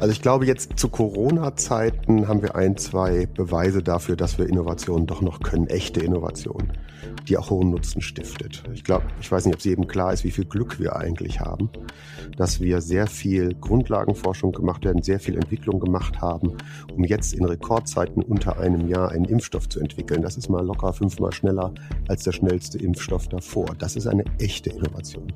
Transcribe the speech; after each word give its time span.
Also 0.00 0.12
ich 0.12 0.22
glaube, 0.22 0.46
jetzt 0.46 0.78
zu 0.78 0.88
Corona-Zeiten 0.88 2.26
haben 2.26 2.40
wir 2.40 2.54
ein, 2.54 2.78
zwei 2.78 3.26
Beweise 3.26 3.82
dafür, 3.82 4.16
dass 4.16 4.38
wir 4.38 4.48
Innovationen 4.48 5.06
doch 5.06 5.20
noch 5.20 5.40
können, 5.40 5.66
echte 5.66 6.00
Innovationen, 6.00 6.72
die 7.28 7.36
auch 7.36 7.50
hohen 7.50 7.68
Nutzen 7.68 8.00
stiftet. 8.00 8.62
Ich 8.72 8.82
glaube, 8.82 9.04
ich 9.20 9.30
weiß 9.30 9.44
nicht, 9.44 9.52
ob 9.52 9.58
es 9.58 9.66
jedem 9.66 9.86
klar 9.88 10.14
ist, 10.14 10.24
wie 10.24 10.30
viel 10.30 10.46
Glück 10.46 10.80
wir 10.80 10.96
eigentlich 10.96 11.40
haben, 11.40 11.68
dass 12.38 12.62
wir 12.62 12.80
sehr 12.80 13.08
viel 13.08 13.54
Grundlagenforschung 13.54 14.52
gemacht 14.52 14.86
werden, 14.86 15.02
sehr 15.02 15.20
viel 15.20 15.36
Entwicklung 15.36 15.80
gemacht 15.80 16.22
haben, 16.22 16.56
um 16.94 17.04
jetzt 17.04 17.34
in 17.34 17.44
Rekordzeiten 17.44 18.22
unter 18.22 18.58
einem 18.58 18.88
Jahr 18.88 19.10
einen 19.10 19.26
Impfstoff 19.26 19.68
zu 19.68 19.80
entwickeln. 19.80 20.22
Das 20.22 20.38
ist 20.38 20.48
mal 20.48 20.64
locker 20.64 20.94
fünfmal 20.94 21.32
schneller 21.32 21.74
als 22.08 22.24
der 22.24 22.32
schnellste 22.32 22.78
Impfstoff 22.78 23.28
davor. 23.28 23.66
Das 23.78 23.96
ist 23.96 24.06
eine 24.06 24.24
echte 24.38 24.70
Innovation. 24.70 25.30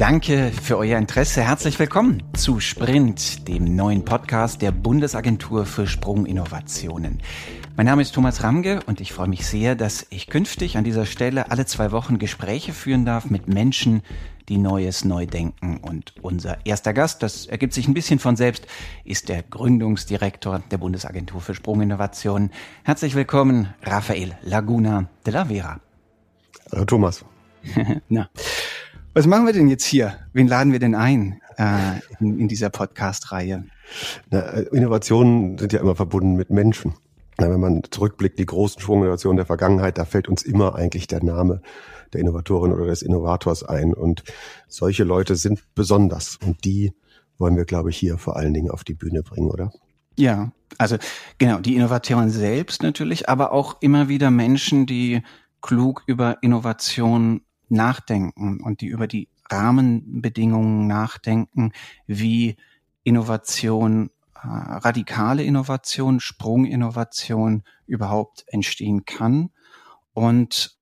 Danke 0.00 0.50
für 0.50 0.78
euer 0.78 0.96
Interesse. 0.96 1.42
Herzlich 1.42 1.78
willkommen 1.78 2.22
zu 2.32 2.58
Sprint, 2.58 3.46
dem 3.46 3.76
neuen 3.76 4.02
Podcast 4.02 4.62
der 4.62 4.72
Bundesagentur 4.72 5.66
für 5.66 5.86
Sprunginnovationen. 5.86 7.20
Mein 7.76 7.84
Name 7.84 8.00
ist 8.00 8.14
Thomas 8.14 8.42
Ramge 8.42 8.80
und 8.86 9.02
ich 9.02 9.12
freue 9.12 9.28
mich 9.28 9.46
sehr, 9.46 9.74
dass 9.74 10.06
ich 10.08 10.28
künftig 10.28 10.78
an 10.78 10.84
dieser 10.84 11.04
Stelle 11.04 11.50
alle 11.50 11.66
zwei 11.66 11.92
Wochen 11.92 12.18
Gespräche 12.18 12.72
führen 12.72 13.04
darf 13.04 13.28
mit 13.28 13.46
Menschen, 13.46 14.00
die 14.48 14.56
Neues 14.56 15.04
neu 15.04 15.26
denken. 15.26 15.76
Und 15.82 16.14
unser 16.22 16.64
erster 16.64 16.94
Gast, 16.94 17.22
das 17.22 17.44
ergibt 17.44 17.74
sich 17.74 17.86
ein 17.86 17.92
bisschen 17.92 18.20
von 18.20 18.36
selbst, 18.36 18.66
ist 19.04 19.28
der 19.28 19.42
Gründungsdirektor 19.42 20.62
der 20.70 20.78
Bundesagentur 20.78 21.42
für 21.42 21.54
Sprunginnovationen. 21.54 22.52
Herzlich 22.84 23.14
willkommen, 23.14 23.74
Rafael 23.82 24.34
Laguna 24.40 25.10
de 25.26 25.34
la 25.34 25.44
Vera. 25.44 25.78
Hallo 26.72 26.86
Thomas. 26.86 27.22
Na, 28.08 28.30
was 29.14 29.26
machen 29.26 29.46
wir 29.46 29.52
denn 29.52 29.68
jetzt 29.68 29.84
hier? 29.84 30.16
Wen 30.32 30.46
laden 30.46 30.72
wir 30.72 30.78
denn 30.78 30.94
ein 30.94 31.40
äh, 31.56 32.00
in, 32.20 32.38
in, 32.38 32.48
dieser 32.48 32.70
Podcast-Reihe? 32.70 33.64
Äh, 34.30 34.62
Innovationen 34.72 35.58
sind 35.58 35.72
ja 35.72 35.80
immer 35.80 35.96
verbunden 35.96 36.36
mit 36.36 36.50
Menschen. 36.50 36.94
Na, 37.38 37.50
wenn 37.50 37.60
man 37.60 37.82
zurückblickt, 37.90 38.38
die 38.38 38.46
großen 38.46 38.80
Schwunginnovationen 38.80 39.36
der 39.36 39.46
Vergangenheit, 39.46 39.98
da 39.98 40.04
fällt 40.04 40.28
uns 40.28 40.42
immer 40.42 40.74
eigentlich 40.74 41.06
der 41.06 41.24
Name 41.24 41.62
der 42.12 42.20
Innovatorin 42.20 42.72
oder 42.72 42.86
des 42.86 43.02
Innovators 43.02 43.64
ein. 43.64 43.94
Und 43.94 44.22
solche 44.68 45.04
Leute 45.04 45.36
sind 45.36 45.64
besonders. 45.74 46.38
Und 46.44 46.64
die 46.64 46.92
wollen 47.38 47.56
wir, 47.56 47.64
glaube 47.64 47.90
ich, 47.90 47.96
hier 47.96 48.18
vor 48.18 48.36
allen 48.36 48.54
Dingen 48.54 48.70
auf 48.70 48.84
die 48.84 48.94
Bühne 48.94 49.22
bringen, 49.22 49.50
oder? 49.50 49.72
Ja, 50.16 50.52
also 50.76 50.96
genau, 51.38 51.58
die 51.58 51.76
Innovatoren 51.76 52.30
selbst 52.30 52.82
natürlich, 52.82 53.28
aber 53.28 53.52
auch 53.52 53.76
immer 53.80 54.08
wieder 54.08 54.30
Menschen, 54.30 54.86
die 54.86 55.22
klug 55.62 56.02
über 56.06 56.38
Innovation 56.42 57.42
nachdenken 57.70 58.60
und 58.62 58.80
die 58.80 58.86
über 58.86 59.06
die 59.06 59.28
Rahmenbedingungen 59.50 60.86
nachdenken, 60.86 61.72
wie 62.06 62.56
Innovation, 63.02 64.10
äh, 64.34 64.46
radikale 64.46 65.42
Innovation, 65.42 66.20
Sprunginnovation 66.20 67.64
überhaupt 67.86 68.44
entstehen 68.46 69.04
kann 69.04 69.50
und 70.12 70.78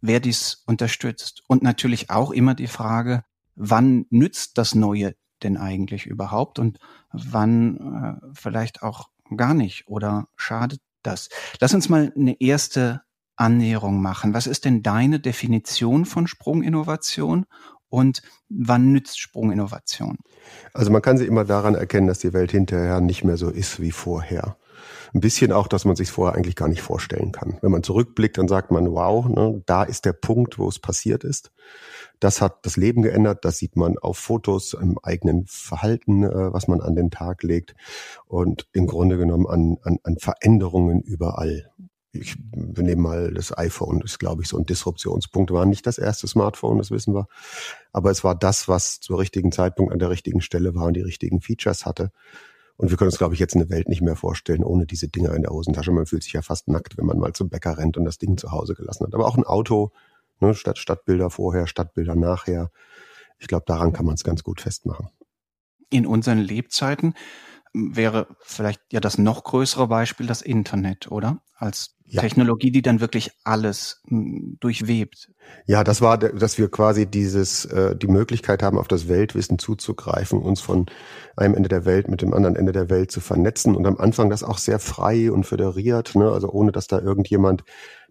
wer 0.00 0.20
dies 0.20 0.62
unterstützt. 0.66 1.42
Und 1.48 1.62
natürlich 1.62 2.10
auch 2.10 2.30
immer 2.30 2.54
die 2.54 2.66
Frage, 2.66 3.24
wann 3.56 4.06
nützt 4.10 4.58
das 4.58 4.74
Neue 4.74 5.14
denn 5.42 5.56
eigentlich 5.56 6.06
überhaupt 6.06 6.58
und 6.58 6.78
wann 7.12 8.20
äh, 8.22 8.26
vielleicht 8.34 8.82
auch 8.82 9.08
gar 9.36 9.54
nicht 9.54 9.86
oder 9.88 10.28
schadet 10.36 10.80
das? 11.02 11.28
Lass 11.60 11.74
uns 11.74 11.88
mal 11.88 12.12
eine 12.16 12.40
erste 12.40 13.02
Annäherung 13.38 14.02
machen. 14.02 14.34
Was 14.34 14.46
ist 14.46 14.64
denn 14.64 14.82
deine 14.82 15.20
Definition 15.20 16.04
von 16.04 16.26
Sprunginnovation 16.26 17.46
und 17.88 18.22
wann 18.48 18.92
nützt 18.92 19.20
Sprunginnovation? 19.20 20.18
Also 20.74 20.90
man 20.90 21.02
kann 21.02 21.18
sie 21.18 21.26
immer 21.26 21.44
daran 21.44 21.74
erkennen, 21.74 22.06
dass 22.06 22.18
die 22.18 22.32
Welt 22.32 22.50
hinterher 22.50 23.00
nicht 23.00 23.24
mehr 23.24 23.36
so 23.36 23.48
ist 23.48 23.80
wie 23.80 23.92
vorher. 23.92 24.56
Ein 25.14 25.20
bisschen 25.20 25.52
auch, 25.52 25.68
dass 25.68 25.84
man 25.84 25.96
sich 25.96 26.10
vorher 26.10 26.36
eigentlich 26.36 26.56
gar 26.56 26.68
nicht 26.68 26.82
vorstellen 26.82 27.32
kann. 27.32 27.58
Wenn 27.62 27.70
man 27.70 27.82
zurückblickt, 27.82 28.38
dann 28.38 28.48
sagt 28.48 28.70
man, 28.70 28.92
wow, 28.92 29.26
ne, 29.26 29.62
da 29.66 29.82
ist 29.82 30.04
der 30.04 30.12
Punkt, 30.12 30.58
wo 30.58 30.68
es 30.68 30.78
passiert 30.78 31.24
ist. 31.24 31.50
Das 32.20 32.40
hat 32.40 32.66
das 32.66 32.76
Leben 32.76 33.02
geändert. 33.02 33.44
Das 33.44 33.58
sieht 33.58 33.76
man 33.76 33.98
auf 33.98 34.18
Fotos, 34.18 34.74
im 34.74 34.98
eigenen 35.02 35.46
Verhalten, 35.46 36.24
äh, 36.24 36.52
was 36.52 36.68
man 36.68 36.80
an 36.80 36.94
den 36.94 37.10
Tag 37.10 37.42
legt 37.42 37.74
und 38.26 38.66
im 38.72 38.86
Grunde 38.86 39.16
genommen 39.16 39.46
an, 39.46 39.78
an, 39.82 39.98
an 40.02 40.18
Veränderungen 40.18 41.00
überall 41.00 41.70
ich, 42.12 42.36
wir 42.54 42.84
nehmen 42.84 43.02
mal 43.02 43.32
das 43.32 43.56
iPhone, 43.56 44.00
ist 44.00 44.18
glaube 44.18 44.42
ich 44.42 44.48
so 44.48 44.56
ein 44.58 44.64
Disruptionspunkt, 44.64 45.50
war 45.50 45.66
nicht 45.66 45.86
das 45.86 45.98
erste 45.98 46.26
Smartphone, 46.26 46.78
das 46.78 46.90
wissen 46.90 47.14
wir. 47.14 47.26
Aber 47.92 48.10
es 48.10 48.24
war 48.24 48.34
das, 48.34 48.68
was 48.68 49.00
zur 49.00 49.18
richtigen 49.18 49.52
Zeitpunkt 49.52 49.92
an 49.92 49.98
der 49.98 50.10
richtigen 50.10 50.40
Stelle 50.40 50.74
war 50.74 50.86
und 50.86 50.94
die 50.94 51.02
richtigen 51.02 51.40
Features 51.40 51.84
hatte. 51.86 52.10
Und 52.76 52.90
wir 52.90 52.96
können 52.96 53.08
uns, 53.08 53.18
glaube 53.18 53.34
ich, 53.34 53.40
jetzt 53.40 53.56
eine 53.56 53.70
Welt 53.70 53.88
nicht 53.88 54.02
mehr 54.02 54.16
vorstellen 54.16 54.62
ohne 54.62 54.86
diese 54.86 55.08
Dinger 55.08 55.34
in 55.34 55.42
der 55.42 55.50
Hosentasche. 55.50 55.90
Man 55.90 56.06
fühlt 56.06 56.22
sich 56.22 56.32
ja 56.32 56.42
fast 56.42 56.68
nackt, 56.68 56.96
wenn 56.96 57.06
man 57.06 57.18
mal 57.18 57.32
zum 57.32 57.48
Bäcker 57.48 57.76
rennt 57.76 57.96
und 57.96 58.04
das 58.04 58.18
Ding 58.18 58.38
zu 58.38 58.52
Hause 58.52 58.74
gelassen 58.74 59.04
hat. 59.04 59.14
Aber 59.14 59.26
auch 59.26 59.36
ein 59.36 59.44
Auto, 59.44 59.90
ne, 60.40 60.54
statt 60.54 60.78
Stadtbilder 60.78 61.28
vorher, 61.28 61.66
Stadtbilder 61.66 62.14
nachher. 62.14 62.70
Ich 63.38 63.48
glaube, 63.48 63.64
daran 63.66 63.92
kann 63.92 64.06
man 64.06 64.14
es 64.14 64.22
ganz 64.22 64.44
gut 64.44 64.60
festmachen. 64.60 65.08
In 65.90 66.06
unseren 66.06 66.38
Lebzeiten 66.38 67.14
wäre 67.72 68.26
vielleicht 68.40 68.80
ja 68.92 69.00
das 69.00 69.18
noch 69.18 69.44
größere 69.44 69.88
Beispiel 69.88 70.26
das 70.26 70.42
Internet, 70.42 71.10
oder? 71.10 71.40
Als 71.56 71.96
ja. 72.04 72.22
Technologie, 72.22 72.70
die 72.70 72.82
dann 72.82 73.00
wirklich 73.00 73.30
alles 73.44 74.00
hm, 74.08 74.56
durchwebt. 74.60 75.30
Ja, 75.66 75.84
das 75.84 76.00
war, 76.00 76.18
dass 76.18 76.56
wir 76.56 76.70
quasi 76.70 77.06
dieses, 77.06 77.64
äh, 77.66 77.96
die 77.96 78.06
Möglichkeit 78.06 78.62
haben, 78.62 78.78
auf 78.78 78.88
das 78.88 79.08
Weltwissen 79.08 79.58
zuzugreifen, 79.58 80.40
uns 80.40 80.60
von 80.60 80.86
einem 81.36 81.54
Ende 81.54 81.68
der 81.68 81.84
Welt 81.84 82.08
mit 82.08 82.22
dem 82.22 82.32
anderen 82.32 82.56
Ende 82.56 82.72
der 82.72 82.88
Welt 82.90 83.10
zu 83.10 83.20
vernetzen 83.20 83.76
und 83.76 83.86
am 83.86 83.98
Anfang 83.98 84.30
das 84.30 84.42
auch 84.42 84.58
sehr 84.58 84.78
frei 84.78 85.30
und 85.30 85.44
föderiert, 85.44 86.14
ne? 86.14 86.30
also 86.30 86.48
ohne 86.50 86.72
dass 86.72 86.86
da 86.86 87.00
irgendjemand 87.00 87.64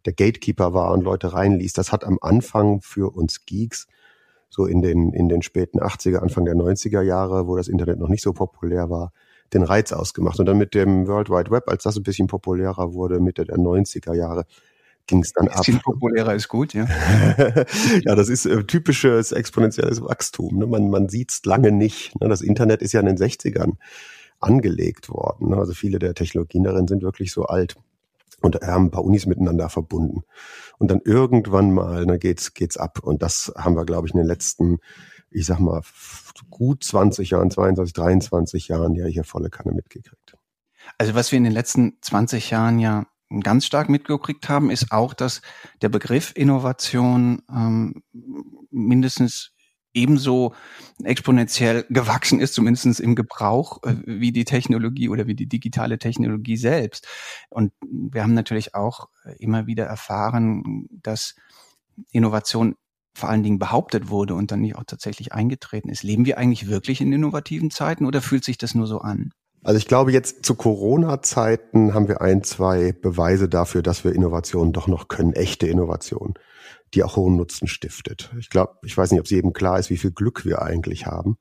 der 0.05 0.13
Gatekeeper 0.13 0.73
war 0.73 0.91
und 0.91 1.03
Leute 1.03 1.33
reinließ. 1.33 1.73
Das 1.73 1.91
hat 1.91 2.03
am 2.03 2.19
Anfang 2.21 2.81
für 2.81 3.15
uns 3.15 3.45
Geeks 3.45 3.87
so 4.49 4.65
in 4.65 4.81
den, 4.81 5.11
in 5.13 5.27
den 5.29 5.41
späten 5.41 5.79
80er, 5.79 6.17
Anfang 6.17 6.45
der 6.45 6.55
90er 6.55 7.01
Jahre, 7.01 7.47
wo 7.47 7.57
das 7.57 7.67
Internet 7.67 7.99
noch 7.99 8.09
nicht 8.09 8.23
so 8.23 8.33
populär 8.33 8.89
war, 8.89 9.11
den 9.53 9.63
Reiz 9.63 9.91
ausgemacht. 9.91 10.39
Und 10.39 10.45
dann 10.45 10.57
mit 10.57 10.73
dem 10.73 11.07
World 11.07 11.29
Wide 11.29 11.51
Web, 11.51 11.69
als 11.69 11.83
das 11.83 11.97
ein 11.97 12.03
bisschen 12.03 12.27
populärer 12.27 12.93
wurde, 12.93 13.19
Mitte 13.19 13.45
der 13.45 13.57
90er 13.57 14.13
Jahre, 14.13 14.45
ging 15.07 15.23
es 15.23 15.33
dann 15.33 15.47
ab. 15.47 15.59
Bisschen 15.59 15.79
populärer 15.79 16.35
ist 16.35 16.49
gut, 16.49 16.73
ja. 16.73 16.85
ja, 18.05 18.15
das 18.15 18.29
ist 18.29 18.45
äh, 18.45 18.63
typisches 18.65 19.31
exponentielles 19.31 20.01
Wachstum. 20.01 20.57
Ne? 20.57 20.67
Man, 20.67 20.89
man 20.89 21.09
sieht 21.09 21.31
es 21.31 21.45
lange 21.45 21.71
nicht. 21.71 22.19
Ne? 22.19 22.27
Das 22.27 22.41
Internet 22.41 22.81
ist 22.81 22.91
ja 22.91 22.99
in 22.99 23.05
den 23.05 23.17
60ern 23.17 23.73
angelegt 24.39 25.09
worden. 25.09 25.49
Ne? 25.49 25.57
Also 25.57 25.73
viele 25.73 25.99
der 25.99 26.13
Technologien 26.13 26.63
darin 26.63 26.87
sind 26.87 27.01
wirklich 27.01 27.31
so 27.31 27.45
alt 27.45 27.75
und 28.41 28.55
haben 28.61 28.85
ein 28.85 28.91
paar 28.91 29.03
Unis 29.03 29.25
miteinander 29.25 29.69
verbunden. 29.69 30.23
Und 30.77 30.91
dann 30.91 31.01
irgendwann 31.03 31.73
mal 31.73 32.05
ne, 32.05 32.19
geht's 32.19 32.53
geht's 32.53 32.77
ab. 32.77 32.99
Und 33.01 33.21
das 33.23 33.51
haben 33.57 33.75
wir, 33.75 33.85
glaube 33.85 34.07
ich, 34.07 34.13
in 34.13 34.19
den 34.19 34.27
letzten 34.27 34.77
ich 35.29 35.45
sag 35.45 35.59
mal, 35.59 35.81
gut 36.49 36.83
20 36.83 37.31
Jahren, 37.31 37.51
22, 37.51 37.93
23 37.93 38.67
Jahren 38.67 38.95
ja 38.95 39.05
hier 39.05 39.23
volle 39.23 39.49
Kanne 39.49 39.73
mitgekriegt. 39.73 40.35
Also 40.97 41.13
was 41.15 41.31
wir 41.31 41.37
in 41.37 41.43
den 41.43 41.53
letzten 41.53 41.97
20 42.01 42.49
Jahren 42.49 42.79
ja 42.79 43.05
ganz 43.41 43.65
stark 43.65 43.89
mitgekriegt 43.89 44.47
haben, 44.47 44.69
ist 44.69 44.91
auch, 44.91 45.13
dass 45.13 45.41
der 45.81 45.89
Begriff 45.89 46.31
Innovation 46.35 47.41
ähm, 47.49 48.03
mindestens 48.71 49.51
ebenso 49.93 50.53
exponentiell 51.03 51.85
gewachsen 51.89 52.39
ist, 52.39 52.53
zumindest 52.53 52.99
im 52.99 53.15
Gebrauch, 53.15 53.83
äh, 53.83 53.95
wie 54.05 54.31
die 54.31 54.45
Technologie 54.45 55.09
oder 55.09 55.27
wie 55.27 55.35
die 55.35 55.47
digitale 55.47 55.97
Technologie 55.97 56.57
selbst. 56.57 57.07
Und 57.49 57.73
wir 57.81 58.23
haben 58.23 58.35
natürlich 58.35 58.75
auch 58.75 59.09
immer 59.39 59.65
wieder 59.67 59.85
erfahren, 59.85 60.87
dass 60.89 61.35
Innovation 62.11 62.75
vor 63.17 63.29
allen 63.29 63.43
Dingen 63.43 63.59
behauptet 63.59 64.09
wurde 64.09 64.35
und 64.35 64.51
dann 64.51 64.61
nicht 64.61 64.75
auch 64.75 64.83
tatsächlich 64.85 65.33
eingetreten 65.33 65.89
ist. 65.89 66.03
Leben 66.03 66.25
wir 66.25 66.37
eigentlich 66.37 66.67
wirklich 66.67 67.01
in 67.01 67.11
innovativen 67.11 67.71
Zeiten 67.71 68.05
oder 68.05 68.21
fühlt 68.21 68.45
sich 68.45 68.57
das 68.57 68.75
nur 68.75 68.87
so 68.87 68.99
an? 68.99 69.31
Also 69.63 69.79
ich 69.79 69.87
glaube, 69.87 70.11
jetzt 70.11 70.45
zu 70.45 70.55
Corona-Zeiten 70.55 71.93
haben 71.93 72.07
wir 72.07 72.21
ein, 72.21 72.43
zwei 72.43 72.93
Beweise 72.93 73.49
dafür, 73.49 73.81
dass 73.81 74.03
wir 74.03 74.13
Innovationen 74.13 74.71
doch 74.71 74.87
noch 74.87 75.07
können, 75.07 75.33
echte 75.33 75.67
Innovationen, 75.67 76.35
die 76.93 77.03
auch 77.03 77.15
hohen 77.15 77.35
Nutzen 77.35 77.67
stiftet. 77.67 78.31
Ich 78.39 78.49
glaube, 78.49 78.75
ich 78.83 78.97
weiß 78.97 79.11
nicht, 79.11 79.19
ob 79.19 79.25
es 79.25 79.31
jedem 79.31 79.53
klar 79.53 79.79
ist, 79.79 79.89
wie 79.89 79.97
viel 79.97 80.11
Glück 80.11 80.45
wir 80.45 80.61
eigentlich 80.61 81.05
haben 81.05 81.37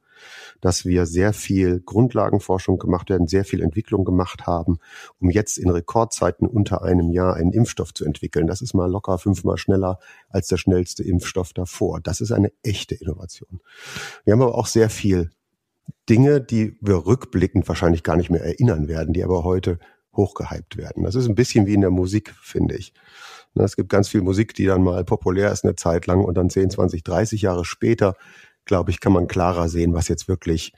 dass 0.60 0.84
wir 0.84 1.06
sehr 1.06 1.32
viel 1.32 1.80
Grundlagenforschung 1.80 2.78
gemacht 2.78 3.10
werden, 3.10 3.26
sehr 3.26 3.44
viel 3.44 3.62
Entwicklung 3.62 4.04
gemacht 4.04 4.46
haben, 4.46 4.78
um 5.20 5.30
jetzt 5.30 5.58
in 5.58 5.70
Rekordzeiten 5.70 6.46
unter 6.46 6.82
einem 6.82 7.10
Jahr 7.10 7.34
einen 7.34 7.52
Impfstoff 7.52 7.94
zu 7.94 8.04
entwickeln. 8.04 8.46
Das 8.46 8.62
ist 8.62 8.74
mal 8.74 8.90
locker 8.90 9.18
fünfmal 9.18 9.58
schneller 9.58 9.98
als 10.28 10.48
der 10.48 10.56
schnellste 10.56 11.02
Impfstoff 11.02 11.52
davor. 11.52 12.00
Das 12.00 12.20
ist 12.20 12.32
eine 12.32 12.52
echte 12.62 12.94
Innovation. 12.94 13.60
Wir 14.24 14.32
haben 14.32 14.42
aber 14.42 14.56
auch 14.56 14.66
sehr 14.66 14.90
viel 14.90 15.30
Dinge, 16.08 16.40
die 16.40 16.76
wir 16.80 17.06
rückblickend 17.06 17.68
wahrscheinlich 17.68 18.02
gar 18.02 18.16
nicht 18.16 18.30
mehr 18.30 18.44
erinnern 18.44 18.88
werden, 18.88 19.12
die 19.12 19.24
aber 19.24 19.44
heute 19.44 19.78
hochgehypt 20.14 20.76
werden. 20.76 21.04
Das 21.04 21.14
ist 21.14 21.28
ein 21.28 21.34
bisschen 21.34 21.66
wie 21.66 21.74
in 21.74 21.82
der 21.82 21.90
Musik, 21.90 22.34
finde 22.40 22.76
ich. 22.76 22.94
Es 23.64 23.76
gibt 23.76 23.88
ganz 23.88 24.08
viel 24.08 24.22
Musik, 24.22 24.54
die 24.54 24.66
dann 24.66 24.82
mal 24.82 25.04
populär 25.04 25.50
ist 25.50 25.64
eine 25.64 25.76
Zeit 25.76 26.06
lang 26.06 26.24
und 26.24 26.36
dann 26.36 26.50
10, 26.50 26.70
20, 26.70 27.02
30 27.02 27.42
Jahre 27.42 27.64
später 27.64 28.14
glaube 28.66 28.90
ich, 28.90 29.00
kann 29.00 29.12
man 29.12 29.28
klarer 29.28 29.68
sehen, 29.68 29.94
was 29.94 30.08
jetzt 30.08 30.28
wirklich 30.28 30.74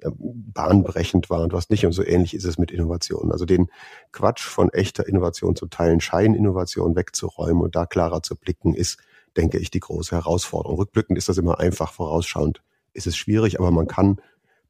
äh, 0.00 0.10
bahnbrechend 0.14 1.30
war 1.30 1.40
und 1.40 1.52
was 1.52 1.70
nicht. 1.70 1.84
Und 1.84 1.92
so 1.92 2.04
ähnlich 2.04 2.34
ist 2.34 2.44
es 2.44 2.58
mit 2.58 2.70
Innovationen. 2.70 3.32
Also 3.32 3.44
den 3.44 3.68
Quatsch 4.12 4.42
von 4.44 4.68
echter 4.68 5.08
Innovation 5.08 5.56
zu 5.56 5.66
teilen, 5.66 6.00
Scheininnovation 6.00 6.94
wegzuräumen 6.94 7.62
und 7.62 7.74
da 7.74 7.86
klarer 7.86 8.22
zu 8.22 8.36
blicken, 8.36 8.74
ist, 8.74 8.98
denke 9.36 9.58
ich, 9.58 9.70
die 9.70 9.80
große 9.80 10.14
Herausforderung. 10.14 10.78
Rückblickend 10.78 11.18
ist 11.18 11.28
das 11.28 11.38
immer 11.38 11.58
einfach, 11.58 11.92
vorausschauend 11.92 12.62
ist 12.92 13.06
es 13.06 13.16
schwierig, 13.16 13.58
aber 13.58 13.70
man 13.70 13.88
kann 13.88 14.20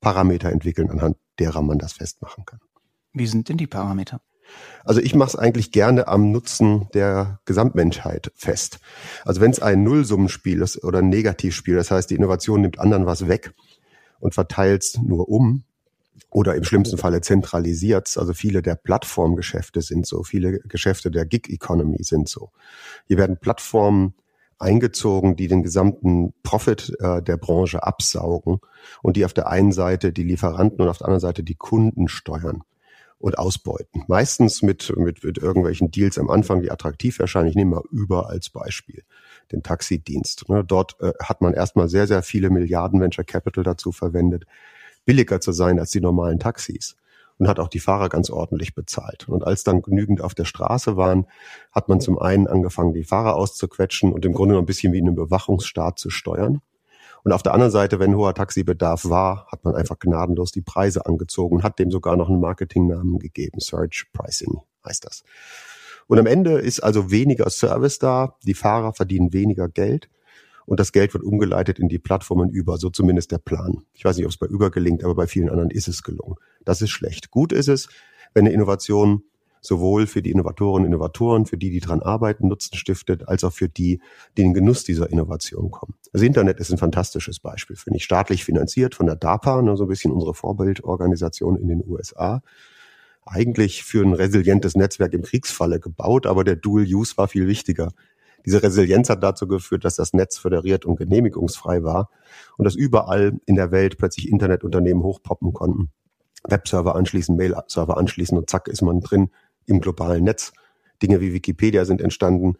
Parameter 0.00 0.50
entwickeln, 0.50 0.90
anhand 0.90 1.16
derer 1.38 1.62
man 1.62 1.78
das 1.78 1.94
festmachen 1.94 2.46
kann. 2.46 2.60
Wie 3.12 3.26
sind 3.26 3.48
denn 3.48 3.56
die 3.56 3.66
Parameter? 3.66 4.20
Also 4.85 5.00
ich 5.00 5.15
mache 5.15 5.29
es 5.29 5.37
eigentlich 5.37 5.73
gerne 5.73 6.09
am 6.09 6.33
Nutzen 6.33 6.89
der 6.94 7.41
Gesamtmenschheit 7.44 8.33
fest. 8.35 8.81
Also 9.25 9.41
wenn 9.41 9.50
es 9.50 9.62
ein 9.62 9.85
Nullsummenspiel 9.85 10.61
ist 10.61 10.83
oder 10.83 10.99
ein 10.99 11.09
Negativspiel, 11.09 11.77
das 11.77 11.91
heißt, 11.91 12.11
die 12.11 12.17
Innovation 12.17 12.61
nimmt 12.61 12.79
anderen 12.79 13.06
was 13.06 13.29
weg 13.29 13.53
und 14.21 14.35
verteilt 14.35 14.83
es 14.83 14.99
nur 15.00 15.29
um, 15.29 15.65
oder 16.31 16.55
im 16.55 16.65
schlimmsten 16.65 16.97
Falle 16.97 17.21
zentralisiert 17.21 18.17
Also 18.17 18.33
viele 18.33 18.62
der 18.62 18.75
Plattformgeschäfte 18.75 19.83
sind 19.83 20.06
so, 20.06 20.23
viele 20.23 20.61
Geschäfte 20.61 21.11
der 21.11 21.27
Gig 21.27 21.49
Economy 21.49 22.03
sind 22.03 22.29
so. 22.29 22.50
Hier 23.06 23.19
werden 23.19 23.37
Plattformen 23.37 24.15
eingezogen, 24.59 25.37
die 25.37 25.49
den 25.49 25.62
gesamten 25.62 26.33
Profit 26.43 26.94
äh, 27.00 27.21
der 27.23 27.37
Branche 27.37 27.83
absaugen 27.83 28.61
und 29.03 29.17
die 29.17 29.25
auf 29.25 29.35
der 29.35 29.49
einen 29.49 29.73
Seite 29.73 30.12
die 30.12 30.23
Lieferanten 30.23 30.81
und 30.81 30.89
auf 30.89 30.99
der 30.99 31.09
anderen 31.09 31.21
Seite 31.21 31.43
die 31.43 31.56
Kunden 31.56 32.09
steuern 32.09 32.62
und 33.22 33.38
ausbeuten. 33.38 34.04
Meistens 34.08 34.62
mit, 34.62 34.92
mit, 34.96 35.22
mit 35.22 35.38
irgendwelchen 35.38 35.90
Deals 35.90 36.19
am 36.19 36.28
Anfang, 36.28 36.60
die 36.60 36.70
attraktiv 36.70 37.19
erscheinen. 37.20 37.48
Ich 37.48 37.54
nehme 37.54 37.76
mal 37.76 37.82
über 37.90 38.28
als 38.28 38.50
Beispiel 38.50 39.04
den 39.52 39.62
Taxidienst. 39.62 40.48
Ne, 40.48 40.64
dort 40.64 40.96
äh, 41.00 41.12
hat 41.22 41.40
man 41.40 41.54
erstmal 41.54 41.88
sehr, 41.88 42.06
sehr 42.06 42.22
viele 42.22 42.50
Milliarden 42.50 43.00
Venture 43.00 43.24
Capital 43.24 43.62
dazu 43.62 43.92
verwendet, 43.92 44.44
billiger 45.04 45.40
zu 45.40 45.52
sein 45.52 45.78
als 45.78 45.90
die 45.90 46.00
normalen 46.00 46.40
Taxis 46.40 46.96
und 47.38 47.48
hat 47.48 47.60
auch 47.60 47.69
die 47.69 47.80
Fahrer 47.80 48.08
ganz 48.08 48.28
ordentlich 48.28 48.74
bezahlt. 48.74 49.28
Und 49.28 49.44
als 49.44 49.62
dann 49.62 49.82
genügend 49.82 50.20
auf 50.20 50.34
der 50.34 50.44
Straße 50.44 50.96
waren, 50.96 51.26
hat 51.70 51.88
man 51.88 52.00
zum 52.00 52.19
einen 52.19 52.48
angefangen, 52.48 52.92
die 52.92 53.04
Fahrer 53.04 53.36
auszuquetschen 53.36 54.12
und 54.12 54.24
im 54.24 54.32
Grunde 54.32 54.54
noch 54.54 54.62
ein 54.62 54.66
bisschen 54.66 54.92
wie 54.92 55.00
einen 55.00 55.14
Überwachungsstaat 55.14 55.98
zu 55.98 56.10
steuern. 56.10 56.60
Und 57.24 57.32
auf 57.32 57.42
der 57.42 57.54
anderen 57.54 57.70
Seite, 57.70 58.00
wenn 58.00 58.16
hoher 58.16 58.34
Taxibedarf 58.34 59.08
war, 59.08 59.46
hat 59.46 59.64
man 59.64 59.74
einfach 59.74 59.98
gnadenlos 59.98 60.50
die 60.50 60.62
Preise 60.62 61.06
angezogen 61.06 61.56
und 61.56 61.62
hat 61.62 61.78
dem 61.78 61.90
sogar 61.90 62.16
noch 62.16 62.28
einen 62.28 62.40
Marketingnamen 62.40 63.19
gegeben. 63.19 63.60
Search 63.60 64.06
Pricing 64.12 64.60
heißt 64.84 65.04
das. 65.04 65.22
Und 66.08 66.19
am 66.19 66.26
Ende 66.26 66.58
ist 66.58 66.80
also 66.80 67.10
weniger 67.10 67.48
Service 67.48 67.98
da, 67.98 68.36
die 68.44 68.54
Fahrer 68.54 68.92
verdienen 68.92 69.32
weniger 69.32 69.69
Geld 69.69 70.08
und 70.66 70.80
das 70.80 70.92
Geld 70.92 71.14
wird 71.14 71.24
umgeleitet 71.24 71.78
in 71.78 71.88
die 71.88 71.98
Plattformen 71.98 72.50
über, 72.50 72.76
so 72.76 72.90
zumindest 72.90 73.30
der 73.30 73.38
Plan. 73.38 73.84
Ich 73.94 74.04
weiß 74.04 74.16
nicht, 74.16 74.26
ob 74.26 74.32
es 74.32 74.36
bei 74.36 74.46
über 74.46 74.70
gelingt, 74.70 75.04
aber 75.04 75.14
bei 75.14 75.26
vielen 75.26 75.48
anderen 75.48 75.70
ist 75.70 75.88
es 75.88 76.02
gelungen. 76.02 76.36
Das 76.64 76.82
ist 76.82 76.90
schlecht. 76.90 77.30
Gut 77.30 77.52
ist 77.52 77.69
es, 77.69 77.88
wenn 78.34 78.46
eine 78.46 78.54
Innovation 78.54 79.22
sowohl 79.62 80.06
für 80.06 80.20
die 80.20 80.31
Innovatorinnen 80.31 80.87
und 80.87 80.93
Innovatoren, 80.93 81.47
für 81.47 81.56
die, 81.56 81.70
die 81.70 81.81
dran 81.81 82.03
arbeiten, 82.03 82.49
Nutzen 82.49 82.76
stiftet, 82.76 83.29
als 83.29 83.44
auch 83.44 83.53
für 83.53 83.69
die, 83.69 84.00
die 84.37 84.43
in 84.43 84.49
den 84.49 84.55
Genuss 84.55 84.85
dieser 84.85 85.09
Innovation 85.09 85.70
kommen. 85.70 85.94
Das 86.12 86.20
Internet 86.20 86.61
ist 86.61 86.70
ein 86.70 86.79
fantastisches 86.79 87.41
Beispiel, 87.41 87.76
finde 87.76 87.97
ich. 87.97 88.05
Staatlich 88.05 88.44
finanziert 88.44 88.94
von 88.94 89.06
der 89.06 89.17
DARPA, 89.17 89.62
ne, 89.62 89.76
so 89.76 89.85
ein 89.85 89.88
bisschen 89.88 90.12
unsere 90.12 90.35
Vorbildorganisation 90.35 91.56
in 91.56 91.69
den 91.69 91.82
USA. 91.87 92.43
Eigentlich 93.25 93.85
für 93.85 94.05
ein 94.05 94.12
resilientes 94.12 94.75
Netzwerk 94.75 95.14
im 95.14 95.23
Kriegsfalle 95.23 95.81
gebaut, 95.81 96.26
aber 96.26 96.44
der 96.44 96.56
Dual 96.56 96.85
Use 96.85 97.17
war 97.17 97.29
viel 97.29 97.47
wichtiger 97.47 97.93
diese 98.44 98.62
Resilienz 98.62 99.08
hat 99.08 99.23
dazu 99.23 99.47
geführt, 99.47 99.85
dass 99.85 99.97
das 99.97 100.12
Netz 100.12 100.38
föderiert 100.38 100.85
und 100.85 100.97
genehmigungsfrei 100.97 101.85
war 101.85 102.11
und 102.56 102.65
dass 102.65 102.75
überall 102.75 103.38
in 103.47 103.55
der 103.55 103.70
Welt 103.70 103.99
plötzlich 103.99 104.29
Internetunternehmen 104.29 105.03
hochpoppen 105.03 105.53
konnten. 105.53 105.91
Webserver 106.44 106.97
anschließen, 106.97 107.37
Mail-Server 107.37 107.97
anschließen 107.97 108.37
und 108.37 108.50
zack 108.50 108.69
ist 108.69 108.82
man 108.82 109.00
drin 109.00 109.31
im 109.67 109.81
globalen 109.81 110.25
Netz. 110.25 110.53
Dinge 111.03 111.20
wie 111.20 111.32
Wikipedia 111.32 111.85
sind 111.85 112.00
entstanden, 112.00 112.55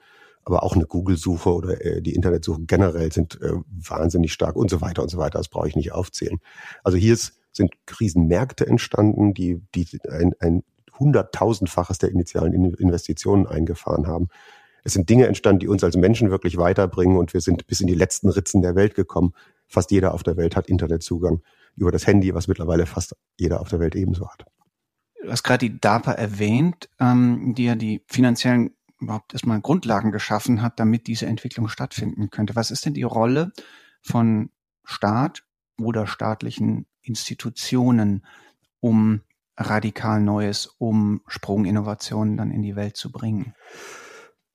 aber 0.45 0.63
auch 0.63 0.75
eine 0.75 0.87
Google-Suche 0.87 1.53
oder 1.53 1.85
äh, 1.85 2.03
die 2.03 2.15
Internetsuche 2.15 2.63
generell 2.63 3.13
sind 3.13 3.41
äh, 3.41 3.53
wahnsinnig 3.67 4.33
stark 4.33 4.57
und 4.57 4.71
so 4.71 4.81
weiter 4.81 5.03
und 5.03 5.09
so 5.09 5.19
weiter. 5.19 5.39
Das 5.39 5.49
brauche 5.49 5.69
ich 5.69 5.77
nicht 5.77 5.93
aufzählen. 5.93 6.39
Also 6.83 6.99
hier 6.99 7.15
ist, 7.15 7.35
sind 7.53 7.73
Krisenmärkte 7.87 8.67
entstanden, 8.67 9.35
die, 9.35 9.63
die 9.75 9.87
ein, 10.09 10.33
ein 10.41 10.65
hunderttausendfaches 10.99 11.99
der 11.99 12.11
initialen 12.11 12.75
Investitionen 12.75 13.47
eingefahren 13.47 14.07
haben. 14.07 14.29
Es 14.85 14.95
sind 14.95 15.09
Dinge 15.09 15.27
entstanden, 15.27 15.61
die 15.61 15.69
uns 15.69 15.85
als 15.85 15.97
Menschen 15.97 16.31
wirklich 16.31 16.57
weiterbringen 16.57 17.17
und 17.17 17.35
wir 17.35 17.41
sind 17.41 17.67
bis 17.67 17.81
in 17.81 17.87
die 17.87 17.95
letzten 17.95 18.29
Ritzen 18.29 18.63
der 18.63 18.75
Welt 18.75 18.95
gekommen. 18.95 19.33
Fast 19.69 19.91
jeder 19.91 20.13
auf 20.13 20.23
der 20.23 20.37
Welt 20.37 20.57
hat 20.57 20.67
Internetzugang 20.67 21.41
über 21.77 21.93
das 21.93 22.07
Handy, 22.07 22.35
was 22.35 22.49
mittlerweile 22.49 22.87
fast 22.87 23.15
jeder 23.39 23.61
auf 23.61 23.69
der 23.69 23.81
Welt 23.81 23.95
ebenso 23.95 24.29
hat. 24.29 24.45
Du 25.23 25.31
hast 25.31 25.45
gerade 25.45 25.69
die 25.69 25.79
DARPA 25.79 26.13
erwähnt, 26.13 26.89
ähm, 26.99 27.55
die 27.55 27.65
ja 27.65 27.77
die 27.77 28.03
finanziellen 28.09 28.75
überhaupt 28.99 29.33
erstmal 29.33 29.61
Grundlagen 29.61 30.11
geschaffen 30.11 30.63
hat, 30.63 30.81
damit 30.81 31.07
diese 31.07 31.27
Entwicklung 31.27 31.69
stattfinden 31.69 32.31
könnte. 32.31 32.57
Was 32.57 32.71
ist 32.71 32.85
denn 32.87 32.95
die 32.95 33.03
Rolle 33.03 33.53
von 34.01 34.51
Staat 34.85 35.45
oder 35.79 36.07
staatlichen 36.07 36.87
Institutionen, 37.03 38.25
um 38.81 39.23
radikal 39.57 40.21
Neues, 40.21 40.67
um 40.79 41.23
Sprunginnovationen 41.27 42.37
dann 42.37 42.51
in 42.51 42.63
die 42.63 42.77
Welt 42.77 42.97
zu 42.97 43.13
bringen? 43.13 43.55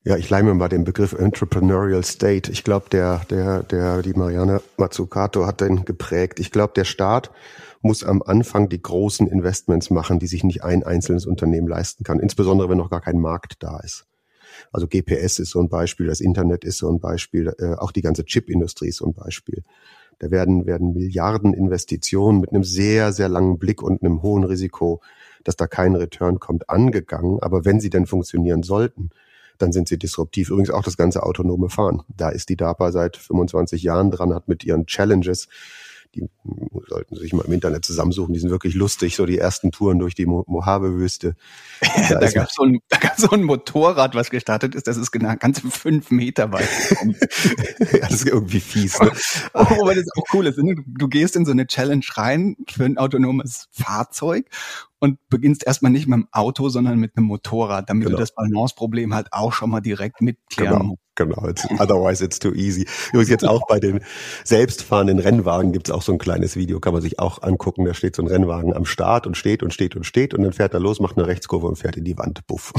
Ja, 0.03 0.15
ich 0.15 0.29
leime 0.29 0.53
mal 0.53 0.69
den 0.69 0.85
Begriff 0.85 1.13
Entrepreneurial 1.13 2.03
State. 2.03 2.51
Ich 2.51 2.63
glaube, 2.63 2.89
der, 2.89 3.21
der, 3.29 3.63
der, 3.63 4.01
die 4.01 4.13
Marianne 4.13 4.61
Mazzucato 4.77 5.45
hat 5.45 5.61
den 5.61 5.83
geprägt. 5.83 6.39
Ich 6.39 6.51
glaube, 6.51 6.73
der 6.75 6.85
Staat 6.85 7.31
muss 7.81 8.03
am 8.03 8.21
Anfang 8.21 8.69
die 8.69 8.81
großen 8.81 9.27
Investments 9.27 9.89
machen, 9.89 10.19
die 10.19 10.27
sich 10.27 10.43
nicht 10.43 10.63
ein 10.63 10.83
einzelnes 10.83 11.25
Unternehmen 11.25 11.67
leisten 11.67 12.03
kann. 12.03 12.19
Insbesondere, 12.19 12.69
wenn 12.69 12.77
noch 12.77 12.89
gar 12.89 13.01
kein 13.01 13.19
Markt 13.19 13.55
da 13.59 13.79
ist. 13.79 14.05
Also 14.71 14.87
GPS 14.87 15.39
ist 15.39 15.51
so 15.51 15.59
ein 15.59 15.69
Beispiel, 15.69 16.07
das 16.07 16.21
Internet 16.21 16.63
ist 16.63 16.77
so 16.77 16.89
ein 16.89 16.99
Beispiel, 16.99 17.53
äh, 17.59 17.75
auch 17.75 17.91
die 17.91 18.01
ganze 18.01 18.25
Chipindustrie 18.25 18.87
ist 18.87 18.97
so 18.97 19.05
ein 19.05 19.13
Beispiel. 19.13 19.63
Da 20.19 20.31
werden, 20.31 20.65
werden 20.65 20.93
Milliarden 20.93 21.53
Investitionen 21.53 22.39
mit 22.39 22.51
einem 22.51 22.63
sehr, 22.63 23.13
sehr 23.13 23.29
langen 23.29 23.59
Blick 23.59 23.83
und 23.83 24.01
einem 24.01 24.21
hohen 24.23 24.43
Risiko, 24.43 25.01
dass 25.43 25.55
da 25.55 25.67
kein 25.67 25.95
Return 25.95 26.39
kommt, 26.39 26.69
angegangen. 26.69 27.39
Aber 27.41 27.65
wenn 27.65 27.79
sie 27.79 27.89
denn 27.89 28.07
funktionieren 28.07 28.63
sollten, 28.63 29.11
dann 29.57 29.71
sind 29.71 29.87
sie 29.87 29.97
disruptiv. 29.97 30.49
Übrigens 30.49 30.69
auch 30.69 30.83
das 30.83 30.97
ganze 30.97 31.23
autonome 31.23 31.69
Fahren. 31.69 32.03
Da 32.07 32.29
ist 32.29 32.49
die 32.49 32.57
DARPA 32.57 32.91
seit 32.91 33.17
25 33.17 33.83
Jahren 33.83 34.11
dran, 34.11 34.33
hat 34.33 34.47
mit 34.47 34.63
ihren 34.63 34.85
Challenges 34.85 35.47
die 36.15 36.29
sollten 36.87 37.15
sich 37.15 37.33
mal 37.33 37.45
im 37.45 37.53
Internet 37.53 37.85
zusammensuchen, 37.85 38.33
die 38.33 38.39
sind 38.39 38.49
wirklich 38.49 38.73
lustig, 38.73 39.15
so 39.15 39.25
die 39.25 39.37
ersten 39.37 39.71
Touren 39.71 39.99
durch 39.99 40.15
die 40.15 40.25
Mo 40.25 40.43
Mojave-Wüste. 40.47 41.35
Da, 42.09 42.19
da 42.19 42.31
gab 42.31 42.47
es 42.47 42.55
so, 42.55 42.63
ein, 42.63 42.79
so 43.17 43.29
ein 43.31 43.43
Motorrad, 43.43 44.15
was 44.15 44.29
gestartet 44.29 44.75
ist, 44.75 44.87
das 44.87 44.97
ist 44.97 45.11
genau 45.11 45.35
ganze 45.35 45.69
fünf 45.69 46.09
Meter 46.09 46.51
weit. 46.51 46.69
ja, 47.91 47.99
das 47.99 48.11
ist 48.11 48.27
irgendwie 48.27 48.59
fies. 48.59 48.99
Ne? 48.99 49.11
Aber 49.53 49.93
das 49.93 50.05
auch 50.15 50.23
cool 50.33 50.47
ist, 50.47 50.57
ne? 50.57 50.75
du 50.85 51.07
gehst 51.07 51.35
in 51.35 51.45
so 51.45 51.51
eine 51.51 51.67
Challenge 51.67 52.05
rein 52.13 52.55
für 52.69 52.85
ein 52.85 52.97
autonomes 52.97 53.67
Fahrzeug 53.71 54.45
und 54.99 55.19
beginnst 55.29 55.65
erstmal 55.65 55.91
nicht 55.91 56.07
mit 56.07 56.17
dem 56.17 56.27
Auto, 56.31 56.69
sondern 56.69 56.99
mit 56.99 57.15
einem 57.15 57.27
Motorrad, 57.27 57.89
damit 57.89 58.07
genau. 58.07 58.17
du 58.17 58.21
das 58.21 58.33
Balanceproblem 58.33 59.13
halt 59.13 59.27
auch 59.31 59.53
schon 59.53 59.69
mal 59.69 59.81
direkt 59.81 60.21
mitklären 60.21 60.79
genau. 60.79 60.97
Genau, 61.17 61.47
it's, 61.47 61.67
otherwise 61.79 62.23
it's 62.23 62.37
too 62.37 62.53
easy. 62.53 62.85
Übrigens 63.09 63.29
jetzt 63.29 63.45
auch 63.45 63.65
bei 63.67 63.79
den 63.79 64.01
selbstfahrenden 64.43 65.17
Rennwagen 65.17 65.71
gibt's 65.71 65.89
auch 65.89 66.03
so 66.03 66.11
ein 66.11 66.19
kleines 66.19 66.55
Video, 66.55 66.79
kann 66.79 66.93
man 66.93 67.01
sich 67.01 67.17
auch 67.17 67.41
angucken. 67.41 67.85
Da 67.85 67.95
steht 67.95 68.15
so 68.15 68.21
ein 68.21 68.27
Rennwagen 68.27 68.71
am 68.75 68.85
Start 68.85 69.25
und 69.25 69.35
steht 69.35 69.63
und 69.63 69.73
steht 69.73 69.95
und 69.95 70.05
steht 70.05 70.35
und 70.35 70.43
dann 70.43 70.53
fährt 70.53 70.75
er 70.75 70.79
los, 70.79 70.99
macht 70.99 71.17
eine 71.17 71.25
Rechtskurve 71.25 71.65
und 71.65 71.75
fährt 71.75 71.97
in 71.97 72.03
die 72.03 72.15
Wand. 72.19 72.45
Buff. 72.45 72.71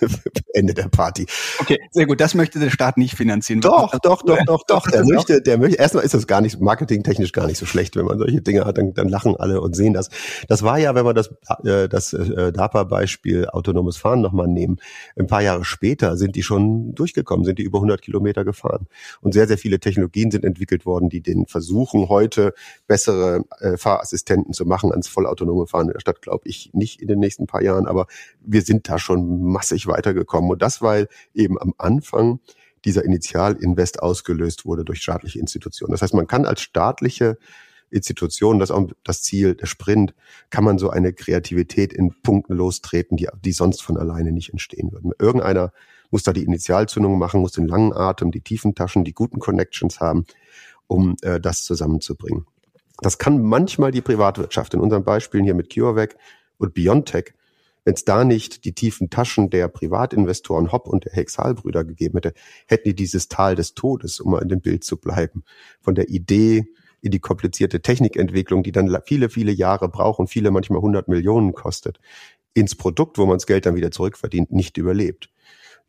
Ende 0.54 0.74
der 0.74 0.88
Party. 0.88 1.26
Okay, 1.60 1.78
sehr 1.92 2.06
gut. 2.06 2.20
Das 2.20 2.34
möchte 2.34 2.58
der 2.58 2.70
Staat 2.70 2.96
nicht 2.96 3.14
finanzieren. 3.14 3.60
Doch, 3.60 3.92
doch, 4.02 4.22
doch, 4.22 4.38
doch, 4.46 4.64
doch. 4.66 4.90
Der 4.90 5.04
möchte, 5.04 5.40
der 5.40 5.56
möchte, 5.58 5.78
erstmal 5.78 6.04
ist 6.04 6.14
das 6.14 6.26
gar 6.26 6.40
nicht, 6.40 6.60
marketingtechnisch 6.60 7.30
gar 7.30 7.46
nicht 7.46 7.58
so 7.58 7.66
schlecht, 7.66 7.94
wenn 7.94 8.06
man 8.06 8.18
solche 8.18 8.42
Dinge 8.42 8.64
hat, 8.64 8.76
dann, 8.76 8.92
dann 8.94 9.08
lachen 9.08 9.36
alle 9.36 9.60
und 9.60 9.76
sehen 9.76 9.92
das. 9.92 10.10
Das 10.48 10.64
war 10.64 10.78
ja, 10.78 10.96
wenn 10.96 11.04
wir 11.04 11.14
das, 11.14 11.30
äh, 11.64 11.88
das 11.88 12.12
äh, 12.12 12.52
DAPA-Beispiel 12.52 13.46
autonomes 13.48 13.96
Fahren 13.96 14.20
nochmal 14.20 14.48
nehmen, 14.48 14.78
ein 15.16 15.26
paar 15.26 15.42
Jahre 15.42 15.64
später 15.64 16.16
sind 16.16 16.36
die 16.36 16.42
schon 16.42 16.94
durchgekommen, 16.94 17.44
sind 17.44 17.58
die 17.58 17.62
über 17.62 17.78
100 17.78 18.02
Kilometer 18.02 18.44
gefahren. 18.44 18.86
Und 19.20 19.32
sehr, 19.32 19.46
sehr 19.46 19.58
viele 19.58 19.80
Technologien 19.80 20.30
sind 20.30 20.44
entwickelt 20.44 20.86
worden, 20.86 21.08
die 21.08 21.20
den 21.20 21.46
versuchen, 21.46 22.08
heute 22.08 22.54
bessere 22.86 23.44
äh, 23.60 23.76
Fahrassistenten 23.76 24.52
zu 24.52 24.64
machen 24.64 24.90
ans 24.90 25.08
vollautonome 25.08 25.66
Fahren 25.66 25.88
in 25.88 25.92
der 25.94 26.00
Stadt, 26.00 26.22
glaube 26.22 26.48
ich, 26.48 26.70
nicht 26.72 27.00
in 27.00 27.08
den 27.08 27.18
nächsten 27.18 27.46
paar 27.46 27.62
Jahren. 27.62 27.86
Aber 27.86 28.06
wir 28.40 28.62
sind 28.62 28.88
da 28.88 28.98
schon 28.98 29.42
massig 29.42 29.86
weitergekommen. 29.86 30.50
Und 30.50 30.62
das, 30.62 30.82
weil 30.82 31.08
eben 31.34 31.60
am 31.60 31.74
Anfang 31.78 32.40
dieser 32.84 33.04
Initialinvest 33.04 34.02
ausgelöst 34.02 34.66
wurde 34.66 34.84
durch 34.84 35.02
staatliche 35.02 35.38
Institutionen. 35.38 35.92
Das 35.92 36.02
heißt, 36.02 36.14
man 36.14 36.26
kann 36.26 36.44
als 36.44 36.60
staatliche 36.60 37.38
Institution, 37.90 38.58
das 38.58 38.70
ist 38.70 38.76
auch 38.76 38.88
das 39.04 39.22
Ziel, 39.22 39.54
der 39.54 39.66
Sprint, 39.66 40.14
kann 40.50 40.64
man 40.64 40.78
so 40.78 40.90
eine 40.90 41.12
Kreativität 41.12 41.92
in 41.92 42.14
Punkten 42.22 42.54
lostreten, 42.54 43.16
die, 43.16 43.28
die 43.44 43.52
sonst 43.52 43.82
von 43.82 43.96
alleine 43.96 44.32
nicht 44.32 44.50
entstehen 44.50 44.92
würden. 44.92 45.12
Irgendeiner 45.18 45.72
muss 46.10 46.22
da 46.22 46.32
die 46.32 46.44
Initialzündung 46.44 47.18
machen, 47.18 47.40
muss 47.40 47.52
den 47.52 47.66
langen 47.66 47.92
Atem, 47.92 48.30
die 48.30 48.40
tiefen 48.40 48.74
Taschen, 48.74 49.04
die 49.04 49.14
guten 49.14 49.38
Connections 49.38 50.00
haben. 50.00 50.26
um 50.86 51.16
äh, 51.22 51.40
das 51.40 51.64
zusammenzubringen. 51.64 52.46
Das 53.00 53.18
kann 53.18 53.42
manchmal 53.42 53.90
die 53.90 54.02
Privatwirtschaft, 54.02 54.74
in 54.74 54.80
unseren 54.80 55.04
Beispielen 55.04 55.44
hier 55.44 55.54
mit 55.54 55.72
CureVac 55.72 56.16
und 56.58 56.74
BioNTech, 56.74 57.32
wenn 57.84 57.94
es 57.94 58.04
da 58.04 58.24
nicht 58.24 58.64
die 58.64 58.72
tiefen 58.72 59.10
Taschen 59.10 59.50
der 59.50 59.68
Privatinvestoren 59.68 60.72
Hopp 60.72 60.88
und 60.88 61.04
der 61.04 61.12
Hexalbrüder 61.12 61.84
gegeben 61.84 62.18
hätte, 62.18 62.32
hätten 62.66 62.88
die 62.88 62.94
dieses 62.94 63.28
Tal 63.28 63.56
des 63.56 63.74
Todes, 63.74 64.20
um 64.20 64.32
mal 64.32 64.42
in 64.42 64.48
dem 64.48 64.60
Bild 64.60 64.84
zu 64.84 64.96
bleiben, 64.96 65.44
von 65.80 65.94
der 65.94 66.08
Idee 66.08 66.66
in 67.04 67.10
die 67.10 67.20
komplizierte 67.20 67.82
Technikentwicklung, 67.82 68.62
die 68.62 68.72
dann 68.72 68.96
viele, 69.04 69.28
viele 69.28 69.52
Jahre 69.52 69.90
braucht 69.90 70.18
und 70.18 70.28
viele 70.28 70.50
manchmal 70.50 70.78
100 70.78 71.06
Millionen 71.06 71.52
kostet, 71.52 72.00
ins 72.54 72.74
Produkt, 72.74 73.18
wo 73.18 73.26
man 73.26 73.36
das 73.36 73.46
Geld 73.46 73.66
dann 73.66 73.74
wieder 73.74 73.90
zurückverdient, 73.90 74.52
nicht 74.52 74.78
überlebt. 74.78 75.28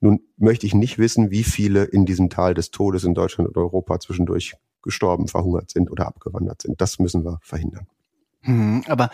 Nun 0.01 0.19
möchte 0.35 0.65
ich 0.65 0.75
nicht 0.75 0.97
wissen, 0.97 1.31
wie 1.31 1.45
viele 1.45 1.85
in 1.85 2.05
diesem 2.05 2.29
Tal 2.29 2.53
des 2.53 2.69
Todes 2.69 3.05
in 3.05 3.13
Deutschland 3.13 3.47
und 3.47 3.55
Europa 3.55 3.99
zwischendurch 4.01 4.55
gestorben, 4.81 5.29
verhungert 5.29 5.71
sind 5.71 5.89
oder 5.89 6.05
abgewandert 6.05 6.63
sind. 6.63 6.81
Das 6.81 6.99
müssen 6.99 7.23
wir 7.23 7.39
verhindern. 7.41 7.87
Hm, 8.41 8.83
aber 8.87 9.09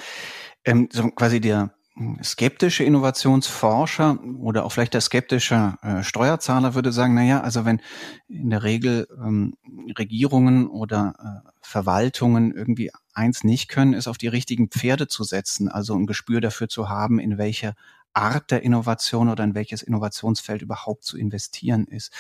ähm, 0.65 0.89
so 0.91 1.07
quasi 1.11 1.39
der 1.39 1.75
skeptische 2.23 2.83
Innovationsforscher 2.83 4.19
oder 4.39 4.65
auch 4.65 4.71
vielleicht 4.71 4.93
der 4.93 5.01
skeptische 5.01 5.75
äh, 5.81 6.03
Steuerzahler 6.03 6.73
würde 6.73 6.91
sagen, 6.91 7.13
na 7.13 7.23
ja, 7.23 7.41
also 7.41 7.65
wenn 7.65 7.81
in 8.27 8.49
der 8.49 8.63
Regel 8.63 9.07
ähm, 9.23 9.55
Regierungen 9.97 10.67
oder 10.67 11.13
äh, 11.19 11.49
Verwaltungen 11.61 12.53
irgendwie 12.53 12.91
eins 13.13 13.43
nicht 13.43 13.67
können, 13.67 13.93
ist 13.93 14.07
auf 14.07 14.17
die 14.17 14.29
richtigen 14.29 14.69
Pferde 14.69 15.07
zu 15.07 15.23
setzen, 15.23 15.67
also 15.67 15.95
ein 15.95 16.07
Gespür 16.07 16.39
dafür 16.41 16.69
zu 16.69 16.89
haben, 16.89 17.19
in 17.19 17.37
welche 17.37 17.75
Art 18.13 18.51
der 18.51 18.63
Innovation 18.63 19.29
oder 19.29 19.43
in 19.43 19.55
welches 19.55 19.81
Innovationsfeld 19.81 20.61
überhaupt 20.61 21.03
zu 21.03 21.17
investieren 21.17 21.85
ist. 21.85 22.11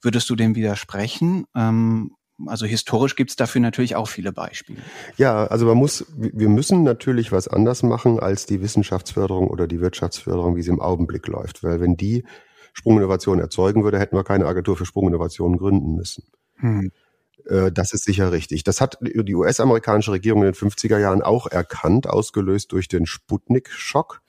Würdest 0.00 0.30
du 0.30 0.36
dem 0.36 0.54
widersprechen? 0.54 1.46
Ähm, 1.54 2.12
also 2.46 2.66
historisch 2.66 3.16
gibt 3.16 3.30
es 3.30 3.36
dafür 3.36 3.60
natürlich 3.60 3.96
auch 3.96 4.08
viele 4.08 4.32
Beispiele. 4.32 4.80
Ja, 5.16 5.46
also 5.46 5.66
man 5.66 5.76
muss, 5.76 6.06
wir 6.16 6.48
müssen 6.48 6.84
natürlich 6.84 7.32
was 7.32 7.48
anders 7.48 7.82
machen 7.82 8.20
als 8.20 8.46
die 8.46 8.62
Wissenschaftsförderung 8.62 9.48
oder 9.48 9.66
die 9.66 9.80
Wirtschaftsförderung, 9.80 10.56
wie 10.56 10.62
sie 10.62 10.70
im 10.70 10.80
Augenblick 10.80 11.26
läuft. 11.26 11.64
Weil 11.64 11.80
wenn 11.80 11.96
die 11.96 12.24
Sprunginnovation 12.72 13.40
erzeugen 13.40 13.82
würde, 13.82 13.98
hätten 13.98 14.16
wir 14.16 14.24
keine 14.24 14.46
Agentur 14.46 14.76
für 14.76 14.86
Sprunginnovation 14.86 15.56
gründen 15.56 15.96
müssen. 15.96 16.24
Hm. 16.56 16.92
Äh, 17.48 17.72
das 17.72 17.92
ist 17.92 18.04
sicher 18.04 18.30
richtig. 18.30 18.62
Das 18.64 18.80
hat 18.80 18.98
die 19.00 19.34
US-amerikanische 19.34 20.12
Regierung 20.12 20.42
in 20.42 20.52
den 20.52 20.54
50er 20.54 20.98
Jahren 20.98 21.22
auch 21.22 21.46
erkannt, 21.46 22.06
ausgelöst 22.08 22.72
durch 22.72 22.88
den 22.88 23.06
Sputnik-Schock, 23.06 24.20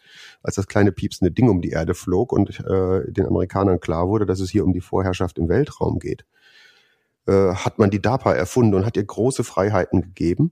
als 0.41 0.55
das 0.55 0.67
kleine 0.67 0.91
piepsende 0.91 1.31
Ding 1.31 1.49
um 1.49 1.61
die 1.61 1.69
Erde 1.69 1.93
flog 1.93 2.31
und 2.31 2.59
äh, 2.59 3.11
den 3.11 3.27
Amerikanern 3.27 3.79
klar 3.79 4.07
wurde, 4.07 4.25
dass 4.25 4.39
es 4.39 4.49
hier 4.49 4.63
um 4.63 4.73
die 4.73 4.81
Vorherrschaft 4.81 5.37
im 5.37 5.49
Weltraum 5.49 5.99
geht. 5.99 6.25
Äh, 7.29 7.53
hat 7.53 7.77
man 7.77 7.91
die 7.91 8.01
DARPA 8.01 8.33
erfunden 8.33 8.73
und 8.73 8.87
hat 8.87 8.97
ihr 8.97 9.03
große 9.03 9.43
Freiheiten 9.43 10.01
gegeben, 10.01 10.51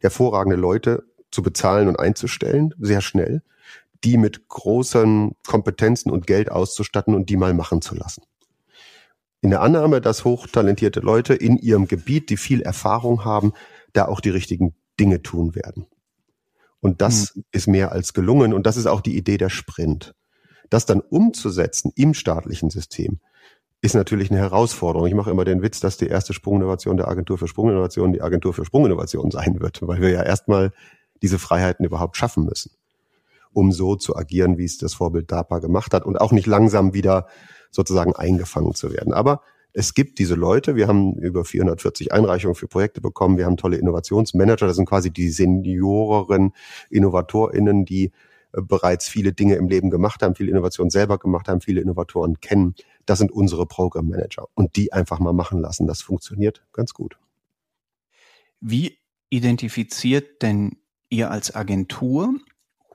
hervorragende 0.00 0.56
Leute 0.56 1.04
zu 1.30 1.40
bezahlen 1.40 1.86
und 1.86 2.00
einzustellen, 2.00 2.74
sehr 2.80 3.00
schnell, 3.00 3.42
die 4.02 4.16
mit 4.16 4.48
großen 4.48 5.36
Kompetenzen 5.46 6.10
und 6.10 6.26
Geld 6.26 6.50
auszustatten 6.50 7.14
und 7.14 7.30
die 7.30 7.36
mal 7.36 7.54
machen 7.54 7.80
zu 7.80 7.94
lassen. 7.94 8.24
In 9.40 9.50
der 9.50 9.60
Annahme, 9.60 10.00
dass 10.00 10.24
hochtalentierte 10.24 10.98
Leute 10.98 11.32
in 11.32 11.58
ihrem 11.58 11.86
Gebiet, 11.86 12.28
die 12.28 12.36
viel 12.36 12.60
Erfahrung 12.60 13.24
haben, 13.24 13.52
da 13.92 14.06
auch 14.06 14.20
die 14.20 14.30
richtigen 14.30 14.74
Dinge 14.98 15.22
tun 15.22 15.54
werden. 15.54 15.86
Und 16.80 17.02
das 17.02 17.36
mhm. 17.36 17.44
ist 17.52 17.68
mehr 17.68 17.92
als 17.92 18.14
gelungen. 18.14 18.52
Und 18.52 18.66
das 18.66 18.76
ist 18.76 18.86
auch 18.86 19.00
die 19.00 19.16
Idee 19.16 19.38
der 19.38 19.50
Sprint. 19.50 20.16
Das 20.70 20.86
dann 20.86 21.00
umzusetzen 21.00 21.92
im 21.94 22.14
staatlichen 22.14 22.70
System, 22.70 23.20
ist 23.82 23.94
natürlich 23.94 24.30
eine 24.30 24.40
Herausforderung. 24.40 25.06
Ich 25.06 25.14
mache 25.14 25.30
immer 25.30 25.44
den 25.44 25.62
Witz, 25.62 25.80
dass 25.80 25.96
die 25.96 26.08
erste 26.08 26.32
Sprunginnovation 26.32 26.96
der 26.96 27.08
Agentur 27.08 27.38
für 27.38 27.48
Sprunginnovation 27.48 28.12
die 28.12 28.22
Agentur 28.22 28.54
für 28.54 28.64
Sprunginnovation 28.64 29.30
sein 29.30 29.60
wird, 29.60 29.86
weil 29.86 30.00
wir 30.00 30.10
ja 30.10 30.22
erstmal 30.22 30.72
diese 31.22 31.38
Freiheiten 31.38 31.84
überhaupt 31.84 32.16
schaffen 32.16 32.44
müssen, 32.44 32.72
um 33.52 33.72
so 33.72 33.96
zu 33.96 34.16
agieren, 34.16 34.58
wie 34.58 34.64
es 34.64 34.78
das 34.78 34.94
Vorbild 34.94 35.30
DARPA 35.30 35.58
gemacht 35.58 35.94
hat 35.94 36.04
und 36.04 36.20
auch 36.20 36.32
nicht 36.32 36.46
langsam 36.46 36.94
wieder 36.94 37.26
sozusagen 37.70 38.14
eingefangen 38.14 38.74
zu 38.74 38.92
werden. 38.92 39.12
Aber 39.12 39.42
es 39.78 39.92
gibt 39.92 40.18
diese 40.18 40.34
Leute, 40.34 40.74
wir 40.74 40.88
haben 40.88 41.16
über 41.16 41.44
440 41.44 42.10
Einreichungen 42.10 42.54
für 42.54 42.66
Projekte 42.66 43.02
bekommen, 43.02 43.36
wir 43.36 43.44
haben 43.44 43.58
tolle 43.58 43.76
Innovationsmanager, 43.76 44.66
das 44.66 44.76
sind 44.76 44.88
quasi 44.88 45.10
die 45.10 45.28
Senioren, 45.28 46.54
InnovatorInnen, 46.88 47.84
die 47.84 48.06
äh, 48.52 48.62
bereits 48.62 49.06
viele 49.06 49.34
Dinge 49.34 49.56
im 49.56 49.68
Leben 49.68 49.90
gemacht 49.90 50.22
haben, 50.22 50.34
viele 50.34 50.50
Innovationen 50.50 50.88
selber 50.88 51.18
gemacht 51.18 51.48
haben, 51.48 51.60
viele 51.60 51.82
Innovatoren 51.82 52.40
kennen. 52.40 52.74
Das 53.06 53.18
sind 53.18 53.32
unsere 53.32 53.66
Programmmanager. 53.66 54.48
Und 54.54 54.76
die 54.76 54.92
einfach 54.92 55.18
mal 55.18 55.32
machen 55.32 55.60
lassen. 55.60 55.86
Das 55.86 56.02
funktioniert 56.02 56.66
ganz 56.72 56.92
gut. 56.92 57.18
Wie 58.60 58.98
identifiziert 59.30 60.42
denn 60.42 60.78
ihr 61.08 61.30
als 61.30 61.54
Agentur 61.54 62.34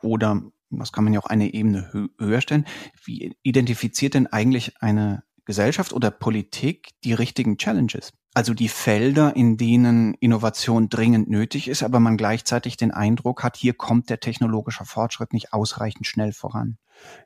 oder 0.01 0.41
was 0.69 0.91
kann 0.91 1.03
man 1.03 1.13
ja 1.13 1.19
auch 1.19 1.27
eine 1.27 1.53
Ebene 1.53 2.09
höher 2.17 2.41
stellen, 2.41 2.65
wie 3.03 3.35
identifiziert 3.43 4.13
denn 4.13 4.27
eigentlich 4.27 4.81
eine 4.81 5.23
Gesellschaft 5.45 5.93
oder 5.93 6.11
Politik 6.11 6.91
die 7.03 7.13
richtigen 7.13 7.57
Challenges? 7.57 8.13
Also 8.33 8.53
die 8.53 8.69
Felder, 8.69 9.35
in 9.35 9.57
denen 9.57 10.13
Innovation 10.15 10.87
dringend 10.87 11.29
nötig 11.29 11.67
ist, 11.67 11.83
aber 11.83 11.99
man 11.99 12.15
gleichzeitig 12.15 12.77
den 12.77 12.91
Eindruck 12.91 13.43
hat, 13.43 13.57
hier 13.57 13.73
kommt 13.73 14.09
der 14.09 14.21
technologische 14.21 14.85
Fortschritt 14.85 15.33
nicht 15.33 15.51
ausreichend 15.51 16.07
schnell 16.07 16.31
voran. 16.31 16.77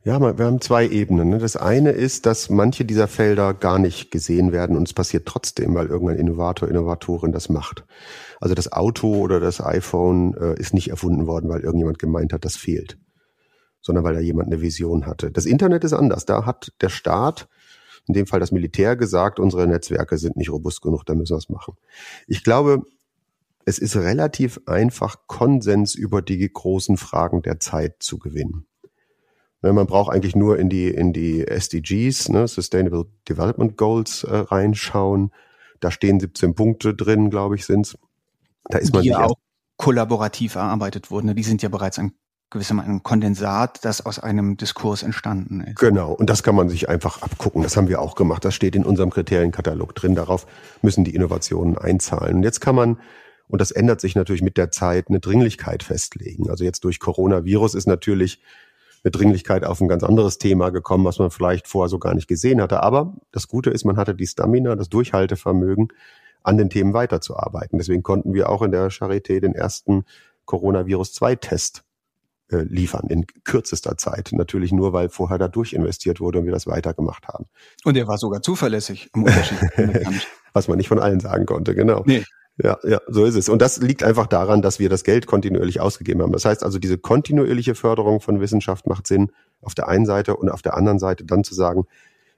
Ja, 0.03 0.19
wir 0.19 0.45
haben 0.45 0.62
zwei 0.62 0.88
Ebenen. 0.88 1.29
Ne? 1.29 1.38
Das 1.38 1.57
eine 1.57 1.91
ist, 1.91 2.25
dass 2.25 2.50
manche 2.50 2.85
dieser 2.85 3.07
Felder 3.07 3.53
gar 3.53 3.77
nicht 3.77 4.09
gesehen 4.09 4.51
werden 4.51 4.75
und 4.77 4.88
es 4.88 4.93
passiert 4.93 5.27
trotzdem, 5.27 5.75
weil 5.75 5.88
irgendein 5.88 6.17
Innovator, 6.17 6.69
Innovatorin 6.69 7.31
das 7.31 7.50
macht. 7.50 7.85
Also 8.39 8.55
das 8.55 8.71
Auto 8.71 9.15
oder 9.15 9.39
das 9.39 9.62
iPhone 9.62 10.33
äh, 10.35 10.59
ist 10.59 10.74
nicht 10.74 10.89
erfunden 10.89 11.27
worden, 11.27 11.50
weil 11.50 11.62
irgendjemand 11.62 12.00
gemeint 12.00 12.33
hat, 12.33 12.45
das 12.45 12.55
fehlt, 12.55 12.97
sondern 13.81 14.03
weil 14.03 14.15
da 14.15 14.21
jemand 14.21 14.47
eine 14.47 14.62
Vision 14.62 15.05
hatte. 15.05 15.29
Das 15.29 15.45
Internet 15.45 15.83
ist 15.83 15.93
anders. 15.93 16.25
Da 16.25 16.45
hat 16.45 16.71
der 16.81 16.89
Staat 16.89 17.47
in 18.07 18.13
dem 18.13 18.27
Fall 18.27 18.39
das 18.39 18.51
Militär 18.51 18.95
gesagt, 18.95 19.39
unsere 19.39 19.67
Netzwerke 19.67 20.17
sind 20.17 20.38
nicht 20.38 20.51
robust 20.51 20.81
genug, 20.81 21.05
da 21.05 21.15
müssen 21.15 21.33
wir 21.33 21.38
es 21.38 21.50
machen. 21.50 21.75
Ich 22.27 22.43
glaube, 22.43 22.83
es 23.65 23.79
ist 23.79 23.95
relativ 23.95 24.59
einfach, 24.67 25.27
Konsens 25.27 25.95
über 25.95 26.21
die 26.21 26.47
großen 26.51 26.97
Fragen 26.97 27.41
der 27.41 27.59
Zeit 27.59 27.95
zu 28.00 28.19
gewinnen. 28.19 28.67
Ne, 29.62 29.74
man 29.74 29.88
braucht 29.88 30.13
eigentlich 30.13 30.35
nur 30.35 30.59
in 30.59 30.69
die, 30.69 30.88
in 30.88 31.13
die 31.13 31.47
SDGs, 31.47 32.29
ne, 32.29 32.47
Sustainable 32.47 33.07
Development 33.27 33.75
Goals, 33.75 34.24
äh, 34.24 34.35
reinschauen. 34.35 35.31
Da 35.79 35.89
stehen 35.89 36.19
17 36.19 36.53
Punkte 36.53 36.93
drin, 36.93 37.31
glaube 37.31 37.55
ich, 37.55 37.65
sind's. 37.65 37.97
Da 38.65 38.77
ist 38.77 38.93
man 38.93 39.01
die 39.01 39.09
ja 39.09 39.25
auch 39.25 39.35
kollaborativ 39.77 40.55
erarbeitet 40.55 41.09
wurden. 41.09 41.27
Ne? 41.27 41.35
Die 41.35 41.43
sind 41.43 41.62
ja 41.63 41.69
bereits 41.69 42.00
an 42.00 42.13
gewissermaßen 42.55 42.91
ein 42.91 43.03
Kondensat, 43.03 43.83
das 43.83 44.05
aus 44.05 44.17
einem 44.17 44.57
Diskurs 44.57 45.03
entstanden 45.03 45.62
ist. 45.62 45.75
Genau, 45.77 46.13
und 46.13 46.29
das 46.29 46.41
kann 46.41 46.55
man 46.55 46.69
sich 46.69 46.89
einfach 46.89 47.21
abgucken. 47.21 47.62
Das 47.62 47.77
haben 47.77 47.88
wir 47.89 48.01
auch 48.01 48.15
gemacht. 48.15 48.43
Das 48.45 48.55
steht 48.55 48.75
in 48.75 48.85
unserem 48.85 49.12
Kriterienkatalog 49.12 49.93
drin. 49.93 50.15
Darauf 50.15 50.47
müssen 50.81 51.03
die 51.03 51.13
Innovationen 51.13 51.77
einzahlen. 51.77 52.38
Und 52.38 52.43
jetzt 52.43 52.62
kann 52.62 52.75
man, 52.75 52.97
und 53.50 53.59
das 53.59 53.71
ändert 53.71 54.01
sich 54.01 54.15
natürlich 54.15 54.41
mit 54.41 54.57
der 54.57 54.71
Zeit, 54.71 55.09
eine 55.09 55.19
Dringlichkeit 55.19 55.83
festlegen. 55.83 56.50
Also 56.50 56.63
jetzt 56.63 56.83
durch 56.85 57.00
Coronavirus 57.00 57.75
ist 57.75 57.88
natürlich 57.88 58.41
eine 59.03 59.12
Dringlichkeit 59.12 59.65
auf 59.65 59.81
ein 59.81 59.88
ganz 59.88 60.03
anderes 60.03 60.38
Thema 60.38 60.71
gekommen, 60.71 61.05
was 61.05 61.19
man 61.19 61.31
vielleicht 61.31 61.67
vorher 61.67 61.89
so 61.89 62.00
gar 62.00 62.15
nicht 62.15 62.27
gesehen 62.27 62.62
hatte. 62.62 62.81
Aber 62.81 63.15
das 63.31 63.47
Gute 63.50 63.69
ist, 63.69 63.83
man 63.83 63.97
hatte 63.97 64.15
die 64.15 64.27
Stamina, 64.27 64.75
das 64.75 64.89
Durchhaltevermögen, 64.89 65.89
an 66.41 66.57
den 66.57 66.69
Themen 66.69 66.93
weiterzuarbeiten. 66.93 67.77
Deswegen 67.77 68.01
konnten 68.01 68.33
wir 68.33 68.50
auch 68.50 68.62
in 68.62 68.71
der 68.71 68.89
Charité 68.91 69.41
den 69.41 69.53
ersten 69.53 70.05
Coronavirus-2-Test 70.45 71.83
äh, 72.52 72.58
liefern 72.58 73.08
in 73.10 73.25
kürzester 73.44 73.98
Zeit. 73.98 74.30
Natürlich 74.32 74.72
nur, 74.72 74.94
weil 74.94 75.10
vorher 75.10 75.38
da 75.38 75.48
durchinvestiert 75.48 76.20
wurde 76.20 76.40
und 76.40 76.46
wir 76.46 76.52
das 76.52 76.68
weitergemacht 76.68 77.28
haben. 77.28 77.46
Und 77.84 77.98
er 77.98 78.08
war 78.08 78.18
sogar 78.18 78.42
zuverlässig 78.42 79.10
im 79.14 79.24
Unterschied. 79.24 79.60
Was 80.54 80.68
man 80.68 80.78
nicht 80.78 80.88
von 80.88 81.00
allen 81.00 81.20
sagen 81.20 81.46
konnte, 81.46 81.75
genau. 81.75 82.04
Nee. 82.06 82.24
Ja, 82.58 82.78
ja, 82.84 83.02
so 83.08 83.25
ist 83.25 83.36
es. 83.36 83.50
Und 83.50 83.62
das 83.62 83.78
liegt 83.82 84.04
einfach 84.04 84.28
daran, 84.28 84.62
dass 84.62 84.80
wir 84.80 84.88
das 84.88 85.04
Geld 85.04 85.28
kontinuierlich 85.28 85.82
ausgegeben 85.82 86.22
haben. 86.22 86.32
Das 86.32 86.46
heißt 86.46 86.64
also, 86.64 86.80
diese 86.80 86.98
kontinuierliche 86.98 87.75
Förderung 87.75 88.22
von 88.22 88.40
Wissenschaft 88.40 88.88
macht 88.88 89.08
Sinn 89.08 89.32
auf 89.62 89.75
der 89.75 89.90
einen 89.90 90.06
Seite 90.06 90.38
und 90.38 90.50
auf 90.50 90.62
der 90.62 90.75
anderen 90.75 91.00
Seite 91.00 91.25
dann 91.25 91.44
zu 91.44 91.54
sagen, 91.54 91.86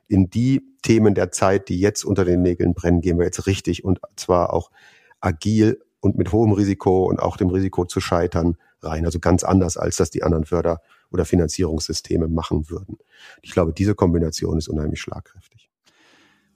in 0.08 0.30
die 0.30 0.64
Themen 0.82 1.14
der 1.14 1.32
Zeit, 1.32 1.70
die 1.70 1.80
jetzt 1.80 2.04
unter 2.04 2.26
den 2.26 2.42
Nägeln 2.42 2.74
brennen, 2.74 3.02
gehen 3.02 3.20
wir 3.20 3.26
jetzt 3.26 3.46
richtig 3.46 3.84
und 3.84 4.00
zwar 4.16 4.54
auch 4.54 4.72
agil 5.20 5.82
und 6.00 6.18
mit 6.18 6.32
hohem 6.32 6.54
Risiko 6.54 7.06
und 7.06 7.20
auch 7.20 7.38
dem 7.38 7.50
Risiko 7.50 7.86
zu 7.86 8.00
scheitern 8.00 8.56
rein. 8.82 9.06
Also 9.06 9.20
ganz 9.20 9.44
anders, 9.44 9.78
als 9.78 9.98
das 9.98 10.10
die 10.10 10.24
anderen 10.24 10.46
Förder- 10.46 10.82
oder 11.12 11.26
Finanzierungssysteme 11.26 12.28
machen 12.28 12.70
würden. 12.70 12.98
Ich 13.42 13.52
glaube, 13.52 13.74
diese 13.74 13.96
Kombination 13.96 14.58
ist 14.58 14.68
unheimlich 14.68 15.02
schlagkräftig. 15.02 15.70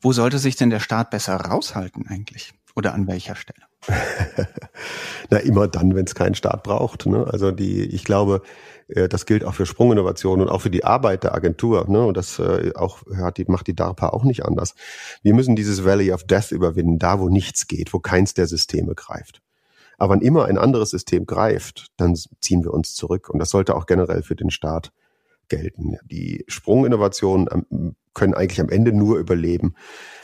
Wo 0.01 0.13
sollte 0.13 0.39
sich 0.39 0.55
denn 0.55 0.71
der 0.71 0.79
Staat 0.79 1.11
besser 1.11 1.35
raushalten 1.35 2.07
eigentlich? 2.07 2.53
Oder 2.75 2.93
an 2.93 3.07
welcher 3.07 3.35
Stelle? 3.35 3.61
Na, 5.29 5.37
immer 5.37 5.67
dann, 5.67 5.95
wenn 5.95 6.05
es 6.05 6.15
keinen 6.15 6.35
Staat 6.35 6.63
braucht. 6.63 7.05
Ne? 7.05 7.27
Also 7.27 7.51
die, 7.51 7.83
ich 7.83 8.03
glaube, 8.03 8.41
äh, 8.87 9.07
das 9.09 9.25
gilt 9.25 9.43
auch 9.43 9.53
für 9.53 9.65
Sprunginnovation 9.65 10.41
und 10.41 10.49
auch 10.49 10.61
für 10.61 10.69
die 10.69 10.83
Arbeit 10.83 11.23
der 11.23 11.35
Agentur. 11.35 11.87
Ne? 11.89 12.03
Und 12.03 12.17
das 12.17 12.39
äh, 12.39 12.71
auch 12.75 13.01
hat 13.15 13.37
die, 13.37 13.45
macht 13.45 13.67
die 13.67 13.75
DARPA 13.75 14.09
auch 14.09 14.23
nicht 14.23 14.45
anders. 14.45 14.75
Wir 15.21 15.33
müssen 15.33 15.55
dieses 15.55 15.83
Valley 15.83 16.11
of 16.11 16.23
Death 16.23 16.51
überwinden, 16.51 16.97
da 16.97 17.19
wo 17.19 17.29
nichts 17.29 17.67
geht, 17.67 17.93
wo 17.93 17.99
keins 17.99 18.33
der 18.33 18.47
Systeme 18.47 18.95
greift. 18.95 19.41
Aber 20.01 20.13
wann 20.13 20.21
immer 20.21 20.45
ein 20.45 20.57
anderes 20.57 20.89
System 20.89 21.27
greift, 21.27 21.91
dann 21.95 22.15
ziehen 22.15 22.63
wir 22.63 22.73
uns 22.73 22.95
zurück. 22.95 23.29
Und 23.29 23.37
das 23.37 23.51
sollte 23.51 23.75
auch 23.75 23.85
generell 23.85 24.23
für 24.23 24.35
den 24.35 24.49
Staat 24.49 24.91
gelten. 25.47 25.95
Die 26.05 26.43
Sprunginnovationen 26.47 27.95
können 28.15 28.33
eigentlich 28.33 28.59
am 28.59 28.69
Ende 28.69 28.93
nur 28.93 29.19
überleben, 29.19 29.75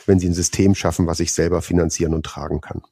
wenn 0.04 0.18
sie 0.18 0.28
ein 0.28 0.34
System 0.34 0.74
schaffen, 0.74 1.06
was 1.06 1.18
sich 1.18 1.32
selber 1.32 1.62
finanzieren 1.62 2.12
und 2.12 2.26
tragen 2.26 2.60
kann. 2.60 2.82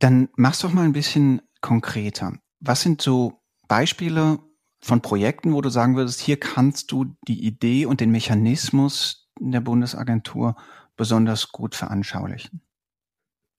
Dann 0.00 0.28
mach's 0.34 0.58
doch 0.58 0.72
mal 0.72 0.82
ein 0.82 0.92
bisschen 0.92 1.40
konkreter. 1.60 2.32
Was 2.58 2.80
sind 2.80 3.00
so 3.00 3.34
Beispiele 3.68 4.40
von 4.80 5.02
Projekten, 5.02 5.52
wo 5.52 5.60
du 5.60 5.68
sagen 5.68 5.94
würdest, 5.94 6.18
hier 6.18 6.40
kannst 6.40 6.90
du 6.90 7.14
die 7.28 7.46
Idee 7.46 7.86
und 7.86 8.00
den 8.00 8.10
Mechanismus 8.10 9.30
der 9.38 9.60
Bundesagentur 9.60 10.56
besonders 10.96 11.52
gut 11.52 11.76
veranschaulichen? 11.76 12.60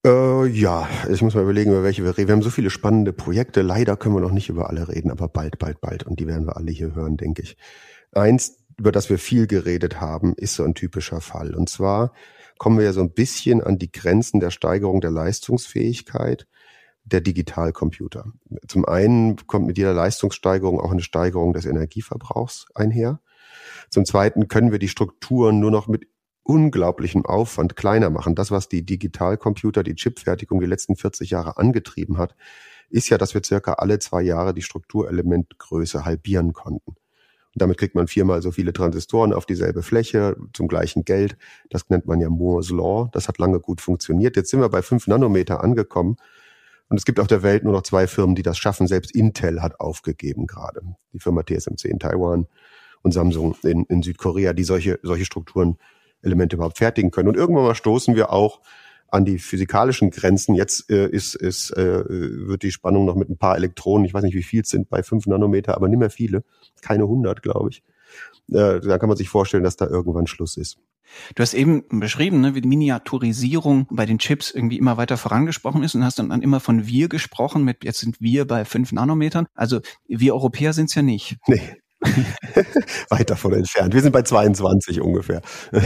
Äh, 0.03 0.47
ja, 0.47 0.89
ich 1.11 1.21
muss 1.21 1.35
mal 1.35 1.43
überlegen, 1.43 1.71
über 1.71 1.83
welche 1.83 2.03
wir 2.03 2.17
reden. 2.17 2.29
Wir 2.29 2.33
haben 2.33 2.41
so 2.41 2.49
viele 2.49 2.71
spannende 2.71 3.13
Projekte. 3.13 3.61
Leider 3.61 3.95
können 3.97 4.15
wir 4.15 4.21
noch 4.21 4.31
nicht 4.31 4.49
über 4.49 4.69
alle 4.69 4.87
reden, 4.87 5.11
aber 5.11 5.27
bald, 5.27 5.59
bald, 5.59 5.79
bald. 5.79 6.03
Und 6.03 6.19
die 6.19 6.27
werden 6.27 6.47
wir 6.47 6.57
alle 6.57 6.71
hier 6.71 6.95
hören, 6.95 7.17
denke 7.17 7.43
ich. 7.43 7.55
Eins, 8.11 8.57
über 8.79 8.91
das 8.91 9.09
wir 9.09 9.19
viel 9.19 9.45
geredet 9.45 10.01
haben, 10.01 10.33
ist 10.33 10.55
so 10.55 10.63
ein 10.63 10.73
typischer 10.73 11.21
Fall. 11.21 11.55
Und 11.55 11.69
zwar 11.69 12.13
kommen 12.57 12.79
wir 12.79 12.85
ja 12.85 12.93
so 12.93 13.01
ein 13.01 13.13
bisschen 13.13 13.61
an 13.61 13.77
die 13.77 13.91
Grenzen 13.91 14.39
der 14.39 14.49
Steigerung 14.49 15.01
der 15.01 15.11
Leistungsfähigkeit 15.11 16.47
der 17.03 17.21
Digitalcomputer. 17.21 18.25
Zum 18.67 18.85
einen 18.85 19.35
kommt 19.47 19.67
mit 19.67 19.77
jeder 19.77 19.93
Leistungssteigerung 19.93 20.79
auch 20.79 20.91
eine 20.91 21.01
Steigerung 21.01 21.53
des 21.53 21.65
Energieverbrauchs 21.65 22.67
einher. 22.73 23.19
Zum 23.89 24.05
zweiten 24.05 24.47
können 24.47 24.71
wir 24.71 24.79
die 24.79 24.87
Strukturen 24.87 25.59
nur 25.59 25.71
noch 25.71 25.87
mit 25.87 26.07
unglaublichem 26.51 27.25
Aufwand 27.25 27.77
kleiner 27.77 28.09
machen. 28.09 28.35
Das, 28.35 28.51
was 28.51 28.67
die 28.67 28.85
Digitalcomputer, 28.85 29.83
die 29.83 29.95
Chipfertigung 29.95 30.59
die 30.59 30.65
letzten 30.65 30.97
40 30.97 31.29
Jahre 31.29 31.57
angetrieben 31.57 32.17
hat, 32.17 32.35
ist 32.89 33.07
ja, 33.07 33.17
dass 33.17 33.33
wir 33.33 33.41
circa 33.41 33.73
alle 33.75 33.99
zwei 33.99 34.21
Jahre 34.21 34.53
die 34.53 34.61
Strukturelementgröße 34.61 36.03
halbieren 36.03 36.51
konnten. 36.51 36.89
Und 36.91 37.61
damit 37.61 37.77
kriegt 37.77 37.95
man 37.95 38.07
viermal 38.07 38.41
so 38.41 38.51
viele 38.51 38.73
Transistoren 38.73 39.31
auf 39.31 39.45
dieselbe 39.45 39.81
Fläche 39.81 40.35
zum 40.51 40.67
gleichen 40.67 41.05
Geld. 41.05 41.37
Das 41.69 41.89
nennt 41.89 42.05
man 42.05 42.19
ja 42.19 42.29
Moore's 42.29 42.69
Law. 42.69 43.09
Das 43.13 43.29
hat 43.29 43.37
lange 43.37 43.61
gut 43.61 43.79
funktioniert. 43.79 44.35
Jetzt 44.35 44.49
sind 44.49 44.59
wir 44.59 44.67
bei 44.67 44.81
fünf 44.81 45.07
Nanometer 45.07 45.63
angekommen. 45.63 46.17
Und 46.89 46.97
es 46.97 47.05
gibt 47.05 47.21
auf 47.21 47.27
der 47.27 47.43
Welt 47.43 47.63
nur 47.63 47.71
noch 47.71 47.83
zwei 47.83 48.07
Firmen, 48.07 48.35
die 48.35 48.43
das 48.43 48.57
schaffen. 48.57 48.87
Selbst 48.87 49.15
Intel 49.15 49.61
hat 49.61 49.79
aufgegeben 49.79 50.47
gerade. 50.47 50.81
Die 51.13 51.19
Firma 51.19 51.43
TSMC 51.43 51.85
in 51.85 51.99
Taiwan 51.99 52.47
und 53.03 53.13
Samsung 53.13 53.55
in, 53.63 53.85
in 53.85 54.03
Südkorea, 54.03 54.51
die 54.51 54.65
solche, 54.65 54.99
solche 55.01 55.23
Strukturen 55.23 55.77
Elemente 56.21 56.55
überhaupt 56.55 56.77
fertigen 56.77 57.11
können. 57.11 57.29
Und 57.29 57.37
irgendwann 57.37 57.63
mal 57.63 57.75
stoßen 57.75 58.15
wir 58.15 58.31
auch 58.31 58.61
an 59.07 59.25
die 59.25 59.39
physikalischen 59.39 60.09
Grenzen. 60.09 60.55
Jetzt 60.55 60.89
äh, 60.89 61.07
ist, 61.07 61.35
ist, 61.35 61.71
äh, 61.71 62.03
wird 62.07 62.63
die 62.63 62.71
Spannung 62.71 63.05
noch 63.05 63.15
mit 63.15 63.29
ein 63.29 63.37
paar 63.37 63.57
Elektronen, 63.57 64.05
ich 64.05 64.13
weiß 64.13 64.23
nicht, 64.23 64.35
wie 64.35 64.43
viel 64.43 64.61
es 64.61 64.69
sind, 64.69 64.89
bei 64.89 65.03
fünf 65.03 65.27
Nanometer, 65.27 65.75
aber 65.75 65.89
nicht 65.89 65.99
mehr 65.99 66.09
viele, 66.09 66.43
keine 66.81 67.07
hundert, 67.07 67.41
glaube 67.41 67.69
ich. 67.71 67.83
Äh, 68.49 68.79
da 68.79 68.97
kann 68.97 69.09
man 69.09 69.17
sich 69.17 69.29
vorstellen, 69.29 69.63
dass 69.63 69.75
da 69.75 69.85
irgendwann 69.85 70.27
Schluss 70.27 70.57
ist. 70.57 70.77
Du 71.35 71.41
hast 71.41 71.53
eben 71.53 71.83
beschrieben, 71.89 72.39
ne, 72.39 72.55
wie 72.55 72.61
die 72.61 72.69
Miniaturisierung 72.69 73.87
bei 73.91 74.05
den 74.05 74.17
Chips 74.17 74.51
irgendwie 74.51 74.77
immer 74.77 74.95
weiter 74.95 75.17
vorangesprochen 75.17 75.83
ist 75.83 75.93
und 75.95 76.05
hast 76.05 76.19
dann, 76.19 76.29
dann 76.29 76.41
immer 76.41 76.61
von 76.61 76.87
wir 76.87 77.09
gesprochen 77.09 77.65
mit 77.65 77.83
jetzt 77.83 77.99
sind 77.99 78.21
wir 78.21 78.45
bei 78.45 78.63
fünf 78.63 78.93
Nanometern. 78.93 79.47
Also 79.53 79.81
wir 80.07 80.33
Europäer 80.33 80.71
sind 80.71 80.85
es 80.85 80.95
ja 80.95 81.01
nicht. 81.01 81.37
Nee, 81.47 81.61
Weit 83.09 83.29
davon 83.29 83.53
entfernt. 83.53 83.93
Wir 83.93 84.01
sind 84.01 84.11
bei 84.11 84.23
22 84.23 85.01
ungefähr. 85.01 85.41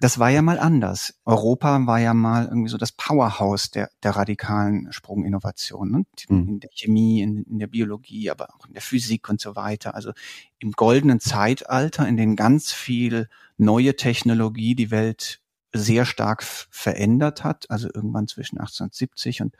das 0.00 0.18
war 0.18 0.30
ja 0.30 0.40
mal 0.40 0.58
anders. 0.58 1.14
Europa 1.24 1.86
war 1.86 2.00
ja 2.00 2.14
mal 2.14 2.46
irgendwie 2.46 2.70
so 2.70 2.78
das 2.78 2.92
Powerhouse 2.92 3.70
der, 3.70 3.90
der 4.02 4.12
radikalen 4.12 4.90
Sprunginnovation. 4.92 5.90
Ne? 5.90 6.04
Mhm. 6.28 6.48
In 6.48 6.60
der 6.60 6.70
Chemie, 6.74 7.22
in, 7.22 7.44
in 7.44 7.58
der 7.58 7.66
Biologie, 7.66 8.30
aber 8.30 8.48
auch 8.54 8.66
in 8.66 8.72
der 8.72 8.82
Physik 8.82 9.28
und 9.28 9.40
so 9.40 9.54
weiter. 9.54 9.94
Also 9.94 10.12
im 10.58 10.72
goldenen 10.72 11.20
Zeitalter, 11.20 12.08
in 12.08 12.16
dem 12.16 12.36
ganz 12.36 12.72
viel 12.72 13.28
neue 13.58 13.94
Technologie 13.96 14.74
die 14.74 14.90
Welt 14.90 15.40
sehr 15.74 16.04
stark 16.04 16.42
verändert 16.42 17.44
hat, 17.44 17.70
also 17.70 17.88
irgendwann 17.92 18.28
zwischen 18.28 18.58
1870 18.58 19.40
und 19.42 19.56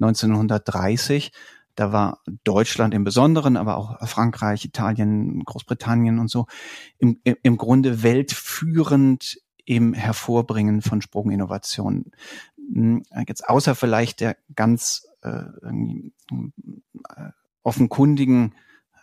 1930 0.00 1.32
da 1.74 1.92
war 1.92 2.20
Deutschland 2.44 2.94
im 2.94 3.04
Besonderen, 3.04 3.56
aber 3.56 3.76
auch 3.76 4.06
Frankreich, 4.06 4.64
Italien, 4.64 5.44
Großbritannien 5.44 6.18
und 6.18 6.28
so 6.28 6.46
im, 6.98 7.20
im 7.24 7.56
Grunde 7.56 8.02
weltführend 8.02 9.38
im 9.64 9.94
Hervorbringen 9.94 10.82
von 10.82 11.02
Sprunginnovationen. 11.02 12.12
Hm, 12.56 13.04
jetzt 13.26 13.48
außer 13.48 13.74
vielleicht 13.74 14.20
der 14.20 14.36
ganz 14.54 15.06
äh, 15.22 15.28
äh, 15.28 17.30
offenkundigen 17.62 18.54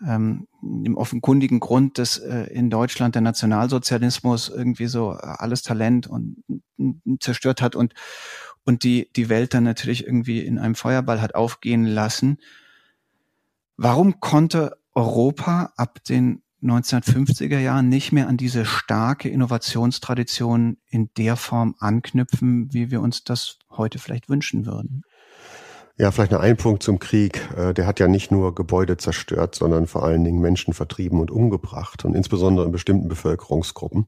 ähm, 0.06 0.48
dem 0.62 0.98
offenkundigen 0.98 1.60
Grund, 1.60 1.98
dass 1.98 2.18
äh, 2.18 2.44
in 2.46 2.70
Deutschland 2.70 3.16
der 3.16 3.22
Nationalsozialismus 3.22 4.50
irgendwie 4.50 4.88
so 4.88 5.10
alles 5.10 5.62
Talent 5.62 6.08
und, 6.08 6.44
und 6.78 7.22
zerstört 7.22 7.62
hat 7.62 7.76
und 7.76 7.94
und 8.70 8.84
die, 8.84 9.10
die 9.16 9.30
Welt 9.30 9.56
dann 9.56 9.64
natürlich 9.64 10.06
irgendwie 10.06 10.42
in 10.42 10.60
einem 10.60 10.76
Feuerball 10.76 11.24
hat 11.24 11.34
aufgehen 11.34 11.86
lassen. 11.86 12.38
Warum 13.78 14.20
konnte 14.20 14.78
Europa 14.94 15.74
ab 15.76 16.04
den 16.04 16.44
1950er 16.62 17.58
Jahren 17.58 17.90
nicht 17.90 18.12
mehr 18.12 18.28
an 18.28 18.38
diese 18.38 18.66
starke 18.66 19.28
Innovationstradition 19.28 20.78
in 20.88 21.10
der 21.18 21.36
Form 21.36 21.74
anknüpfen, 21.80 22.72
wie 22.72 22.92
wir 22.92 23.02
uns 23.02 23.24
das 23.24 23.58
heute 23.72 23.98
vielleicht 23.98 24.30
wünschen 24.30 24.68
würden? 24.68 25.02
Ja, 25.98 26.12
vielleicht 26.12 26.32
noch 26.32 26.40
ein 26.40 26.56
Punkt 26.56 26.84
zum 26.84 27.00
Krieg. 27.00 27.42
Äh, 27.58 27.74
der 27.74 27.88
hat 27.88 28.00
ja 28.00 28.08
nicht 28.08 28.32
nur 28.32 28.54
Gebäude 28.54 28.98
zerstört, 28.98 29.56
sondern 29.56 29.88
vor 29.88 30.04
allen 30.04 30.24
Dingen 30.24 30.40
Menschen 30.40 30.76
vertrieben 30.76 31.20
und 31.20 31.32
umgebracht 31.32 32.06
und 32.06 32.16
insbesondere 32.16 32.68
in 32.68 32.72
bestimmten 32.72 33.08
Bevölkerungsgruppen 33.08 34.08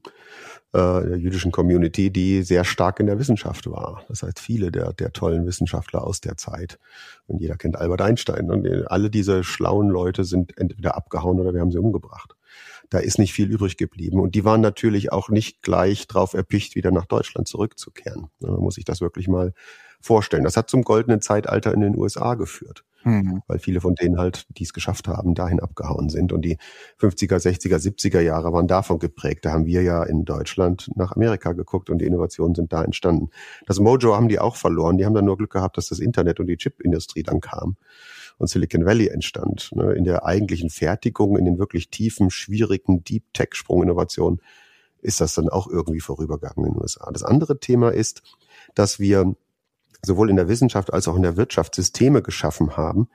äh, 0.72 0.78
der 0.78 1.18
jüdischen 1.18 1.52
Community, 1.52 2.10
die 2.10 2.42
sehr 2.42 2.64
stark 2.64 2.98
in 2.98 3.06
der 3.06 3.18
Wissenschaft 3.18 3.70
war. 3.70 4.04
Das 4.08 4.22
heißt, 4.22 4.40
viele 4.40 4.72
der, 4.72 4.92
der 4.92 5.12
tollen 5.12 5.46
Wissenschaftler 5.46 6.02
aus 6.02 6.20
der 6.20 6.36
Zeit. 6.36 6.78
Und 7.26 7.40
jeder 7.40 7.56
kennt 7.56 7.76
Albert 7.76 8.00
Einstein. 8.00 8.50
Und 8.50 8.66
alle 8.90 9.10
diese 9.10 9.44
schlauen 9.44 9.88
Leute 9.88 10.24
sind 10.24 10.56
entweder 10.56 10.96
abgehauen 10.96 11.38
oder 11.40 11.52
wir 11.52 11.60
haben 11.60 11.72
sie 11.72 11.78
umgebracht. 11.78 12.36
Da 12.88 12.98
ist 12.98 13.18
nicht 13.18 13.32
viel 13.32 13.50
übrig 13.50 13.76
geblieben. 13.76 14.20
Und 14.20 14.34
die 14.34 14.44
waren 14.44 14.60
natürlich 14.60 15.12
auch 15.12 15.28
nicht 15.28 15.62
gleich 15.62 16.06
drauf 16.06 16.34
erpicht, 16.34 16.74
wieder 16.74 16.90
nach 16.90 17.06
Deutschland 17.06 17.48
zurückzukehren. 17.48 18.28
Man 18.40 18.56
muss 18.56 18.74
sich 18.76 18.84
das 18.84 19.00
wirklich 19.00 19.28
mal 19.28 19.52
vorstellen. 20.00 20.44
Das 20.44 20.56
hat 20.56 20.70
zum 20.70 20.84
goldenen 20.84 21.20
Zeitalter 21.20 21.72
in 21.72 21.80
den 21.80 21.96
USA 21.96 22.34
geführt. 22.34 22.84
Mhm. 23.04 23.42
Weil 23.46 23.58
viele 23.58 23.80
von 23.80 23.94
denen 23.94 24.18
halt, 24.18 24.46
die 24.56 24.64
es 24.64 24.72
geschafft 24.72 25.08
haben, 25.08 25.34
dahin 25.34 25.60
abgehauen 25.60 26.08
sind. 26.08 26.32
Und 26.32 26.42
die 26.42 26.58
50er, 27.00 27.36
60er, 27.36 27.76
70er 27.76 28.20
Jahre 28.20 28.52
waren 28.52 28.66
davon 28.66 28.98
geprägt. 28.98 29.44
Da 29.44 29.52
haben 29.52 29.66
wir 29.66 29.82
ja 29.82 30.02
in 30.02 30.24
Deutschland 30.24 30.90
nach 30.94 31.12
Amerika 31.12 31.52
geguckt 31.52 31.90
und 31.90 31.98
die 31.98 32.06
Innovationen 32.06 32.54
sind 32.54 32.72
da 32.72 32.84
entstanden. 32.84 33.30
Das 33.66 33.80
Mojo 33.80 34.14
haben 34.14 34.28
die 34.28 34.38
auch 34.38 34.56
verloren. 34.56 34.98
Die 34.98 35.04
haben 35.04 35.14
dann 35.14 35.24
nur 35.24 35.36
Glück 35.36 35.52
gehabt, 35.52 35.76
dass 35.76 35.88
das 35.88 35.98
Internet 35.98 36.40
und 36.40 36.46
die 36.46 36.56
Chipindustrie 36.56 37.22
dann 37.22 37.40
kam 37.40 37.76
und 38.38 38.48
Silicon 38.48 38.84
Valley 38.84 39.08
entstand. 39.08 39.70
Ne? 39.72 39.92
In 39.92 40.04
der 40.04 40.24
eigentlichen 40.24 40.70
Fertigung, 40.70 41.36
in 41.38 41.44
den 41.44 41.58
wirklich 41.58 41.90
tiefen, 41.90 42.30
schwierigen 42.30 43.04
Deep 43.04 43.24
Tech 43.32 43.50
Sprunginnovationen 43.52 44.40
ist 45.00 45.20
das 45.20 45.34
dann 45.34 45.48
auch 45.48 45.66
irgendwie 45.66 46.00
vorübergegangen 46.00 46.64
in 46.64 46.72
den 46.72 46.80
USA. 46.80 47.10
Das 47.12 47.24
andere 47.24 47.58
Thema 47.58 47.90
ist, 47.90 48.22
dass 48.74 49.00
wir 49.00 49.34
sowohl 50.04 50.30
in 50.30 50.36
der 50.36 50.48
Wissenschaft 50.48 50.92
als 50.92 51.08
auch 51.08 51.16
in 51.16 51.22
der 51.22 51.36
Wirtschaft 51.36 51.74
Systeme 51.74 52.22
geschaffen 52.22 52.76
haben, 52.76 53.08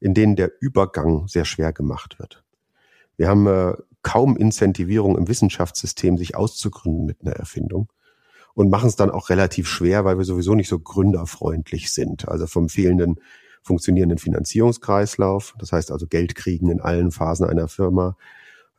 in 0.00 0.14
denen 0.14 0.36
der 0.36 0.50
Übergang 0.60 1.28
sehr 1.28 1.44
schwer 1.44 1.72
gemacht 1.72 2.18
wird. 2.18 2.42
Wir 3.16 3.28
haben 3.28 3.46
äh, 3.46 3.74
kaum 4.02 4.36
Incentivierung 4.36 5.16
im 5.16 5.28
Wissenschaftssystem, 5.28 6.18
sich 6.18 6.34
auszugründen 6.34 7.06
mit 7.06 7.22
einer 7.22 7.36
Erfindung 7.36 7.88
und 8.54 8.70
machen 8.70 8.88
es 8.88 8.96
dann 8.96 9.10
auch 9.10 9.30
relativ 9.30 9.68
schwer, 9.68 10.04
weil 10.04 10.18
wir 10.18 10.24
sowieso 10.24 10.54
nicht 10.54 10.68
so 10.68 10.78
gründerfreundlich 10.78 11.92
sind. 11.92 12.28
Also 12.28 12.46
vom 12.46 12.68
fehlenden 12.68 13.20
funktionierenden 13.62 14.18
Finanzierungskreislauf, 14.18 15.54
das 15.58 15.70
heißt 15.70 15.92
also 15.92 16.08
Geld 16.08 16.34
kriegen 16.34 16.68
in 16.68 16.80
allen 16.80 17.12
Phasen 17.12 17.46
einer 17.46 17.68
Firma, 17.68 18.16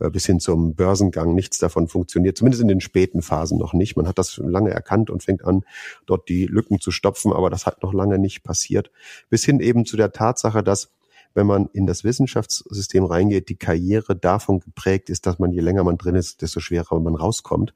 bis 0.10 0.26
hin 0.26 0.39
zum 0.39 0.76
Börsengang. 0.76 1.34
Nichts 1.34 1.58
davon 1.58 1.88
funktioniert, 1.88 2.38
zumindest 2.38 2.62
in 2.62 2.68
den 2.68 2.82
späten 2.82 3.22
Phasen 3.22 3.58
noch 3.58 3.74
nicht. 3.74 3.96
Man 3.96 4.08
hat 4.08 4.18
das 4.18 4.38
lange 4.38 4.72
erkannt 4.72 5.10
und 5.10 5.24
fängt 5.24 5.46
an, 5.46 5.63
dort 6.06 6.30
die 6.30 6.46
Lücken 6.46 6.80
zu 6.80 6.92
stopfen, 6.92 7.34
aber 7.34 7.50
das 7.50 7.66
hat 7.66 7.84
noch 7.84 7.94
lange 7.94 8.20
nicht 8.20 8.44
passiert. 8.44 8.92
Bis 9.30 9.44
hin 9.44 9.60
eben 9.60 9.86
zu 9.86 9.98
der 9.98 10.12
Tatsache, 10.12 10.63
dass 10.63 10.92
wenn 11.34 11.48
man 11.48 11.67
in 11.74 11.88
das 11.88 12.04
Wissenschaftssystem 12.04 13.04
reingeht, 13.06 13.50
die 13.50 13.56
Karriere 13.56 14.15
davon 14.15 14.60
geprägt 14.60 15.10
ist, 15.10 15.26
dass 15.26 15.39
man 15.39 15.52
je 15.52 15.62
länger 15.62 15.84
man 15.84 15.98
drin 15.98 16.15
ist, 16.15 16.41
desto 16.41 16.60
schwerer 16.60 17.00
man 17.00 17.15
rauskommt. 17.15 17.74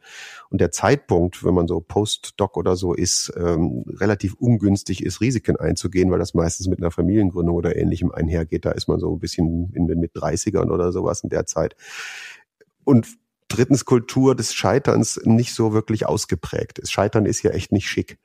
Und 0.49 0.61
der 0.61 0.71
Zeitpunkt, 0.71 1.43
wenn 1.43 1.53
man 1.53 1.67
so 1.67 1.79
Postdoc 1.79 2.57
oder 2.57 2.75
so 2.75 2.93
ist, 2.93 3.33
ähm, 3.37 3.83
relativ 3.87 4.35
ungünstig 4.35 5.03
ist, 5.03 5.21
Risiken 5.21 5.57
einzugehen, 5.57 6.11
weil 6.11 6.19
das 6.19 6.33
meistens 6.33 6.67
mit 6.67 6.79
einer 6.79 6.91
Familiengründung 6.91 7.55
oder 7.55 7.75
ähnlichem 7.75 8.11
einhergeht. 8.11 8.65
Da 8.65 8.71
ist 8.71 8.87
man 8.87 8.99
so 8.99 9.13
ein 9.13 9.19
bisschen 9.19 9.71
in 9.73 9.87
den 9.87 9.99
mit 9.99 10.13
30ern 10.13 10.69
oder 10.69 10.91
sowas 10.91 11.21
in 11.21 11.29
der 11.29 11.45
Zeit. 11.45 11.75
Und 12.83 13.07
drittens 13.47 13.85
Kultur 13.85 14.35
des 14.35 14.53
Scheiterns 14.53 15.19
nicht 15.23 15.53
so 15.53 15.73
wirklich 15.73 16.05
ausgeprägt 16.05 16.79
ist. 16.79 16.91
Scheitern 16.91 17.25
ist 17.25 17.43
ja 17.43 17.51
echt 17.51 17.71
nicht 17.71 17.87
schick, 17.87 18.19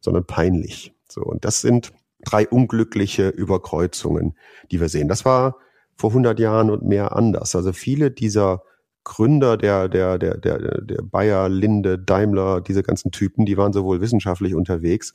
sondern 0.00 0.24
peinlich. 0.24 0.94
So, 1.08 1.22
und 1.22 1.44
das 1.44 1.60
sind 1.60 1.92
drei 2.24 2.48
unglückliche 2.48 3.28
Überkreuzungen, 3.28 4.36
die 4.70 4.80
wir 4.80 4.88
sehen. 4.88 5.08
Das 5.08 5.24
war 5.24 5.56
vor 5.96 6.10
100 6.10 6.38
Jahren 6.38 6.70
und 6.70 6.84
mehr 6.84 7.16
anders. 7.16 7.54
Also 7.56 7.72
viele 7.72 8.10
dieser 8.10 8.62
Gründer 9.04 9.56
der, 9.56 9.88
der, 9.88 10.18
der, 10.18 10.36
der, 10.36 10.58
der 10.82 11.02
Bayer, 11.02 11.48
Linde, 11.48 11.98
Daimler, 11.98 12.60
diese 12.60 12.82
ganzen 12.82 13.10
Typen, 13.10 13.46
die 13.46 13.56
waren 13.56 13.72
sowohl 13.72 14.00
wissenschaftlich 14.00 14.54
unterwegs 14.54 15.12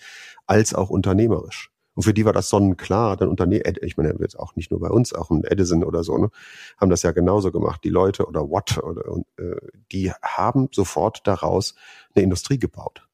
als 0.47 0.73
auch 0.73 0.89
unternehmerisch. 0.89 1.69
Und 1.95 2.03
für 2.03 2.13
die 2.13 2.25
war 2.25 2.33
das 2.33 2.49
sonnenklar. 2.49 3.17
Dann 3.17 3.29
Unternehmen, 3.29 3.63
ich 3.81 3.97
meine, 3.97 4.15
jetzt 4.19 4.39
auch 4.39 4.55
nicht 4.55 4.71
nur 4.71 4.79
bei 4.79 4.89
uns, 4.89 5.13
auch 5.13 5.29
ein 5.29 5.43
Edison 5.43 5.83
oder 5.83 6.03
so, 6.03 6.17
ne, 6.17 6.29
haben 6.81 6.89
das 6.89 7.03
ja 7.03 7.11
genauso 7.11 7.51
gemacht. 7.51 7.83
Die 7.83 7.89
Leute 7.89 8.25
oder 8.25 8.49
Watt 8.49 8.79
oder 8.83 9.03
äh, 9.37 9.55
die 9.91 10.11
haben 10.21 10.69
sofort 10.71 11.21
daraus 11.27 11.75
eine 12.15 12.23
Industrie 12.23 12.57
gebaut. 12.57 13.07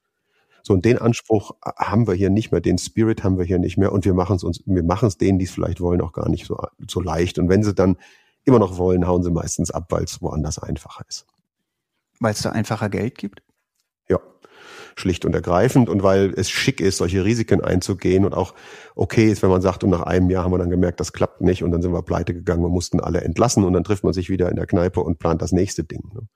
So, 0.70 0.76
und 0.76 0.86
den 0.86 1.00
Anspruch 1.00 1.56
haben 1.64 2.06
wir 2.06 2.14
hier 2.14 2.30
nicht 2.30 2.52
mehr, 2.52 2.62
den 2.62 2.78
Spirit 2.78 3.24
haben 3.24 3.40
wir 3.40 3.44
hier 3.44 3.58
nicht 3.58 3.80
mehr 3.80 3.92
und 3.92 4.06
wir 4.06 4.14
machen 4.14 4.36
es 4.36 4.44
uns, 4.44 4.62
wir 4.68 4.84
machen 4.84 5.08
es 5.08 5.18
denen, 5.18 5.40
die 5.40 5.46
es 5.46 5.52
vielleicht 5.52 5.82
wollen, 5.82 6.00
auch 6.00 6.14
gar 6.14 6.30
nicht 6.30 6.46
so, 6.46 6.62
so 6.88 7.02
leicht. 7.02 7.40
Und 7.40 7.50
wenn 7.50 7.64
sie 7.64 7.74
dann 7.74 7.98
immer 8.46 8.60
noch 8.60 8.78
wollen, 8.78 9.08
hauen 9.08 9.24
sie 9.24 9.32
meistens 9.32 9.72
ab, 9.72 9.88
weil 9.90 10.04
es 10.04 10.22
woanders 10.22 10.60
einfacher 10.60 11.04
ist. 11.10 11.26
Weil 12.20 12.34
es 12.34 12.44
da 12.44 12.52
einfacher 12.52 12.88
Geld 12.88 13.18
gibt? 13.18 13.42
Ja, 14.10 14.20
schlicht 14.96 15.26
und 15.26 15.34
ergreifend 15.34 15.90
und 15.90 16.04
weil 16.04 16.36
es 16.38 16.52
schick 16.52 16.82
ist, 16.82 16.98
solche 16.98 17.26
Risiken 17.26 17.62
einzugehen 17.62 18.24
und 18.24 18.36
auch 18.36 18.54
okay 18.94 19.32
ist, 19.32 19.42
wenn 19.42 19.50
man 19.50 19.64
sagt, 19.64 19.84
und 19.84 19.90
nach 19.90 20.04
einem 20.04 20.30
Jahr 20.30 20.44
haben 20.44 20.52
wir 20.52 20.60
dann 20.60 20.70
gemerkt, 20.70 21.00
das 21.00 21.14
klappt 21.14 21.42
nicht 21.42 21.64
und 21.64 21.72
dann 21.72 21.82
sind 21.82 21.94
wir 21.94 22.04
pleite 22.04 22.36
gegangen 22.36 22.64
und 22.64 22.74
mussten 22.74 23.00
alle 23.00 23.22
entlassen 23.22 23.64
und 23.64 23.74
dann 23.74 23.84
trifft 23.84 24.04
man 24.04 24.14
sich 24.14 24.30
wieder 24.30 24.50
in 24.50 24.56
der 24.56 24.68
Kneipe 24.68 25.00
und 25.00 25.18
plant 25.18 25.42
das 25.42 25.52
nächste 25.52 25.84
Ding. 25.84 26.12
Ne? 26.14 26.28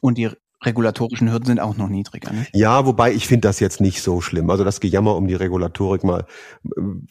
Und 0.00 0.16
die 0.16 0.30
regulatorischen 0.62 1.30
Hürden 1.30 1.46
sind 1.46 1.60
auch 1.60 1.76
noch 1.76 1.88
niedriger. 1.88 2.32
Ne? 2.32 2.46
Ja, 2.52 2.86
wobei 2.86 3.12
ich 3.12 3.26
finde 3.26 3.46
das 3.48 3.60
jetzt 3.60 3.80
nicht 3.80 4.00
so 4.02 4.20
schlimm. 4.20 4.48
Also 4.48 4.64
das 4.64 4.80
Gejammer 4.80 5.14
um 5.16 5.26
die 5.26 5.34
Regulatorik 5.34 6.02
mal. 6.02 6.24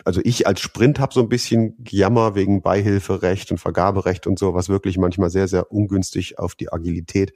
Also 0.04 0.22
ich 0.24 0.48
als 0.48 0.62
Sprint 0.62 1.00
habe 1.00 1.14
so 1.14 1.22
ein 1.22 1.30
bisschen 1.30 1.76
Gejammer 1.84 2.34
wegen 2.34 2.62
Beihilferecht 2.62 3.52
und 3.52 3.60
Vergaberecht 3.60 4.26
und 4.26 4.40
so, 4.40 4.54
was 4.56 4.68
wirklich 4.68 4.98
manchmal 4.98 5.30
sehr, 5.30 5.48
sehr 5.48 5.72
ungünstig 5.72 6.40
auf 6.40 6.56
die 6.56 6.74
Agilität 6.74 7.34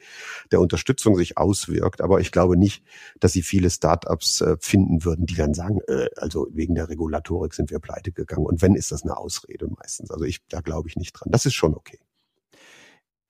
der 0.52 0.62
Unterstützung 0.62 1.15
sich 1.15 1.38
auswirkt. 1.38 2.02
Aber 2.02 2.19
ich 2.19 2.32
glaube 2.32 2.58
nicht, 2.58 2.84
dass 3.19 3.34
sie 3.34 3.43
viele 3.43 3.69
Startups 3.69 4.41
äh, 4.41 4.58
finden 4.60 5.06
würden, 5.06 5.28
die 5.28 5.36
dann 5.36 5.54
sagen, 5.54 5.80
äh, 5.88 6.08
also 6.17 6.48
wegen 6.52 6.74
der 6.74 6.89
Regulatorik 6.89 7.54
sind 7.54 7.69
wir 7.69 7.80
pleite 7.80 8.12
gegangen. 8.12 8.48
Und 8.48 8.62
wenn, 8.63 8.74
ist 8.74 8.91
das 8.91 9.04
eine 9.04 9.15
Ausrede 9.15 9.67
meistens. 9.67 10.10
Also 10.10 10.26
ich, 10.26 10.45
da 10.48 10.62
glaube 10.62 10.89
ich 10.89 10.95
nicht 10.95 11.13
dran. 11.13 11.30
Das 11.32 11.45
ist 11.45 11.54
schon 11.54 11.76
okay. 11.76 12.00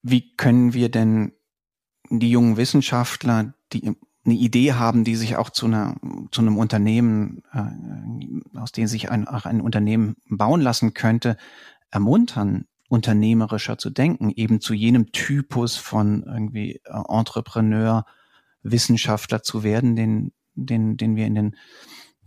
Wie 0.02 0.34
können 0.38 0.74
wir 0.74 0.89
denn 0.89 1.34
die 2.10 2.30
jungen 2.30 2.58
Wissenschaftler, 2.58 3.54
die 3.74 3.95
eine 4.26 4.36
Idee 4.36 4.74
haben, 4.74 5.04
die 5.04 5.15
sich 5.15 5.38
auch 5.38 5.50
zu 5.50 5.65
einer 5.65 5.95
zu 6.32 6.41
einem 6.41 6.58
Unternehmen, 6.58 7.43
äh, 7.54 8.58
aus 8.58 8.72
dem 8.72 8.88
sich 8.88 9.10
ein, 9.10 9.28
auch 9.28 9.45
ein 9.45 9.62
Unternehmen 9.62 10.15
bauen 10.30 10.62
lassen 10.62 10.93
könnte, 10.93 11.38
ermuntern, 11.89 12.65
unternehmerischer 12.89 13.78
zu 13.78 13.89
denken, 13.89 14.32
eben 14.32 14.62
zu 14.62 14.74
jenem 14.74 15.12
Typus 15.12 15.78
von 15.78 16.24
irgendwie 16.24 16.82
äh, 16.86 17.02
Entrepreneur, 17.08 18.06
Wissenschaftler 18.63 19.41
zu 19.41 19.63
werden, 19.63 19.95
den, 19.95 20.34
den, 20.56 20.98
den 20.98 21.15
wir 21.15 21.26
in 21.26 21.36
den 21.36 21.56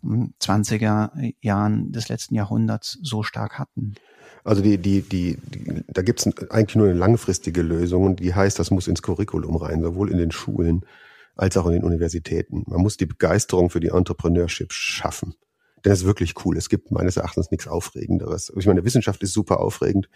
20er 0.05 1.13
hm, 1.15 1.33
Jahren 1.41 1.93
des 1.93 2.09
letzten 2.09 2.35
Jahrhunderts 2.35 2.99
so 3.03 3.23
stark 3.23 3.59
hatten. 3.59 3.95
Also 4.45 4.63
die, 4.63 4.79
die, 4.79 5.03
die, 5.03 5.37
die 5.37 5.85
da 5.89 6.03
gibt 6.03 6.21
es 6.21 6.51
eigentlich 6.51 6.77
nur 6.77 6.89
eine 6.89 6.99
langfristige 6.99 7.63
Lösung 7.63 8.05
und 8.05 8.21
die 8.21 8.35
heißt, 8.35 8.59
das 8.59 8.71
muss 8.71 8.89
ins 8.89 9.03
Curriculum 9.03 9.57
rein, 9.57 9.83
sowohl 9.83 10.11
in 10.11 10.19
den 10.19 10.31
Schulen 10.31 10.85
als 11.37 11.57
auch 11.57 11.67
in 11.67 11.73
den 11.73 11.85
Universitäten. 11.85 12.65
Man 12.67 12.81
muss 12.81 12.97
die 12.97 13.07
Begeisterung 13.07 13.71
für 13.71 13.81
die 13.81 13.89
Entrepreneurship 13.89 14.73
schaffen. 14.73 15.35
Denn 15.85 15.93
es 15.93 16.01
ist 16.01 16.07
wirklich 16.07 16.35
cool. 16.45 16.57
Es 16.57 16.69
gibt 16.69 16.91
meines 16.91 17.17
Erachtens 17.17 17.51
nichts 17.51 17.67
Aufregenderes. 17.67 18.53
Ich 18.57 18.67
meine, 18.67 18.85
Wissenschaft 18.85 19.23
ist 19.23 19.33
super 19.33 19.61
aufregend. 19.61 20.09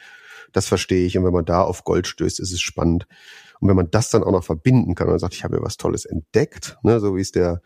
Das 0.52 0.66
verstehe 0.66 1.06
ich. 1.06 1.18
Und 1.18 1.24
wenn 1.24 1.32
man 1.32 1.44
da 1.44 1.62
auf 1.62 1.84
Gold 1.84 2.06
stößt, 2.06 2.38
ist 2.38 2.52
es 2.52 2.60
spannend. 2.60 3.06
Und 3.60 3.68
wenn 3.68 3.76
man 3.76 3.90
das 3.90 4.10
dann 4.10 4.22
auch 4.22 4.30
noch 4.30 4.44
verbinden 4.44 4.94
kann 4.94 5.08
und 5.08 5.18
sagt, 5.18 5.34
ich 5.34 5.42
habe 5.42 5.56
ja 5.56 5.62
was 5.62 5.76
Tolles 5.76 6.04
entdeckt, 6.04 6.78
ne, 6.82 7.00
so 7.00 7.16
wie 7.16 7.20
es 7.20 7.32
der 7.32 7.62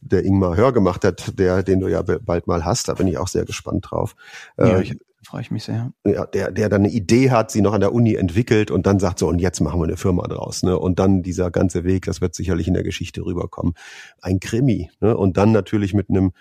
der 0.00 0.24
Ingmar 0.24 0.56
Hör 0.56 0.72
gemacht 0.72 1.04
hat, 1.04 1.38
der, 1.38 1.62
den 1.62 1.80
du 1.80 1.88
ja 1.88 2.02
bald 2.02 2.46
mal 2.46 2.64
hast, 2.64 2.88
da 2.88 2.94
bin 2.94 3.06
ich 3.08 3.18
auch 3.18 3.28
sehr 3.28 3.44
gespannt 3.44 3.86
drauf. 3.90 4.14
Ja, 4.56 4.78
äh, 4.78 4.82
ich, 4.82 4.98
freue 5.28 5.42
ich 5.42 5.50
mich 5.50 5.64
sehr. 5.64 5.92
Ja, 6.06 6.24
der, 6.24 6.50
der 6.50 6.70
dann 6.70 6.80
eine 6.84 6.90
Idee 6.90 7.30
hat, 7.30 7.50
sie 7.50 7.60
noch 7.60 7.74
an 7.74 7.82
der 7.82 7.92
Uni 7.92 8.14
entwickelt 8.14 8.70
und 8.70 8.86
dann 8.86 8.98
sagt 8.98 9.18
so, 9.18 9.28
und 9.28 9.40
jetzt 9.40 9.60
machen 9.60 9.78
wir 9.78 9.84
eine 9.84 9.98
Firma 9.98 10.26
draus. 10.26 10.62
Ne? 10.62 10.78
Und 10.78 10.98
dann 10.98 11.22
dieser 11.22 11.50
ganze 11.50 11.84
Weg, 11.84 12.06
das 12.06 12.22
wird 12.22 12.34
sicherlich 12.34 12.66
in 12.66 12.72
der 12.72 12.82
Geschichte 12.82 13.20
rüberkommen. 13.22 13.74
Ein 14.22 14.40
Krimi. 14.40 14.90
Ne? 15.00 15.14
Und 15.14 15.36
dann 15.36 15.52
natürlich 15.52 15.92
mit 15.92 16.08
einem 16.08 16.32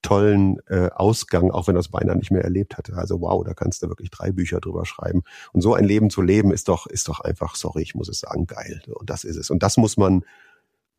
tollen 0.00 0.58
äh, 0.68 0.90
Ausgang, 0.94 1.50
auch 1.50 1.66
wenn 1.66 1.74
es 1.74 1.88
beinahe 1.88 2.16
nicht 2.16 2.30
mehr 2.30 2.44
erlebt 2.44 2.78
hatte. 2.78 2.94
Also 2.94 3.20
wow, 3.20 3.42
da 3.44 3.52
kannst 3.52 3.82
du 3.82 3.88
wirklich 3.88 4.10
drei 4.10 4.30
Bücher 4.30 4.60
drüber 4.60 4.86
schreiben. 4.86 5.22
Und 5.52 5.62
so 5.62 5.74
ein 5.74 5.84
Leben 5.84 6.08
zu 6.08 6.22
leben, 6.22 6.52
ist 6.52 6.68
doch, 6.68 6.86
ist 6.86 7.08
doch 7.08 7.18
einfach, 7.18 7.56
sorry, 7.56 7.82
ich 7.82 7.96
muss 7.96 8.08
es 8.08 8.20
sagen, 8.20 8.46
geil. 8.46 8.80
Und 8.94 9.10
das 9.10 9.24
ist 9.24 9.36
es. 9.36 9.50
Und 9.50 9.64
das 9.64 9.76
muss 9.76 9.96
man 9.96 10.22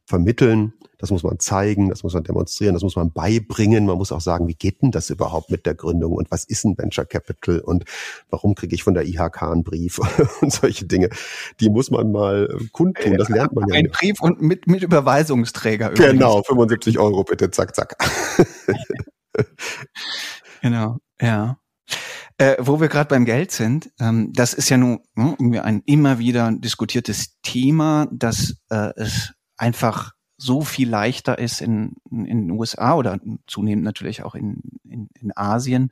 vermitteln, 0.08 0.74
das 1.00 1.12
muss 1.12 1.22
man 1.24 1.38
zeigen, 1.38 1.90
das 1.90 2.02
muss 2.02 2.14
man 2.14 2.24
demonstrieren, 2.24 2.74
das 2.74 2.82
muss 2.82 2.96
man 2.96 3.12
beibringen. 3.12 3.86
Man 3.86 3.98
muss 3.98 4.12
auch 4.14 4.22
sagen, 4.22 4.48
wie 4.48 4.56
geht 4.56 4.82
denn 4.82 4.90
das 4.90 5.10
überhaupt 5.10 5.52
mit 5.52 5.66
der 5.66 5.76
Gründung 5.76 6.14
und 6.14 6.32
was 6.32 6.46
ist 6.46 6.64
ein 6.64 6.78
Venture 6.78 7.06
Capital 7.06 7.60
und 7.60 7.84
warum 8.30 8.56
kriege 8.56 8.74
ich 8.74 8.84
von 8.84 8.94
der 8.94 9.06
IHK 9.06 9.44
einen 9.44 9.64
Brief 9.64 10.00
und 10.42 10.52
solche 10.52 10.86
Dinge. 10.86 11.10
Die 11.60 11.70
muss 11.70 11.92
man 11.92 12.12
mal 12.12 12.58
kundtun, 12.72 13.18
das 13.18 13.28
lernt 13.28 13.54
man 13.54 13.68
ja. 13.68 13.76
Ein 13.76 13.90
Brief 13.92 14.22
und 14.22 14.42
mit, 14.42 14.68
mit 14.68 14.82
Überweisungsträger. 14.82 15.92
Übrigens. 15.92 16.14
Genau, 16.14 16.42
75 16.42 16.98
Euro 16.98 17.24
bitte, 17.26 17.52
zack, 17.52 17.76
zack. 17.76 17.96
genau, 20.62 20.98
ja. 21.22 21.60
Äh, 22.40 22.56
wo 22.60 22.80
wir 22.80 22.88
gerade 22.88 23.10
beim 23.10 23.26
Geld 23.26 23.52
sind, 23.52 23.90
ähm, 24.00 24.32
das 24.34 24.54
ist 24.54 24.70
ja 24.70 24.78
nun 24.78 25.00
ne, 25.16 25.64
ein 25.64 25.82
immer 25.86 26.20
wieder 26.20 26.52
diskutiertes 26.52 27.40
Thema, 27.42 28.08
dass 28.12 28.58
äh, 28.70 28.92
es 28.96 29.34
einfach 29.58 30.14
so 30.38 30.62
viel 30.62 30.90
leichter 30.90 31.40
ist 31.40 31.62
in, 31.62 31.96
in 32.10 32.48
den 32.48 32.52
USA 32.52 32.94
oder 32.94 33.20
zunehmend 33.48 33.84
natürlich 33.84 34.24
auch 34.24 34.36
in, 34.36 34.62
in, 34.84 35.10
in 35.20 35.36
Asien 35.36 35.92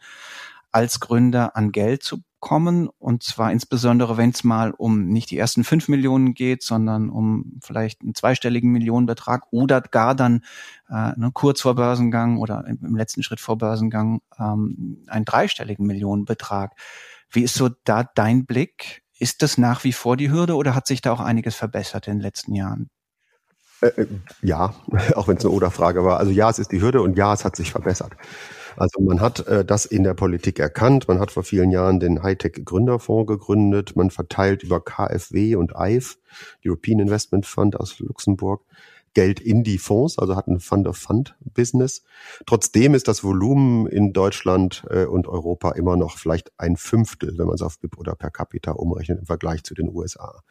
als 0.71 0.99
Gründer 0.99 1.55
an 1.55 1.71
Geld 1.71 2.03
zu 2.03 2.21
kommen. 2.39 2.89
Und 2.99 3.23
zwar 3.23 3.51
insbesondere, 3.51 4.17
wenn 4.17 4.29
es 4.29 4.43
mal 4.43 4.71
um 4.71 5.07
nicht 5.07 5.31
die 5.31 5.37
ersten 5.37 5.63
fünf 5.63 5.87
Millionen 5.87 6.35
geht, 6.35 6.61
sondern 6.61 7.09
um 7.09 7.59
vielleicht 7.63 8.01
einen 8.01 8.13
zweistelligen 8.13 8.71
Millionenbetrag 8.71 9.47
oder 9.51 9.81
gar 9.81 10.13
dann 10.13 10.43
äh, 10.89 11.13
ne, 11.15 11.31
kurz 11.33 11.61
vor 11.61 11.75
Börsengang 11.75 12.37
oder 12.37 12.65
im 12.67 12.95
letzten 12.95 13.23
Schritt 13.23 13.39
vor 13.39 13.57
Börsengang 13.57 14.21
ähm, 14.37 15.03
einen 15.07 15.25
dreistelligen 15.25 15.87
Millionenbetrag. 15.87 16.75
Wie 17.31 17.41
ist 17.41 17.55
so 17.55 17.69
da 17.85 18.03
dein 18.03 18.45
Blick? 18.45 19.03
Ist 19.17 19.41
das 19.41 19.57
nach 19.57 19.83
wie 19.85 19.93
vor 19.93 20.17
die 20.17 20.29
Hürde 20.29 20.55
oder 20.55 20.75
hat 20.75 20.85
sich 20.85 21.01
da 21.01 21.13
auch 21.13 21.21
einiges 21.21 21.55
verbessert 21.55 22.07
in 22.07 22.17
den 22.17 22.21
letzten 22.21 22.53
Jahren? 22.53 22.89
Äh, 23.81 23.87
äh, 23.87 24.07
ja, 24.41 24.73
auch 25.15 25.27
wenn 25.27 25.37
es 25.37 25.45
eine 25.45 25.53
Oder-Frage 25.53 26.03
war. 26.03 26.19
Also 26.19 26.31
ja, 26.31 26.49
es 26.49 26.59
ist 26.59 26.71
die 26.71 26.81
Hürde 26.81 27.01
und 27.01 27.17
ja, 27.17 27.33
es 27.33 27.45
hat 27.45 27.55
sich 27.55 27.71
verbessert. 27.71 28.13
Also 28.77 29.01
man 29.01 29.21
hat 29.21 29.47
äh, 29.47 29.63
das 29.63 29.85
in 29.85 30.03
der 30.03 30.13
Politik 30.13 30.59
erkannt. 30.59 31.07
Man 31.07 31.19
hat 31.19 31.31
vor 31.31 31.43
vielen 31.43 31.71
Jahren 31.71 31.99
den 31.99 32.21
Hightech-Gründerfonds 32.21 33.27
gegründet. 33.27 33.95
Man 33.95 34.11
verteilt 34.11 34.63
über 34.63 34.83
KfW 34.83 35.55
und 35.55 35.75
EIF, 35.75 36.17
European 36.65 36.99
Investment 36.99 37.45
Fund 37.45 37.79
aus 37.79 37.99
Luxemburg, 37.99 38.61
Geld 39.15 39.39
in 39.39 39.63
die 39.63 39.79
Fonds, 39.79 40.19
also 40.19 40.35
hat 40.35 40.47
ein 40.47 40.59
Fund-of-Fund-Business. 40.59 42.03
Trotzdem 42.45 42.93
ist 42.93 43.07
das 43.07 43.23
Volumen 43.23 43.87
in 43.87 44.13
Deutschland 44.13 44.83
äh, 44.91 45.05
und 45.05 45.27
Europa 45.27 45.71
immer 45.71 45.95
noch 45.95 46.17
vielleicht 46.17 46.51
ein 46.57 46.77
Fünftel, 46.77 47.37
wenn 47.37 47.47
man 47.47 47.55
es 47.55 47.61
auf 47.63 47.79
BIP 47.79 47.97
oder 47.97 48.13
per 48.13 48.29
capita 48.29 48.71
umrechnet 48.73 49.19
im 49.19 49.25
Vergleich 49.25 49.63
zu 49.63 49.73
den 49.73 49.89
USA. 49.89 50.43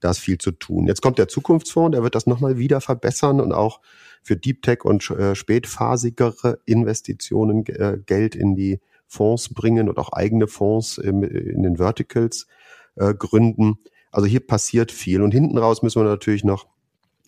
Da 0.00 0.10
ist 0.10 0.18
viel 0.18 0.38
zu 0.38 0.52
tun. 0.52 0.86
Jetzt 0.86 1.00
kommt 1.00 1.18
der 1.18 1.28
Zukunftsfonds, 1.28 1.94
der 1.94 2.02
wird 2.04 2.14
das 2.14 2.26
nochmal 2.26 2.58
wieder 2.58 2.80
verbessern 2.80 3.40
und 3.40 3.52
auch 3.52 3.80
für 4.22 4.36
Deep 4.36 4.62
Tech 4.62 4.84
und 4.84 5.08
äh, 5.10 5.34
spätphasigere 5.34 6.60
Investitionen 6.66 7.66
äh, 7.66 7.98
Geld 8.04 8.34
in 8.36 8.54
die 8.54 8.80
Fonds 9.06 9.52
bringen 9.52 9.88
und 9.88 9.98
auch 9.98 10.12
eigene 10.12 10.46
Fonds 10.46 10.98
in 10.98 11.22
den 11.62 11.76
Verticals 11.76 12.46
äh, 12.96 13.14
gründen. 13.14 13.78
Also 14.10 14.26
hier 14.26 14.46
passiert 14.46 14.92
viel. 14.92 15.22
Und 15.22 15.32
hinten 15.32 15.58
raus 15.58 15.82
müssen 15.82 16.02
wir 16.02 16.08
natürlich 16.08 16.44
noch 16.44 16.66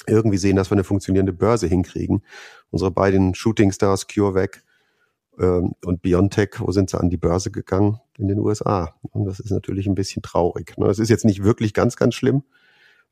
irgendwie 0.07 0.39
sehen, 0.39 0.57
dass 0.57 0.71
wir 0.71 0.77
eine 0.77 0.85
funktionierende 0.85 1.33
Börse 1.33 1.67
hinkriegen. 1.67 2.23
Unsere 2.71 2.91
beiden 2.91 3.35
Shooting 3.35 3.73
Stars, 3.73 4.07
CureVac 4.07 4.63
ähm, 5.39 5.75
und 5.85 6.03
BioNTech, 6.03 6.57
wo 6.59 6.73
sind 6.73 6.91
sie 6.91 6.99
an 6.99 7.11
die 7.11 7.17
Börse 7.17 7.51
gegangen? 7.51 8.01
in 8.19 8.29
den 8.29 8.39
USA. 8.39 8.95
Und 9.03 9.27
das 9.27 9.41
ist 9.41 9.51
natürlich 9.51 9.87
ein 9.87 9.95
bisschen 9.95 10.23
traurig. 10.23 10.75
Es 10.89 10.99
ist 10.99 11.09
jetzt 11.09 11.25
nicht 11.25 11.43
wirklich 11.43 11.75
ganz, 11.75 11.97
ganz 11.97 12.15
schlimm, 12.15 12.43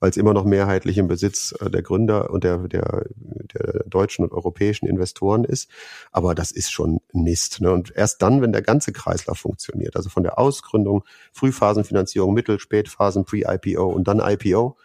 weil 0.01 0.11
es 0.11 0.17
immer 0.17 0.35
noch 0.35 0.45
mehrheitlich 0.45 0.99
im 0.99 1.09
Besitz 1.09 1.55
äh, 1.61 1.71
der 1.71 1.83
Gründer 1.83 2.31
und 2.31 2.45
der, 2.45 2.59
der, 2.69 3.07
der 3.17 3.85
deutschen 3.87 4.25
und 4.25 4.33
europäischen 4.33 4.87
Investoren 4.87 5.45
ist. 5.45 5.71
Aber 6.11 6.35
das 6.35 6.51
ist 6.51 6.73
schon 6.73 7.01
Mist. 7.13 7.61
Ne? 7.61 7.73
Und 7.73 7.95
erst 7.95 8.23
dann, 8.23 8.43
wenn 8.43 8.53
der 8.53 8.63
ganze 8.63 8.93
Kreislauf 8.93 9.39
funktioniert, 9.39 9.97
also 9.97 10.09
von 10.09 10.23
der 10.23 10.39
Ausgründung, 10.39 11.05
Frühphasenfinanzierung, 11.33 12.35
Mittel-, 12.35 12.61
Spätphasen, 12.61 13.25
Pre-IPO 13.25 13.87
und 13.87 14.09
dann 14.09 14.21
IPO, 14.21 14.77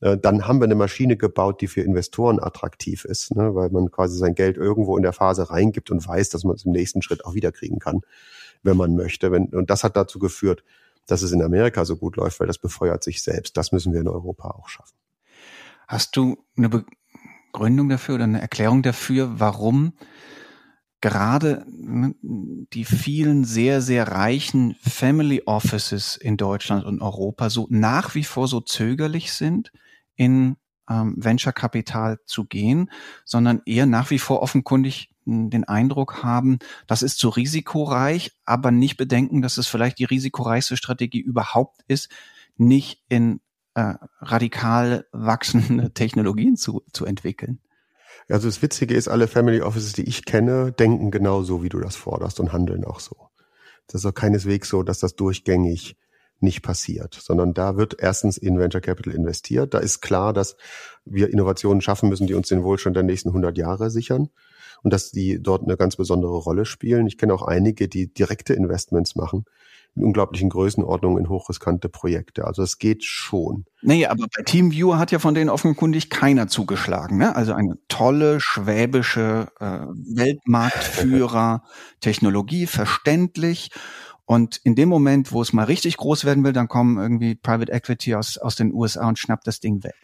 dann 0.00 0.46
haben 0.46 0.60
wir 0.60 0.64
eine 0.64 0.74
Maschine 0.74 1.16
gebaut, 1.16 1.60
die 1.60 1.68
für 1.68 1.80
Investoren 1.80 2.38
attraktiv 2.38 3.04
ist, 3.04 3.34
ne? 3.34 3.54
weil 3.54 3.70
man 3.70 3.90
quasi 3.90 4.18
sein 4.18 4.34
Geld 4.34 4.58
irgendwo 4.58 4.96
in 4.96 5.02
der 5.02 5.14
Phase 5.14 5.50
reingibt 5.50 5.90
und 5.90 6.06
weiß, 6.06 6.28
dass 6.28 6.44
man 6.44 6.54
es 6.54 6.66
im 6.66 6.72
nächsten 6.72 7.00
Schritt 7.00 7.24
auch 7.24 7.34
wiederkriegen 7.34 7.78
kann, 7.78 8.02
wenn 8.62 8.76
man 8.76 8.94
möchte. 8.94 9.32
Wenn, 9.32 9.46
und 9.46 9.70
das 9.70 9.84
hat 9.84 9.96
dazu 9.96 10.18
geführt, 10.18 10.64
dass 11.06 11.22
es 11.22 11.32
in 11.32 11.42
Amerika 11.42 11.84
so 11.84 11.96
gut 11.96 12.16
läuft, 12.16 12.40
weil 12.40 12.46
das 12.46 12.58
befeuert 12.58 13.02
sich 13.02 13.22
selbst. 13.22 13.56
Das 13.56 13.72
müssen 13.72 13.92
wir 13.92 14.00
in 14.00 14.08
Europa 14.08 14.50
auch 14.50 14.68
schaffen. 14.68 14.96
Hast 15.88 16.16
du 16.16 16.44
eine 16.56 16.68
Begründung 16.68 17.88
dafür 17.88 18.16
oder 18.16 18.24
eine 18.24 18.40
Erklärung 18.40 18.82
dafür, 18.82 19.38
warum 19.38 19.94
gerade 21.00 21.64
ne, 21.68 22.14
die 22.22 22.84
vielen 22.84 23.44
sehr, 23.44 23.80
sehr 23.80 24.08
reichen 24.08 24.74
Family 24.80 25.42
Offices 25.46 26.16
in 26.16 26.36
Deutschland 26.36 26.84
und 26.84 27.00
Europa 27.00 27.48
so 27.48 27.66
nach 27.70 28.14
wie 28.14 28.24
vor 28.24 28.48
so 28.48 28.60
zögerlich 28.60 29.32
sind, 29.32 29.72
in 30.16 30.56
ähm, 30.88 31.14
Venture 31.16 31.52
Kapital 31.52 32.18
zu 32.24 32.44
gehen, 32.44 32.90
sondern 33.24 33.62
eher 33.66 33.86
nach 33.86 34.10
wie 34.10 34.18
vor 34.18 34.42
offenkundig 34.42 35.10
den 35.26 35.64
Eindruck 35.64 36.22
haben, 36.22 36.58
das 36.86 37.02
ist 37.02 37.18
zu 37.18 37.28
risikoreich, 37.28 38.32
aber 38.44 38.70
nicht 38.70 38.96
bedenken, 38.96 39.42
dass 39.42 39.58
es 39.58 39.66
vielleicht 39.66 39.98
die 39.98 40.04
risikoreichste 40.04 40.76
Strategie 40.76 41.20
überhaupt 41.20 41.82
ist, 41.88 42.08
nicht 42.56 43.02
in 43.08 43.40
äh, 43.74 43.94
radikal 44.20 45.06
wachsende 45.12 45.90
Technologien 45.94 46.56
zu, 46.56 46.82
zu 46.92 47.04
entwickeln. 47.04 47.60
Also 48.28 48.48
das 48.48 48.62
Witzige 48.62 48.94
ist, 48.94 49.08
alle 49.08 49.28
Family 49.28 49.60
Offices, 49.60 49.92
die 49.92 50.08
ich 50.08 50.24
kenne, 50.24 50.72
denken 50.72 51.10
genau 51.10 51.42
so, 51.42 51.62
wie 51.62 51.68
du 51.68 51.80
das 51.80 51.96
forderst 51.96 52.40
und 52.40 52.52
handeln 52.52 52.84
auch 52.84 53.00
so. 53.00 53.16
Das 53.86 54.02
ist 54.02 54.06
auch 54.06 54.14
keineswegs 54.14 54.68
so, 54.68 54.82
dass 54.82 54.98
das 54.98 55.14
durchgängig 55.14 55.96
nicht 56.40 56.62
passiert, 56.62 57.14
sondern 57.14 57.54
da 57.54 57.76
wird 57.76 57.96
erstens 57.98 58.36
in 58.36 58.58
Venture 58.58 58.80
Capital 58.80 59.14
investiert. 59.14 59.74
Da 59.74 59.78
ist 59.78 60.00
klar, 60.00 60.32
dass 60.32 60.56
wir 61.04 61.32
Innovationen 61.32 61.80
schaffen 61.80 62.08
müssen, 62.08 62.26
die 62.26 62.34
uns 62.34 62.48
den 62.48 62.62
Wohlstand 62.62 62.96
der 62.96 63.02
nächsten 63.02 63.30
100 63.30 63.56
Jahre 63.56 63.90
sichern 63.90 64.28
und 64.82 64.92
dass 64.92 65.10
die 65.10 65.42
dort 65.42 65.64
eine 65.64 65.76
ganz 65.76 65.96
besondere 65.96 66.36
Rolle 66.36 66.66
spielen. 66.66 67.06
Ich 67.06 67.18
kenne 67.18 67.34
auch 67.34 67.42
einige, 67.42 67.88
die 67.88 68.12
direkte 68.12 68.54
Investments 68.54 69.16
machen 69.16 69.46
in 69.96 70.04
unglaublichen 70.04 70.50
Größenordnungen 70.50 71.24
in 71.24 71.28
hochriskante 71.30 71.88
Projekte. 71.88 72.44
Also 72.44 72.62
es 72.62 72.78
geht 72.78 73.02
schon. 73.02 73.64
Nee, 73.80 74.06
aber 74.06 74.26
bei 74.36 74.42
Teamviewer 74.42 74.98
hat 74.98 75.10
ja 75.10 75.18
von 75.18 75.34
denen 75.34 75.48
offenkundig 75.48 76.10
keiner 76.10 76.48
zugeschlagen. 76.48 77.16
Ne? 77.16 77.34
Also 77.34 77.54
eine 77.54 77.78
tolle 77.88 78.38
schwäbische 78.40 79.48
äh, 79.58 79.64
Weltmarktführer, 79.64 81.62
Technologie, 82.00 82.66
verständlich. 82.66 83.70
Und 84.26 84.60
in 84.64 84.74
dem 84.74 84.88
Moment, 84.88 85.32
wo 85.32 85.40
es 85.40 85.52
mal 85.52 85.64
richtig 85.64 85.96
groß 85.96 86.24
werden 86.24 86.44
will, 86.44 86.52
dann 86.52 86.68
kommen 86.68 86.98
irgendwie 86.98 87.36
Private 87.36 87.72
Equity 87.72 88.14
aus, 88.14 88.38
aus 88.38 88.56
den 88.56 88.72
USA 88.74 89.08
und 89.08 89.18
schnappt 89.18 89.46
das 89.46 89.60
Ding 89.60 89.82
weg. 89.84 89.94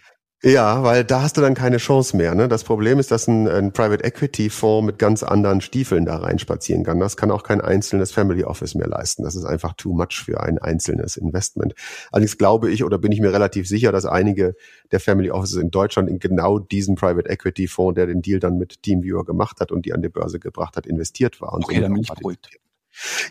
Ja, 0.45 0.83
weil 0.83 1.05
da 1.05 1.23
hast 1.23 1.37
du 1.37 1.41
dann 1.41 1.55
keine 1.55 1.77
Chance 1.77 2.17
mehr. 2.17 2.35
Ne? 2.35 2.49
Das 2.49 2.65
Problem 2.65 2.99
ist, 2.99 3.13
dass 3.13 3.29
ein, 3.29 3.47
ein 3.47 3.73
Private 3.73 4.03
Equity 4.03 4.51
Fonds 4.51 4.85
mit 4.85 4.99
ganz 4.99 5.23
anderen 5.23 5.61
Stiefeln 5.61 6.05
da 6.05 6.17
reinspazieren 6.17 6.83
kann. 6.83 6.99
Das 6.99 7.17
kann 7.17 7.31
auch 7.31 7.45
kein 7.45 7.61
einzelnes 7.61 8.11
Family 8.11 8.43
Office 8.43 8.75
mehr 8.75 8.89
leisten. 8.89 9.23
Das 9.23 9.37
ist 9.37 9.45
einfach 9.45 9.75
too 9.75 9.93
much 9.93 10.21
für 10.25 10.41
ein 10.41 10.59
einzelnes 10.59 11.17
Investment. 11.17 11.75
Allerdings 12.11 12.39
glaube 12.39 12.73
ich 12.73 12.83
oder 12.83 12.99
bin 12.99 13.13
ich 13.13 13.21
mir 13.21 13.33
relativ 13.33 13.69
sicher, 13.69 13.93
dass 13.93 14.05
einige 14.05 14.57
der 14.91 14.99
Family 14.99 15.31
Offices 15.31 15.59
in 15.59 15.71
Deutschland 15.71 16.11
in 16.11 16.19
genau 16.19 16.59
diesen 16.59 16.97
Private 16.97 17.29
Equity 17.29 17.69
Fonds, 17.69 17.95
der 17.95 18.07
den 18.07 18.21
Deal 18.21 18.41
dann 18.41 18.59
mit 18.59 18.83
Teamviewer 18.83 19.25
gemacht 19.25 19.61
hat 19.61 19.71
und 19.71 19.87
die 19.87 19.93
an 19.93 20.03
die 20.03 20.09
Börse 20.09 20.41
gebracht 20.41 20.77
hat, 20.77 20.89
investiert 20.89 21.41
war. 21.41 21.53
Und 21.53 21.67
okay, 21.67 21.81
dann 21.81 21.93
bin 21.93 22.03
ich 22.03 22.09
beruhigt. 22.09 22.51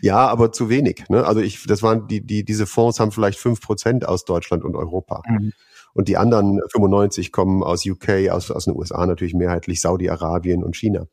Ja, 0.00 0.26
aber 0.28 0.52
zu 0.52 0.68
wenig. 0.68 1.04
Ne? 1.08 1.24
Also 1.24 1.40
ich, 1.40 1.66
das 1.66 1.82
waren 1.82 2.08
die, 2.08 2.20
die, 2.20 2.44
diese 2.44 2.66
Fonds 2.66 3.00
haben 3.00 3.12
vielleicht 3.12 3.38
fünf 3.38 3.60
Prozent 3.60 4.06
aus 4.06 4.24
Deutschland 4.24 4.64
und 4.64 4.76
Europa. 4.76 5.22
Mhm. 5.28 5.52
Und 5.94 6.08
die 6.08 6.16
anderen 6.16 6.60
95 6.72 7.32
kommen 7.32 7.62
aus 7.62 7.84
UK, 7.84 8.30
aus, 8.30 8.50
aus 8.50 8.64
den 8.64 8.74
USA 8.74 9.06
natürlich 9.06 9.34
mehrheitlich 9.34 9.80
Saudi-Arabien 9.80 10.64
und 10.64 10.76
China. 10.76 11.06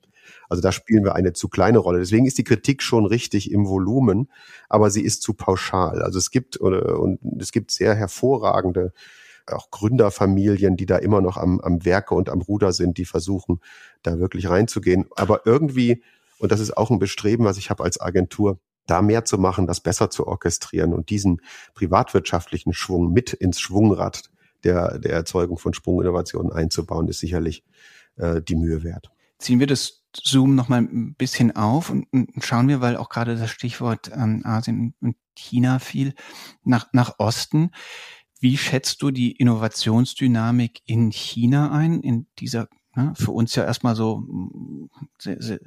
Also 0.48 0.62
da 0.62 0.72
spielen 0.72 1.04
wir 1.04 1.16
eine 1.16 1.34
zu 1.34 1.48
kleine 1.48 1.80
Rolle. 1.80 2.00
Deswegen 2.00 2.26
ist 2.26 2.38
die 2.38 2.44
Kritik 2.44 2.82
schon 2.82 3.06
richtig 3.06 3.52
im 3.52 3.68
Volumen, 3.68 4.30
aber 4.68 4.90
sie 4.90 5.04
ist 5.04 5.22
zu 5.22 5.34
pauschal. 5.34 6.02
Also 6.02 6.18
es 6.18 6.32
gibt 6.32 6.58
und 6.58 7.20
es 7.40 7.52
gibt 7.52 7.72
sehr 7.72 7.96
hervorragende 7.96 8.94
auch 9.52 9.72
Gründerfamilien, 9.72 10.78
die 10.78 10.86
da 10.86 10.98
immer 10.98 11.22
noch 11.22 11.38
am, 11.38 11.60
am 11.60 11.84
Werke 11.86 12.14
und 12.14 12.30
am 12.30 12.42
Ruder 12.42 12.72
sind, 12.72 12.98
die 12.98 13.06
versuchen, 13.06 13.62
da 14.04 14.20
wirklich 14.20 14.50
reinzugehen. 14.50 15.06
Aber 15.16 15.42
irgendwie, 15.46 16.04
und 16.40 16.52
das 16.52 16.60
ist 16.60 16.76
auch 16.76 16.90
ein 16.90 17.00
Bestreben, 17.00 17.46
was 17.46 17.58
ich 17.58 17.70
habe 17.70 17.84
als 17.84 18.00
Agentur, 18.00 18.60
da 18.88 19.02
mehr 19.02 19.24
zu 19.26 19.38
machen, 19.38 19.68
das 19.68 19.82
besser 19.82 20.10
zu 20.10 20.28
orchestrieren 20.28 20.94
und 20.94 21.10
diesen 21.10 21.42
privatwirtschaftlichen 21.76 22.74
Schwung 22.74 23.12
mit 23.12 23.34
ins 23.34 23.60
Schwungrad 23.60 24.32
der, 24.64 24.98
der 24.98 25.14
Erzeugung 25.14 25.58
von 25.58 25.74
Sprunginnovationen 25.74 26.52
einzubauen, 26.52 27.08
ist 27.08 27.20
sicherlich 27.20 27.64
äh, 28.16 28.42
die 28.42 28.56
Mühe 28.56 28.84
wert. 28.84 29.10
Ziehen 29.38 29.60
wir 29.60 29.68
das 29.68 30.04
Zoom 30.16 30.56
noch 30.56 30.70
mal 30.70 30.82
ein 30.82 31.14
bisschen 31.16 31.56
auf 31.56 31.90
und, 31.90 32.08
und 32.12 32.44
schauen 32.44 32.68
wir, 32.68 32.82
weil 32.82 32.98
auch 32.98 33.10
gerade 33.10 33.36
das 33.36 33.52
Stichwort 33.52 34.12
ähm, 34.14 34.42
Asien 34.44 34.96
und 35.02 35.16
China 35.36 35.80
fiel, 35.80 36.14
nach, 36.64 36.88
nach 36.92 37.16
Osten. 37.20 37.72
Wie 38.40 38.58
schätzt 38.58 39.02
du 39.02 39.12
die 39.12 39.32
Innovationsdynamik 39.34 40.82
in 40.86 41.12
China 41.12 41.72
ein, 41.72 42.02
in 42.02 42.28
dieser 42.40 42.68
ne, 42.96 43.14
für 43.16 43.32
uns 43.32 43.56
ja 43.56 43.64
erstmal 43.64 43.96
so 43.96 44.24
sehr, 45.18 45.42
sehr, 45.42 45.60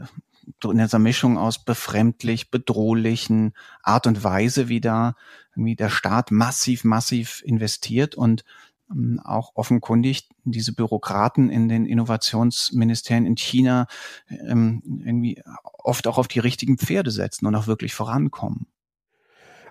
in 0.65 0.79
dieser 0.79 0.99
Mischung 0.99 1.39
aus 1.39 1.65
befremdlich, 1.65 2.51
bedrohlichen 2.51 3.55
Art 3.83 4.07
und 4.07 4.25
Weise, 4.25 4.69
wie 4.69 4.81
da 4.81 5.15
irgendwie 5.55 5.77
der 5.77 5.91
Staat 5.91 6.31
massiv, 6.31 6.85
massiv 6.85 7.43
investiert 7.45 8.15
und 8.15 8.45
ähm, 8.91 9.21
auch 9.25 9.53
offenkundig 9.55 10.29
diese 10.45 10.75
Bürokraten 10.75 11.51
in 11.51 11.69
den 11.69 11.87
Innovationsministerien 11.87 13.27
in 13.27 13.37
China 13.37 13.87
ähm, 14.29 14.83
irgendwie 15.05 15.43
oft 15.63 16.07
auch 16.07 16.19
auf 16.19 16.29
die 16.29 16.41
richtigen 16.41 16.79
Pferde 16.79 17.11
setzen 17.11 17.47
und 17.47 17.55
auch 17.55 17.67
wirklich 17.67 17.95
vorankommen. 17.95 18.67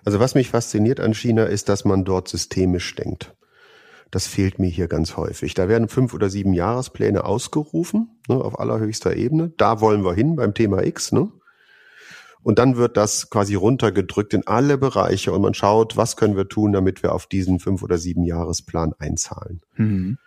Also 0.04 0.18
was 0.18 0.34
mich 0.34 0.50
fasziniert 0.50 1.00
an 1.00 1.14
China 1.14 1.44
ist, 1.44 1.68
dass 1.68 1.84
man 1.84 2.04
dort 2.04 2.28
systemisch 2.28 2.94
denkt. 2.94 3.34
Das 4.12 4.26
fehlt 4.26 4.58
mir 4.58 4.68
hier 4.68 4.88
ganz 4.88 5.16
häufig. 5.16 5.54
Da 5.54 5.68
werden 5.68 5.88
fünf 5.88 6.12
oder 6.12 6.28
sieben 6.28 6.52
Jahrespläne 6.52 7.24
ausgerufen, 7.24 8.20
ne, 8.28 8.36
auf 8.36 8.60
allerhöchster 8.60 9.16
Ebene. 9.16 9.54
Da 9.56 9.80
wollen 9.80 10.04
wir 10.04 10.12
hin 10.12 10.36
beim 10.36 10.52
Thema 10.52 10.84
X. 10.84 11.12
Ne? 11.12 11.32
Und 12.42 12.58
dann 12.58 12.76
wird 12.76 12.98
das 12.98 13.30
quasi 13.30 13.54
runtergedrückt 13.54 14.34
in 14.34 14.46
alle 14.46 14.76
Bereiche 14.76 15.32
und 15.32 15.40
man 15.40 15.54
schaut, 15.54 15.96
was 15.96 16.18
können 16.18 16.36
wir 16.36 16.46
tun, 16.46 16.72
damit 16.72 17.02
wir 17.02 17.14
auf 17.14 17.26
diesen 17.26 17.58
fünf 17.58 17.82
oder 17.82 17.96
sieben 17.96 18.24
Jahresplan 18.24 18.92
einzahlen. 18.98 19.62
Mhm. 19.76 20.18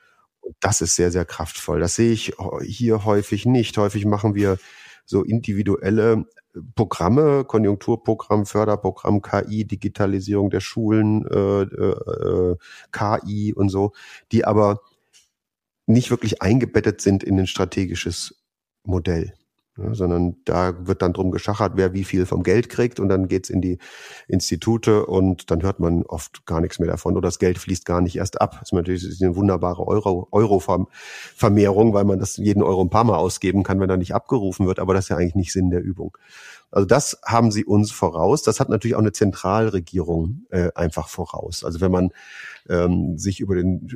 Und 0.41 0.56
das 0.62 0.82
ist 0.82 0.95
sehr, 0.95 1.12
sehr 1.12 1.26
kraftvoll. 1.26 1.80
Das 1.80 1.93
sehe 1.95 2.12
ich 2.12 2.34
hier 2.63 3.06
häufig 3.06 3.45
nicht. 3.45 3.78
Häufig 3.78 4.06
machen 4.06 4.34
wir 4.34 4.58
so 5.06 5.24
individuelle 5.24 6.26
Programme, 6.76 7.46
Konjunkturprogramm, 7.46 8.46
Förderprogramm, 8.46 9.22
KI, 9.22 9.65
Digitalisierung 9.65 10.50
der 10.50 10.62
Schulen, 10.62 11.26
äh, 11.28 11.62
äh, 11.63 12.56
KI 12.91 13.54
und 13.54 13.70
so, 13.70 13.94
die 14.32 14.46
aber 14.46 14.82
nicht 15.88 16.10
wirklich 16.10 16.41
eingebettet 16.41 17.02
sind 17.02 17.24
in 17.24 17.39
ein 17.39 17.48
strategisches 17.48 18.44
Modell. 18.84 19.34
Ja, 19.77 19.93
sondern 19.93 20.38
da 20.45 20.88
wird 20.88 21.01
dann 21.01 21.11
drum 21.11 21.31
geschachert, 21.31 21.73
wer 21.75 21.91
wie 21.91 22.05
viel 22.05 22.25
vom 22.25 22.43
Geld 22.43 22.69
kriegt 22.69 22.97
und 23.01 23.09
dann 23.09 23.27
geht's 23.27 23.49
in 23.49 23.59
die 23.59 23.77
Institute 24.29 25.05
und 25.05 25.51
dann 25.51 25.63
hört 25.63 25.81
man 25.81 26.03
oft 26.03 26.45
gar 26.45 26.61
nichts 26.61 26.79
mehr 26.79 26.88
davon 26.88 27.17
oder 27.17 27.27
das 27.27 27.39
Geld 27.39 27.57
fließt 27.57 27.85
gar 27.85 27.99
nicht 27.99 28.15
erst 28.15 28.39
ab. 28.39 28.51
Das 28.53 28.69
ist 28.69 28.73
natürlich 28.73 29.21
eine 29.21 29.35
wunderbare 29.35 29.85
Euro, 29.85 30.29
Euro-Vermehrung, 30.31 31.93
weil 31.93 32.05
man 32.05 32.19
das 32.19 32.38
jeden 32.38 32.63
Euro 32.63 32.83
ein 32.83 32.89
paar 32.89 33.03
Mal 33.03 33.17
ausgeben 33.17 33.63
kann, 33.63 33.81
wenn 33.81 33.89
er 33.89 33.97
nicht 33.97 34.15
abgerufen 34.15 34.65
wird, 34.65 34.79
aber 34.79 34.93
das 34.93 35.05
ist 35.05 35.09
ja 35.09 35.17
eigentlich 35.17 35.35
nicht 35.35 35.51
Sinn 35.51 35.69
der 35.69 35.83
Übung. 35.83 36.17
Also 36.71 36.86
das 36.86 37.19
haben 37.25 37.51
sie 37.51 37.63
uns 37.63 37.91
voraus. 37.91 38.43
Das 38.43 38.60
hat 38.60 38.69
natürlich 38.69 38.95
auch 38.95 38.99
eine 38.99 39.13
Zentralregierung 39.13 40.45
äh, 40.49 40.71
einfach 40.75 41.08
voraus. 41.08 41.63
Also 41.63 41.80
wenn 41.80 41.91
man 41.91 42.12
ähm, 42.67 43.17
sich 43.17 43.39
über 43.39 43.56
den 43.56 43.88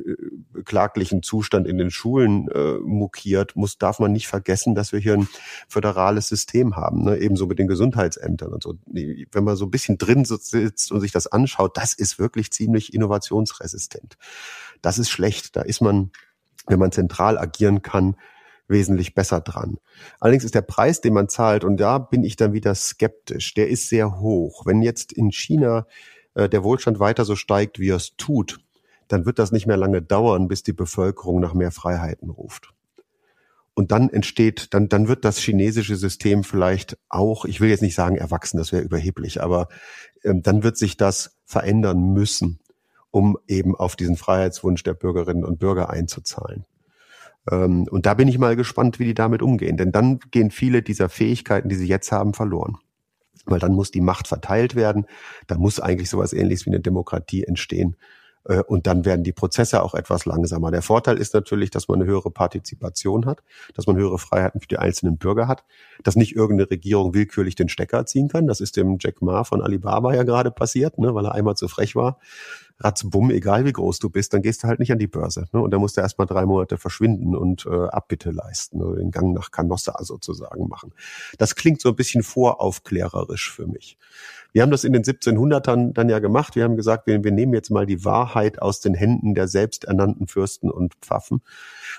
äh, 0.56 0.62
klaglichen 0.62 1.22
Zustand 1.22 1.66
in 1.66 1.76
den 1.76 1.90
Schulen 1.90 2.48
äh, 2.48 2.78
mokiert, 2.78 3.56
muss, 3.56 3.78
darf 3.78 3.98
man 3.98 4.12
nicht 4.12 4.28
vergessen, 4.28 4.74
dass 4.74 4.92
wir 4.92 5.00
hier 5.00 5.14
ein 5.14 5.28
föderales 5.68 6.28
System 6.28 6.76
haben, 6.76 7.04
ne? 7.04 7.18
ebenso 7.18 7.46
mit 7.46 7.58
den 7.58 7.66
Gesundheitsämtern 7.66 8.52
und 8.52 8.62
so. 8.62 8.78
Wenn 8.86 9.44
man 9.44 9.56
so 9.56 9.66
ein 9.66 9.70
bisschen 9.70 9.98
drin 9.98 10.24
sitzt 10.24 10.92
und 10.92 11.00
sich 11.00 11.12
das 11.12 11.26
anschaut, 11.26 11.76
das 11.76 11.92
ist 11.92 12.18
wirklich 12.18 12.50
ziemlich 12.52 12.94
innovationsresistent. 12.94 14.16
Das 14.82 14.98
ist 14.98 15.10
schlecht. 15.10 15.56
Da 15.56 15.62
ist 15.62 15.80
man, 15.80 16.10
wenn 16.66 16.78
man 16.78 16.92
zentral 16.92 17.38
agieren 17.38 17.82
kann, 17.82 18.16
wesentlich 18.70 19.14
besser 19.14 19.40
dran. 19.40 19.78
Allerdings 20.20 20.44
ist 20.44 20.54
der 20.54 20.62
Preis, 20.62 21.00
den 21.00 21.12
man 21.12 21.28
zahlt, 21.28 21.64
und 21.64 21.78
da 21.78 21.98
bin 21.98 22.24
ich 22.24 22.36
dann 22.36 22.52
wieder 22.52 22.74
skeptisch, 22.74 23.54
der 23.54 23.68
ist 23.68 23.88
sehr 23.88 24.20
hoch. 24.20 24.64
Wenn 24.64 24.82
jetzt 24.82 25.12
in 25.12 25.30
China 25.30 25.86
äh, 26.34 26.48
der 26.48 26.64
Wohlstand 26.64 26.98
weiter 27.00 27.24
so 27.24 27.36
steigt, 27.36 27.78
wie 27.78 27.90
er 27.90 27.96
es 27.96 28.16
tut, 28.16 28.60
dann 29.08 29.26
wird 29.26 29.38
das 29.38 29.52
nicht 29.52 29.66
mehr 29.66 29.76
lange 29.76 30.02
dauern, 30.02 30.48
bis 30.48 30.62
die 30.62 30.72
Bevölkerung 30.72 31.40
nach 31.40 31.52
mehr 31.52 31.72
Freiheiten 31.72 32.30
ruft. 32.30 32.72
Und 33.74 33.92
dann 33.92 34.10
entsteht, 34.10 34.74
dann, 34.74 34.88
dann 34.88 35.08
wird 35.08 35.24
das 35.24 35.38
chinesische 35.38 35.96
System 35.96 36.44
vielleicht 36.44 36.98
auch, 37.08 37.44
ich 37.44 37.60
will 37.60 37.70
jetzt 37.70 37.82
nicht 37.82 37.94
sagen 37.94 38.16
erwachsen, 38.16 38.58
das 38.58 38.72
wäre 38.72 38.82
überheblich, 38.82 39.42
aber 39.42 39.68
ähm, 40.22 40.42
dann 40.42 40.62
wird 40.62 40.76
sich 40.76 40.96
das 40.96 41.38
verändern 41.44 42.12
müssen, 42.12 42.60
um 43.10 43.38
eben 43.48 43.74
auf 43.74 43.96
diesen 43.96 44.16
Freiheitswunsch 44.16 44.82
der 44.82 44.94
Bürgerinnen 44.94 45.44
und 45.44 45.58
Bürger 45.58 45.90
einzuzahlen. 45.90 46.64
Ähm, 47.50 47.86
und 47.90 48.06
da 48.06 48.14
bin 48.14 48.28
ich 48.28 48.38
mal 48.38 48.56
gespannt, 48.56 48.98
wie 48.98 49.04
die 49.04 49.14
damit 49.14 49.42
umgehen. 49.42 49.76
Denn 49.76 49.92
dann 49.92 50.18
gehen 50.30 50.50
viele 50.50 50.82
dieser 50.82 51.08
Fähigkeiten, 51.08 51.68
die 51.68 51.76
sie 51.76 51.88
jetzt 51.88 52.10
haben, 52.12 52.34
verloren. 52.34 52.76
Weil 53.46 53.58
dann 53.58 53.72
muss 53.72 53.90
die 53.90 54.00
Macht 54.00 54.28
verteilt 54.28 54.74
werden. 54.74 55.06
Da 55.46 55.56
muss 55.56 55.80
eigentlich 55.80 56.10
sowas 56.10 56.32
ähnliches 56.32 56.66
wie 56.66 56.70
eine 56.70 56.80
Demokratie 56.80 57.44
entstehen. 57.44 57.96
Äh, 58.44 58.62
und 58.62 58.86
dann 58.86 59.04
werden 59.04 59.24
die 59.24 59.32
Prozesse 59.32 59.82
auch 59.82 59.94
etwas 59.94 60.24
langsamer. 60.24 60.70
Der 60.70 60.82
Vorteil 60.82 61.18
ist 61.18 61.34
natürlich, 61.34 61.70
dass 61.70 61.88
man 61.88 62.00
eine 62.00 62.10
höhere 62.10 62.30
Partizipation 62.30 63.26
hat, 63.26 63.42
dass 63.74 63.86
man 63.86 63.96
höhere 63.96 64.18
Freiheiten 64.18 64.60
für 64.60 64.68
die 64.68 64.78
einzelnen 64.78 65.18
Bürger 65.18 65.48
hat, 65.48 65.64
dass 66.02 66.16
nicht 66.16 66.34
irgendeine 66.36 66.70
Regierung 66.70 67.14
willkürlich 67.14 67.54
den 67.54 67.68
Stecker 67.68 68.06
ziehen 68.06 68.28
kann. 68.28 68.46
Das 68.46 68.60
ist 68.60 68.76
dem 68.76 68.98
Jack 69.00 69.22
Ma 69.22 69.44
von 69.44 69.62
Alibaba 69.62 70.14
ja 70.14 70.22
gerade 70.22 70.50
passiert, 70.50 70.98
ne, 70.98 71.14
weil 71.14 71.26
er 71.26 71.34
einmal 71.34 71.56
zu 71.56 71.68
frech 71.68 71.96
war. 71.96 72.18
Ratzbumm, 72.80 73.30
egal 73.30 73.64
wie 73.66 73.72
groß 73.72 73.98
du 73.98 74.08
bist, 74.08 74.32
dann 74.32 74.42
gehst 74.42 74.62
du 74.62 74.68
halt 74.68 74.80
nicht 74.80 74.90
an 74.90 74.98
die 74.98 75.06
Börse. 75.06 75.46
Ne? 75.52 75.60
Und 75.60 75.70
dann 75.70 75.80
musst 75.80 75.96
du 75.96 76.00
erstmal 76.00 76.26
drei 76.26 76.46
Monate 76.46 76.78
verschwinden 76.78 77.36
und 77.36 77.66
äh, 77.66 77.88
Abbitte 77.88 78.30
leisten, 78.30 78.78
ne? 78.78 78.96
den 78.96 79.10
Gang 79.10 79.34
nach 79.34 79.50
Canossa 79.50 80.02
sozusagen 80.02 80.66
machen. 80.68 80.92
Das 81.38 81.54
klingt 81.54 81.80
so 81.80 81.90
ein 81.90 81.96
bisschen 81.96 82.22
voraufklärerisch 82.22 83.52
für 83.52 83.66
mich. 83.66 83.98
Wir 84.52 84.62
haben 84.62 84.70
das 84.70 84.84
in 84.84 84.92
den 84.92 85.04
1700ern 85.04 85.92
dann 85.92 86.08
ja 86.08 86.18
gemacht. 86.18 86.56
Wir 86.56 86.64
haben 86.64 86.76
gesagt, 86.76 87.06
wir, 87.06 87.22
wir 87.22 87.32
nehmen 87.32 87.52
jetzt 87.52 87.70
mal 87.70 87.86
die 87.86 88.04
Wahrheit 88.04 88.60
aus 88.60 88.80
den 88.80 88.94
Händen 88.94 89.34
der 89.34 89.46
selbsternannten 89.46 90.26
Fürsten 90.26 90.70
und 90.70 90.94
Pfaffen 91.02 91.42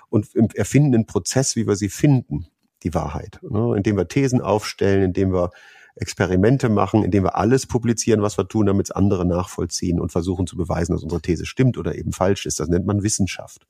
und 0.10 0.36
erfinden 0.56 0.96
einen 0.96 1.06
Prozess, 1.06 1.56
wie 1.56 1.68
wir 1.68 1.76
sie 1.76 1.90
finden, 1.90 2.48
die 2.84 2.94
Wahrheit. 2.94 3.40
Ne? 3.44 3.76
Indem 3.78 3.98
wir 3.98 4.08
Thesen 4.08 4.42
aufstellen, 4.42 5.04
indem 5.04 5.32
wir 5.32 5.52
Experimente 5.96 6.70
machen, 6.70 7.04
indem 7.04 7.24
wir 7.24 7.36
alles 7.36 7.68
publizieren, 7.68 8.22
was 8.22 8.38
wir 8.38 8.48
tun, 8.48 8.66
damit 8.66 8.88
es 8.88 8.92
andere 8.92 9.26
nachvollziehen 9.26 10.00
und 10.00 10.12
versuchen 10.12 10.48
zu 10.48 10.58
beweisen, 10.58 10.94
dass 10.94 11.04
unsere 11.04 11.22
These 11.22 11.46
stimmt 11.46 11.78
oder 11.78 11.96
eben 11.96 12.12
falsch 12.12 12.46
ist. 12.46 12.60
Das 12.60 12.70
nennt 12.70 12.86
man 12.86 13.04
Wissenschaft. 13.04 13.68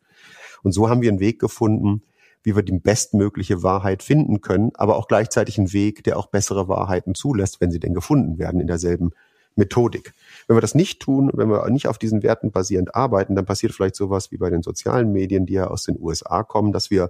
Und 0.64 0.72
so 0.72 0.90
haben 0.90 1.02
wir 1.02 1.10
einen 1.10 1.20
Weg 1.20 1.40
gefunden, 1.40 2.04
wie 2.44 2.56
wir 2.56 2.64
die 2.64 2.78
bestmögliche 2.78 3.64
Wahrheit 3.64 4.04
finden 4.04 4.42
können, 4.42 4.72
aber 4.76 4.96
auch 4.98 5.08
gleichzeitig 5.08 5.58
einen 5.58 5.74
Weg, 5.74 6.04
der 6.04 6.18
auch 6.18 6.28
bessere 6.28 6.68
Wahrheiten 6.68 7.14
zulässt, 7.16 7.62
wenn 7.62 7.72
sie 7.72 7.80
denn 7.80 7.94
gefunden 7.94 8.40
werden 8.40 8.60
in 8.60 8.68
derselben 8.68 9.12
Methodik. 9.56 10.14
Wenn 10.48 10.58
wir 10.58 10.62
das 10.62 10.76
nicht 10.76 11.02
tun, 11.02 11.30
wenn 11.34 11.50
wir 11.50 11.70
nicht 11.70 11.88
auf 11.88 11.98
diesen 11.98 12.24
Werten 12.24 12.52
basierend 12.52 12.96
arbeiten, 12.96 13.36
dann 13.36 13.46
passiert 13.46 13.74
vielleicht 13.74 13.96
sowas 13.96 14.32
wie 14.32 14.38
bei 14.38 14.50
den 14.50 14.64
sozialen 14.64 15.12
Medien, 15.12 15.46
die 15.46 15.54
ja 15.54 15.68
aus 15.68 15.84
den 15.84 15.98
USA 16.00 16.44
kommen, 16.44 16.72
dass 16.72 16.90
wir 16.90 17.10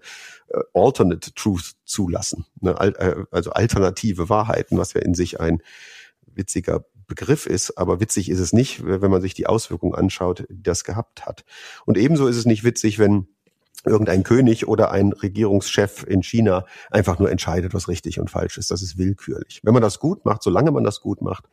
äh, 0.50 0.60
Alternate 0.74 1.34
Truth 1.34 1.74
zulassen, 1.86 2.46
ne? 2.60 2.72
Äh, 2.80 3.26
also 3.32 3.52
alternative 3.52 4.30
Wahrheiten, 4.30 4.78
was 4.78 4.94
ja 4.94 5.02
in 5.02 5.14
sich 5.14 5.40
ein 5.40 5.62
witziger 6.34 6.86
Begriff 7.08 7.46
ist, 7.46 7.78
aber 7.78 8.00
witzig 8.00 8.30
ist 8.30 8.40
es 8.40 8.54
nicht, 8.54 8.86
wenn 8.86 9.12
man 9.12 9.22
sich 9.22 9.34
die 9.34 9.46
Auswirkungen 9.46 9.96
anschaut, 9.96 10.46
die 10.50 10.64
das 10.64 10.86
gehabt 10.86 11.26
hat. 11.26 11.44
Und 11.86 11.98
ebenso 11.98 12.26
ist 12.28 12.38
es 12.38 12.46
nicht 12.46 12.64
witzig, 12.64 13.00
wenn 13.00 13.28
irgendein 13.86 14.24
König 14.24 14.68
oder 14.68 14.92
ein 14.92 15.12
Regierungschef 15.12 16.04
in 16.08 16.24
China 16.24 16.66
einfach 16.90 17.20
nur 17.20 17.30
entscheidet, 17.30 17.74
was 17.74 17.88
richtig 17.88 18.20
und 18.20 18.30
falsch 18.30 18.58
ist. 18.58 18.72
Das 18.72 18.82
ist 18.82 18.98
willkürlich. 18.98 19.60
Wenn 19.64 19.74
man 19.74 19.82
das 19.82 20.00
gut 20.00 20.24
macht, 20.24 20.44
solange 20.44 20.72
man 20.72 20.84
das 20.84 21.02
gut 21.02 21.22
macht, 21.22 21.50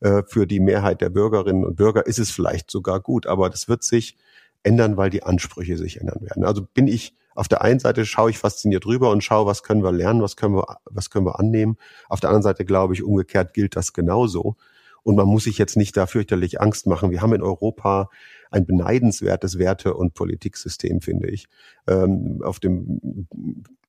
für 0.00 0.46
die 0.46 0.60
Mehrheit 0.60 1.00
der 1.00 1.08
Bürgerinnen 1.08 1.64
und 1.64 1.76
Bürger 1.76 2.06
ist 2.06 2.18
es 2.18 2.30
vielleicht 2.30 2.70
sogar 2.70 3.00
gut, 3.00 3.26
aber 3.26 3.48
das 3.48 3.66
wird 3.66 3.82
sich 3.82 4.16
ändern, 4.62 4.96
weil 4.96 5.10
die 5.10 5.22
Ansprüche 5.22 5.78
sich 5.78 6.00
ändern 6.00 6.20
werden. 6.20 6.44
Also 6.44 6.62
bin 6.62 6.86
ich 6.86 7.14
auf 7.36 7.48
der 7.48 7.60
einen 7.62 7.78
Seite 7.78 8.06
schaue 8.06 8.30
ich 8.30 8.38
fasziniert 8.38 8.86
rüber 8.86 9.10
und 9.10 9.22
schaue, 9.22 9.46
was 9.46 9.62
können 9.62 9.84
wir 9.84 9.92
lernen, 9.92 10.22
was 10.22 10.36
können 10.36 10.56
wir, 10.56 10.78
was 10.86 11.10
können 11.10 11.26
wir 11.26 11.38
annehmen. 11.38 11.76
Auf 12.08 12.20
der 12.20 12.30
anderen 12.30 12.42
Seite 12.42 12.64
glaube 12.64 12.94
ich, 12.94 13.02
umgekehrt 13.02 13.52
gilt 13.52 13.76
das 13.76 13.92
genauso. 13.92 14.56
Und 15.02 15.16
man 15.16 15.28
muss 15.28 15.44
sich 15.44 15.58
jetzt 15.58 15.76
nicht 15.76 15.96
da 15.96 16.06
fürchterlich 16.06 16.60
Angst 16.60 16.86
machen. 16.86 17.10
Wir 17.10 17.20
haben 17.20 17.34
in 17.34 17.42
Europa 17.42 18.08
ein 18.50 18.66
beneidenswertes 18.66 19.58
Werte- 19.58 19.94
und 19.94 20.14
Politiksystem, 20.14 21.00
finde 21.00 21.28
ich, 21.28 21.46
ähm, 21.86 22.40
auf 22.42 22.58
dem 22.58 23.00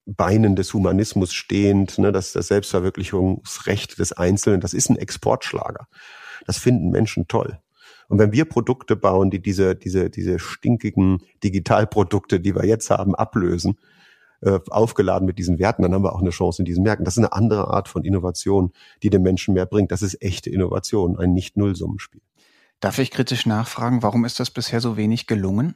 Beinen 0.08 0.56
des 0.56 0.74
Humanismus 0.74 1.34
stehend, 1.34 1.98
ne, 1.98 2.12
das, 2.12 2.32
das 2.32 2.48
Selbstverwirklichungsrecht 2.48 4.00
des 4.00 4.14
Einzelnen, 4.14 4.62
das 4.62 4.74
ist 4.74 4.90
ein 4.90 4.98
Exportschlager. 4.98 5.88
Das 6.46 6.58
finden 6.58 6.90
Menschen 6.90 7.28
toll. 7.28 7.60
Und 8.08 8.20
wenn 8.20 8.32
wir 8.32 8.46
Produkte 8.46 8.96
bauen, 8.96 9.30
die 9.30 9.42
diese, 9.42 9.76
diese, 9.76 10.10
diese 10.10 10.40
stinkigen 10.40 11.24
Digitalprodukte, 11.44 12.40
die 12.40 12.56
wir 12.56 12.66
jetzt 12.66 12.90
haben, 12.90 13.16
ablösen, 13.16 13.78
äh, 14.42 14.60
aufgeladen 14.70 15.26
mit 15.26 15.40
diesen 15.40 15.60
Werten, 15.60 15.82
dann 15.82 15.94
haben 15.94 16.04
wir 16.04 16.14
auch 16.14 16.22
eine 16.22 16.30
Chance 16.30 16.62
in 16.62 16.66
diesen 16.66 16.84
Märkten. 16.84 17.04
Das 17.04 17.16
ist 17.16 17.24
eine 17.24 17.34
andere 17.34 17.68
Art 17.68 17.90
von 17.90 18.06
Innovation, 18.06 18.72
die 19.04 19.10
den 19.10 19.24
Menschen 19.24 19.54
mehr 19.56 19.66
bringt. 19.66 19.92
Das 19.92 20.02
ist 20.02 20.22
echte 20.22 20.50
Innovation, 20.50 21.20
ein 21.20 21.34
Nicht-Nullsummenspiel. 21.34 22.22
Darf 22.80 23.00
ich 23.00 23.12
kritisch 23.12 23.46
nachfragen, 23.46 24.04
warum 24.04 24.24
ist 24.24 24.40
das 24.40 24.52
bisher 24.52 24.80
so 24.80 24.96
wenig 24.96 25.28
gelungen? 25.28 25.76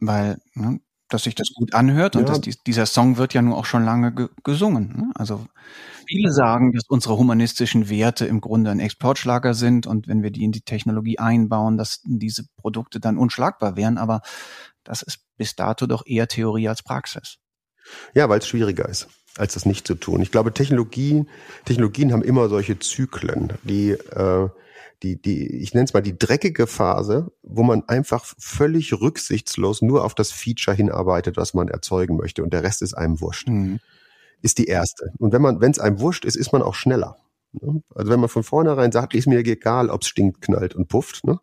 Weil, 0.00 0.40
ne, 0.54 0.80
dass 1.10 1.24
sich 1.24 1.34
das 1.34 1.52
gut 1.54 1.74
anhört 1.74 2.16
und 2.16 2.28
dass 2.28 2.40
die, 2.40 2.54
dieser 2.66 2.86
Song 2.86 3.16
wird 3.16 3.34
ja 3.34 3.42
nur 3.42 3.56
auch 3.56 3.64
schon 3.64 3.84
lange 3.84 4.14
ge 4.14 4.28
gesungen. 4.44 4.96
Ne? 4.96 5.10
Also 5.14 5.44
viele 6.06 6.32
sagen, 6.32 6.72
dass 6.72 6.84
unsere 6.88 7.16
humanistischen 7.16 7.88
Werte 7.90 8.26
im 8.26 8.40
Grunde 8.40 8.70
ein 8.70 8.80
Exportschlager 8.80 9.54
sind 9.54 9.86
und 9.86 10.08
wenn 10.08 10.22
wir 10.22 10.30
die 10.30 10.44
in 10.44 10.52
die 10.52 10.62
Technologie 10.62 11.18
einbauen, 11.18 11.76
dass 11.76 12.00
diese 12.04 12.44
Produkte 12.56 13.00
dann 13.00 13.18
unschlagbar 13.18 13.76
wären. 13.76 13.98
Aber 13.98 14.22
das 14.84 15.02
ist 15.02 15.20
bis 15.36 15.56
dato 15.56 15.86
doch 15.86 16.06
eher 16.06 16.28
Theorie 16.28 16.68
als 16.68 16.82
Praxis. 16.82 17.38
Ja, 18.14 18.28
weil 18.28 18.38
es 18.38 18.46
schwieriger 18.46 18.88
ist, 18.88 19.08
als 19.36 19.54
das 19.54 19.66
nicht 19.66 19.86
zu 19.86 19.94
tun. 19.94 20.20
Ich 20.20 20.30
glaube, 20.30 20.52
Technologien, 20.54 21.28
Technologien 21.64 22.12
haben 22.12 22.22
immer 22.22 22.48
solche 22.48 22.78
Zyklen, 22.78 23.52
die, 23.64 23.90
äh, 23.90 24.48
die, 25.02 25.20
die, 25.20 25.46
ich 25.56 25.74
nenne 25.74 25.84
es 25.84 25.94
mal 25.94 26.02
die 26.02 26.18
dreckige 26.18 26.66
Phase, 26.66 27.32
wo 27.42 27.62
man 27.62 27.88
einfach 27.88 28.24
völlig 28.38 28.92
rücksichtslos 29.00 29.82
nur 29.82 30.04
auf 30.04 30.14
das 30.14 30.30
Feature 30.30 30.76
hinarbeitet, 30.76 31.36
was 31.36 31.54
man 31.54 31.68
erzeugen 31.68 32.16
möchte, 32.16 32.42
und 32.42 32.52
der 32.52 32.62
Rest 32.62 32.82
ist 32.82 32.94
einem 32.94 33.20
wurscht. 33.20 33.48
Mhm. 33.48 33.80
Ist 34.42 34.58
die 34.58 34.66
erste. 34.66 35.12
Und 35.18 35.32
wenn 35.32 35.42
man, 35.42 35.60
wenn 35.60 35.70
es 35.70 35.78
einem 35.78 36.00
wurscht 36.00 36.24
ist, 36.24 36.36
ist 36.36 36.52
man 36.52 36.62
auch 36.62 36.74
schneller. 36.74 37.16
Ne? 37.52 37.82
Also 37.94 38.10
wenn 38.10 38.20
man 38.20 38.28
von 38.28 38.42
vornherein 38.42 38.92
sagt, 38.92 39.14
ist 39.14 39.26
mir 39.26 39.38
egal, 39.38 39.90
ob 39.90 40.02
es 40.02 40.08
stinkt, 40.08 40.42
knallt 40.42 40.74
und 40.74 40.88
pufft, 40.88 41.24
ne? 41.24 41.40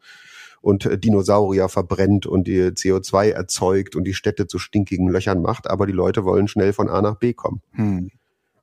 und 0.62 0.86
äh, 0.86 0.98
Dinosaurier 0.98 1.70
verbrennt 1.70 2.26
und 2.26 2.48
die 2.48 2.62
CO2 2.62 3.30
erzeugt 3.30 3.96
und 3.96 4.04
die 4.04 4.14
Städte 4.14 4.48
zu 4.48 4.60
stinkigen 4.60 5.08
Löchern 5.08 5.42
macht, 5.42 5.70
aber 5.70 5.86
die 5.86 5.94
Leute 5.94 6.26
wollen 6.26 6.48
schnell 6.48 6.74
von 6.74 6.90
A 6.90 7.02
nach 7.02 7.16
B 7.16 7.34
kommen. 7.34 7.62
Hm. 7.72 8.12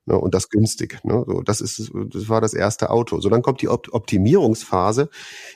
Ne, 0.07 0.19
und 0.19 0.35
das 0.35 0.49
günstig. 0.49 0.99
Ne? 1.03 1.23
So, 1.25 1.41
das 1.41 1.61
ist, 1.61 1.91
das 2.09 2.29
war 2.29 2.39
das 2.39 2.53
erste 2.53 2.91
Auto. 2.91 3.19
So, 3.21 3.29
dann 3.29 3.41
kommt 3.41 3.61
die 3.61 3.69
Optimierungsphase 3.69 5.09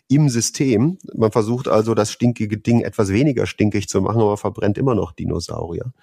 im 0.07 0.27
System. 0.29 0.97
Man 1.13 1.31
versucht 1.31 1.67
also, 1.67 1.93
das 1.93 2.11
stinkige 2.11 2.57
Ding 2.57 2.81
etwas 2.81 3.09
weniger 3.09 3.45
stinkig 3.45 3.87
zu 3.89 4.01
machen, 4.01 4.21
aber 4.21 4.37
verbrennt 4.37 4.79
immer 4.79 4.95
noch 4.95 5.11
Dinosaurier 5.11 5.93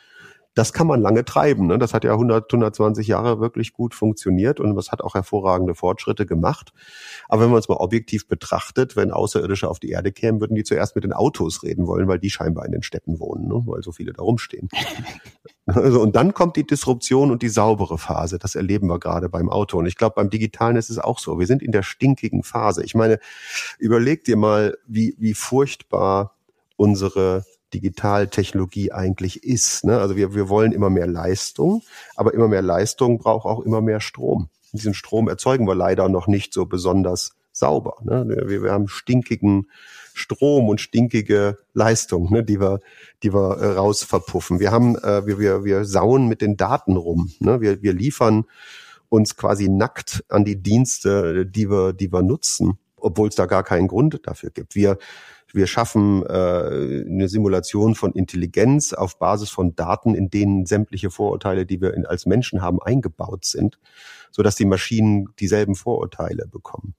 das 0.56 0.72
kann 0.72 0.86
man 0.86 1.02
lange 1.02 1.24
treiben. 1.24 1.66
Ne? 1.66 1.78
Das 1.78 1.92
hat 1.92 2.02
ja 2.02 2.12
100, 2.12 2.50
120 2.50 3.06
Jahre 3.06 3.40
wirklich 3.40 3.74
gut 3.74 3.94
funktioniert 3.94 4.58
und 4.58 4.74
das 4.74 4.90
hat 4.90 5.02
auch 5.02 5.14
hervorragende 5.14 5.74
Fortschritte 5.74 6.24
gemacht. 6.24 6.72
Aber 7.28 7.42
wenn 7.42 7.50
man 7.50 7.58
es 7.58 7.68
mal 7.68 7.76
objektiv 7.76 8.26
betrachtet, 8.26 8.96
wenn 8.96 9.10
Außerirdische 9.10 9.68
auf 9.68 9.78
die 9.78 9.90
Erde 9.90 10.12
kämen, 10.12 10.40
würden 10.40 10.54
die 10.54 10.64
zuerst 10.64 10.94
mit 10.94 11.04
den 11.04 11.12
Autos 11.12 11.62
reden 11.62 11.86
wollen, 11.86 12.08
weil 12.08 12.18
die 12.18 12.30
scheinbar 12.30 12.64
in 12.64 12.72
den 12.72 12.82
Städten 12.82 13.20
wohnen, 13.20 13.46
ne? 13.48 13.62
weil 13.66 13.82
so 13.82 13.92
viele 13.92 14.14
da 14.14 14.22
rumstehen. 14.22 14.70
also, 15.66 16.00
und 16.00 16.14
dann 16.14 16.32
kommt 16.32 16.56
die 16.56 16.66
Disruption 16.66 17.30
und 17.30 17.42
die 17.42 17.48
saubere 17.48 17.98
Phase. 17.98 18.38
Das 18.38 18.54
erleben 18.54 18.86
wir 18.88 19.00
gerade 19.00 19.28
beim 19.28 19.50
Auto. 19.50 19.78
Und 19.78 19.86
ich 19.86 19.96
glaube, 19.96 20.14
beim 20.16 20.30
Digitalen 20.30 20.76
ist 20.76 20.90
es 20.90 20.98
auch 20.98 21.18
so. 21.18 21.38
Wir 21.38 21.46
sind 21.46 21.62
in 21.62 21.72
der 21.72 21.82
stinkigen 21.82 22.44
Phase. 22.44 22.84
Ich 22.84 22.94
meine, 22.94 23.18
überleg 23.78 24.24
dir 24.24 24.36
mal, 24.36 24.78
wie, 24.86 25.16
wie 25.18 25.34
furchtbar 25.34 26.36
unsere 26.76 27.44
Digitaltechnologie 27.74 28.92
eigentlich 28.92 29.42
ist. 29.42 29.84
Ne? 29.84 29.98
Also 29.98 30.16
wir, 30.16 30.34
wir 30.34 30.48
wollen 30.48 30.72
immer 30.72 30.88
mehr 30.88 31.08
Leistung, 31.08 31.82
aber 32.14 32.32
immer 32.32 32.48
mehr 32.48 32.62
Leistung 32.62 33.18
braucht 33.18 33.44
auch 33.44 33.60
immer 33.60 33.80
mehr 33.80 34.00
Strom. 34.00 34.48
Und 34.72 34.80
diesen 34.80 34.94
Strom 34.94 35.28
erzeugen 35.28 35.66
wir 35.66 35.74
leider 35.74 36.08
noch 36.08 36.28
nicht 36.28 36.52
so 36.52 36.66
besonders 36.66 37.32
sauber. 37.52 37.96
Ne? 38.02 38.24
Wir, 38.28 38.62
wir 38.62 38.72
haben 38.72 38.86
stinkigen 38.86 39.68
Strom 40.16 40.68
und 40.68 40.80
stinkige 40.80 41.58
Leistung, 41.74 42.32
ne, 42.32 42.42
die 42.42 42.58
wir, 42.58 42.80
die 43.22 43.34
wir 43.34 43.58
äh, 43.58 43.66
raus 43.72 44.02
verpuffen. 44.02 44.60
Wir 44.60 44.72
haben, 44.72 44.96
äh, 44.96 45.26
wir, 45.26 45.38
wir, 45.38 45.64
wir 45.64 45.84
sauen 45.84 46.26
mit 46.26 46.40
den 46.40 46.56
Daten 46.56 46.96
rum. 46.96 47.32
Ne? 47.38 47.60
Wir, 47.60 47.82
wir 47.82 47.92
liefern 47.92 48.44
uns 49.10 49.36
quasi 49.36 49.68
nackt 49.68 50.24
an 50.28 50.44
die 50.44 50.56
Dienste, 50.56 51.44
die 51.44 51.70
wir, 51.70 51.92
die 51.92 52.12
wir 52.12 52.22
nutzen, 52.22 52.78
obwohl 52.96 53.28
es 53.28 53.34
da 53.34 53.44
gar 53.44 53.62
keinen 53.62 53.88
Grund 53.88 54.20
dafür 54.24 54.50
gibt. 54.50 54.74
Wir 54.74 54.96
Wir 55.52 55.66
schaffen 55.66 56.24
äh, 56.26 57.04
eine 57.08 57.28
Simulation 57.28 57.94
von 57.94 58.12
Intelligenz 58.12 58.92
auf 58.92 59.18
Basis 59.18 59.50
von 59.50 59.74
Daten, 59.74 60.14
in 60.14 60.28
denen 60.28 60.66
sämtliche 60.66 61.10
Vorurteile, 61.10 61.66
die 61.66 61.80
wir 61.80 61.94
in, 61.94 62.04
als 62.04 62.26
Menschen 62.26 62.62
haben, 62.62 62.82
eingebaut 62.82 63.44
sind, 63.44 63.78
so 64.30 64.42
dass 64.42 64.56
die 64.56 64.64
Maschinen 64.64 65.28
dieselben 65.38 65.74
Vorurteile 65.74 66.46
bekommen. 66.46 66.94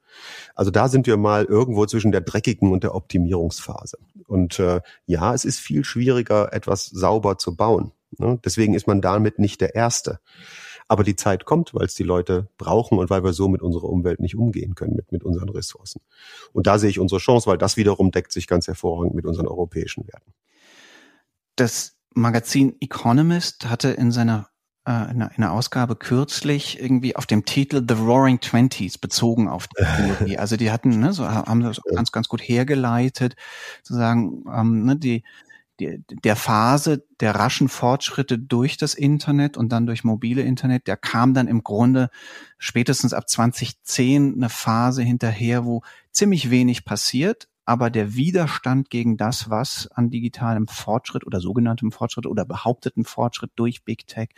Also 0.56 0.72
da 0.72 0.88
sind 0.88 1.08
wir 1.08 1.18
mal 1.18 1.46
irgendwo 1.46 1.86
zwischen 1.86 2.12
der 2.12 2.22
dreckigen 2.22 2.72
und 2.72 2.84
der 2.84 2.96
Optimierungsphase. 2.96 3.98
Und 4.28 4.60
äh, 4.60 4.82
ja, 5.06 5.34
es 5.34 5.46
ist 5.46 5.60
viel 5.60 5.84
schwieriger, 5.84 6.54
etwas 6.54 6.86
sauber 6.86 7.38
zu 7.38 7.56
bauen. 7.56 7.92
Ne? 8.18 8.40
Deswegen 8.44 8.74
ist 8.74 8.88
man 8.88 9.02
damit 9.02 9.40
nicht 9.40 9.62
der 9.62 9.76
Erste. 9.76 10.20
Aber 10.88 11.04
die 11.04 11.16
Zeit 11.16 11.46
kommt, 11.46 11.74
weil 11.74 11.86
es 11.86 11.96
die 11.96 12.04
Leute 12.04 12.48
brauchen 12.58 12.98
und 12.98 13.10
weil 13.10 13.24
wir 13.24 13.34
so 13.34 13.48
mit 13.48 13.62
unserer 13.62 13.86
Umwelt 13.86 14.20
nicht 14.20 14.36
umgehen 14.36 14.76
können, 14.76 14.96
mit, 14.96 15.12
mit 15.12 15.24
unseren 15.24 15.50
Ressourcen. 15.50 16.02
Und 16.54 16.68
da 16.68 16.80
sehe 16.80 16.90
ich 16.90 17.00
unsere 17.00 17.20
Chance, 17.20 17.48
weil 17.48 17.58
das 17.58 17.78
wiederum 17.78 18.12
deckt 18.12 18.32
sich 18.32 18.48
ganz 18.48 18.68
hervorragend 18.68 19.14
mit 19.14 19.26
unseren 19.26 19.48
europäischen 19.48 20.08
Werten. 20.08 20.34
Das 21.56 21.98
Magazin 22.14 22.76
Economist 22.80 23.70
hatte 23.70 23.90
in 23.90 24.12
seiner 24.12 24.50
äh, 24.88 25.12
in 25.12 25.22
einer 25.22 25.52
Ausgabe 25.52 25.96
kürzlich 25.96 26.82
irgendwie 26.82 27.16
auf 27.16 27.26
dem 27.26 27.44
Titel 27.44 27.84
The 27.86 27.96
Roaring 27.96 28.40
Twenties 28.40 28.98
bezogen 28.98 29.50
auf 29.50 29.68
die 29.68 29.84
Theorie. 30.18 30.38
Also 30.38 30.56
die 30.56 30.72
hatten, 30.72 31.00
ne, 31.00 31.12
so 31.12 31.28
haben 31.28 31.62
das 31.62 31.82
ganz, 31.94 32.12
ganz 32.12 32.30
gut 32.30 32.42
hergeleitet, 32.42 33.36
zu 33.84 33.96
sagen, 33.96 34.46
ähm, 34.52 34.86
ne, 34.86 34.96
die 34.96 35.24
der 35.80 36.36
Phase 36.36 37.06
der 37.20 37.36
raschen 37.36 37.70
Fortschritte 37.70 38.40
durch 38.40 38.78
das 38.78 38.94
Internet 38.94 39.58
und 39.58 39.72
dann 39.72 39.86
durch 39.86 40.04
mobile 40.04 40.42
Internet, 40.42 40.88
der 40.88 40.98
kam 40.98 41.34
dann 41.34 41.48
im 41.48 41.64
Grunde 41.64 42.10
spätestens 42.58 43.14
ab 43.14 43.30
2010 43.30 44.36
eine 44.36 44.50
Phase 44.50 45.04
hinterher, 45.04 45.66
wo 45.66 45.82
ziemlich 46.12 46.50
wenig 46.50 46.86
passiert, 46.86 47.48
aber 47.66 47.90
der 47.90 48.16
Widerstand 48.16 48.90
gegen 48.90 49.18
das, 49.18 49.50
was 49.50 49.88
an 49.92 50.10
digitalem 50.10 50.68
Fortschritt 50.68 51.26
oder 51.26 51.42
sogenanntem 51.42 51.92
Fortschritt 51.92 52.26
oder 52.26 52.46
behaupteten 52.46 53.04
Fortschritt 53.04 53.52
durch 53.56 53.84
Big 53.84 54.08
Tech 54.08 54.30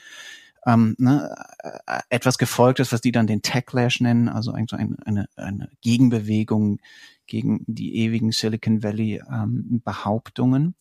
ähm, 0.65 0.95
ne, 0.97 1.35
äh, 1.59 1.99
etwas 2.09 2.37
gefolgt 2.37 2.79
ist, 2.79 2.91
was 2.91 3.01
die 3.01 3.11
dann 3.11 3.27
den 3.27 3.41
Techlash 3.41 4.01
nennen, 4.01 4.29
also 4.29 4.51
eine, 4.51 4.67
eine, 5.05 5.27
eine 5.35 5.69
Gegenbewegung 5.81 6.79
gegen 7.27 7.63
die 7.67 7.95
ewigen 7.97 8.31
Silicon 8.31 8.83
Valley 8.83 9.21
ähm, 9.31 9.81
Behauptungen. 9.83 10.75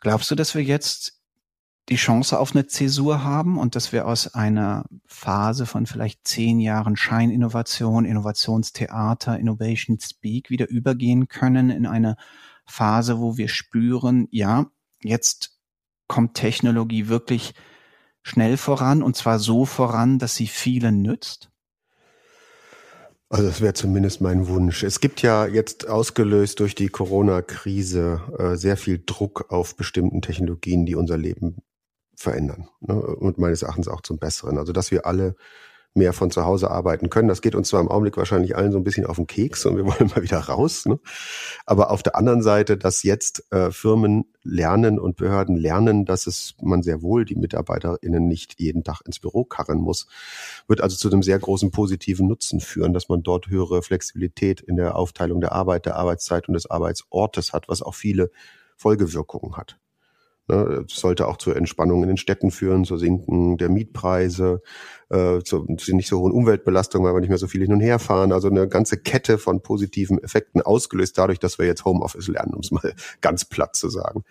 Glaubst 0.00 0.30
du, 0.30 0.34
dass 0.34 0.54
wir 0.54 0.62
jetzt 0.62 1.20
die 1.88 1.96
Chance 1.96 2.38
auf 2.38 2.54
eine 2.54 2.66
Zäsur 2.66 3.22
haben 3.22 3.58
und 3.58 3.76
dass 3.76 3.92
wir 3.92 4.06
aus 4.06 4.34
einer 4.34 4.86
Phase 5.06 5.66
von 5.66 5.86
vielleicht 5.86 6.26
zehn 6.26 6.58
Jahren 6.58 6.96
Scheininnovation, 6.96 8.04
Innovationstheater, 8.04 9.38
Innovation 9.38 9.98
Speak 10.00 10.50
wieder 10.50 10.68
übergehen 10.68 11.28
können 11.28 11.70
in 11.70 11.86
eine 11.86 12.16
Phase, 12.66 13.20
wo 13.20 13.36
wir 13.36 13.48
spüren, 13.48 14.26
ja, 14.32 14.66
jetzt 15.00 15.60
kommt 16.08 16.34
Technologie 16.34 17.06
wirklich 17.08 17.54
schnell 18.22 18.56
voran 18.56 19.02
und 19.02 19.16
zwar 19.16 19.38
so 19.38 19.64
voran, 19.64 20.18
dass 20.18 20.34
sie 20.34 20.48
vielen 20.48 21.02
nützt? 21.02 21.50
Also 23.28 23.48
das 23.48 23.60
wäre 23.60 23.74
zumindest 23.74 24.20
mein 24.20 24.46
Wunsch. 24.46 24.84
Es 24.84 25.00
gibt 25.00 25.20
ja 25.20 25.46
jetzt 25.46 25.88
ausgelöst 25.88 26.60
durch 26.60 26.76
die 26.76 26.88
Corona-Krise 26.88 28.20
äh, 28.38 28.56
sehr 28.56 28.76
viel 28.76 29.02
Druck 29.04 29.46
auf 29.50 29.76
bestimmten 29.76 30.22
Technologien, 30.22 30.86
die 30.86 30.94
unser 30.94 31.16
Leben 31.16 31.56
verändern 32.14 32.68
ne? 32.80 32.94
und 32.94 33.38
meines 33.38 33.62
Erachtens 33.62 33.88
auch 33.88 34.00
zum 34.00 34.18
Besseren. 34.18 34.58
Also 34.58 34.72
dass 34.72 34.92
wir 34.92 35.06
alle 35.06 35.34
mehr 35.96 36.12
von 36.12 36.30
zu 36.30 36.44
Hause 36.44 36.70
arbeiten 36.70 37.10
können. 37.10 37.28
Das 37.28 37.42
geht 37.42 37.54
uns 37.54 37.68
zwar 37.68 37.80
im 37.80 37.88
Augenblick 37.88 38.16
wahrscheinlich 38.16 38.56
allen 38.56 38.72
so 38.72 38.78
ein 38.78 38.84
bisschen 38.84 39.06
auf 39.06 39.16
den 39.16 39.26
Keks 39.26 39.66
und 39.66 39.76
wir 39.76 39.84
wollen 39.84 40.10
mal 40.14 40.22
wieder 40.22 40.38
raus. 40.38 40.86
Ne? 40.86 40.98
Aber 41.64 41.90
auf 41.90 42.02
der 42.02 42.16
anderen 42.16 42.42
Seite, 42.42 42.76
dass 42.76 43.02
jetzt 43.02 43.50
äh, 43.52 43.70
Firmen 43.70 44.26
lernen 44.42 44.98
und 44.98 45.16
Behörden 45.16 45.56
lernen, 45.56 46.04
dass 46.04 46.26
es 46.26 46.54
man 46.60 46.82
sehr 46.82 47.02
wohl 47.02 47.24
die 47.24 47.34
MitarbeiterInnen 47.34 48.26
nicht 48.28 48.60
jeden 48.60 48.84
Tag 48.84 49.00
ins 49.04 49.18
Büro 49.18 49.44
karren 49.44 49.78
muss, 49.78 50.06
wird 50.68 50.80
also 50.80 50.96
zu 50.96 51.10
einem 51.10 51.22
sehr 51.22 51.38
großen 51.38 51.70
positiven 51.70 52.28
Nutzen 52.28 52.60
führen, 52.60 52.92
dass 52.92 53.08
man 53.08 53.22
dort 53.22 53.48
höhere 53.48 53.82
Flexibilität 53.82 54.60
in 54.60 54.76
der 54.76 54.96
Aufteilung 54.96 55.40
der 55.40 55.52
Arbeit, 55.52 55.86
der 55.86 55.96
Arbeitszeit 55.96 56.48
und 56.48 56.54
des 56.54 56.70
Arbeitsortes 56.70 57.52
hat, 57.52 57.68
was 57.68 57.82
auch 57.82 57.94
viele 57.94 58.30
Folgewirkungen 58.76 59.56
hat. 59.56 59.78
Ne, 60.48 60.84
sollte 60.88 61.26
auch 61.26 61.38
zur 61.38 61.56
Entspannung 61.56 62.02
in 62.02 62.08
den 62.08 62.16
Städten 62.16 62.52
führen, 62.52 62.84
zur 62.84 62.98
Sinken 62.98 63.56
der 63.56 63.68
Mietpreise, 63.68 64.62
äh, 65.08 65.40
zu, 65.40 65.66
nicht 65.66 66.08
so 66.08 66.20
hohen 66.20 66.30
Umweltbelastungen, 66.30 67.04
weil 67.04 67.14
wir 67.14 67.20
nicht 67.20 67.30
mehr 67.30 67.38
so 67.38 67.48
viel 67.48 67.62
hin 67.62 67.72
und 67.72 67.80
her 67.80 67.98
fahren. 67.98 68.30
Also 68.30 68.48
eine 68.48 68.68
ganze 68.68 68.96
Kette 68.96 69.38
von 69.38 69.60
positiven 69.60 70.22
Effekten 70.22 70.62
ausgelöst 70.62 71.18
dadurch, 71.18 71.40
dass 71.40 71.58
wir 71.58 71.66
jetzt 71.66 71.84
Homeoffice 71.84 72.28
lernen, 72.28 72.54
um 72.54 72.60
es 72.60 72.70
mal 72.70 72.94
ganz 73.20 73.44
platt 73.44 73.74
zu 73.74 73.88
sagen. 73.88 74.22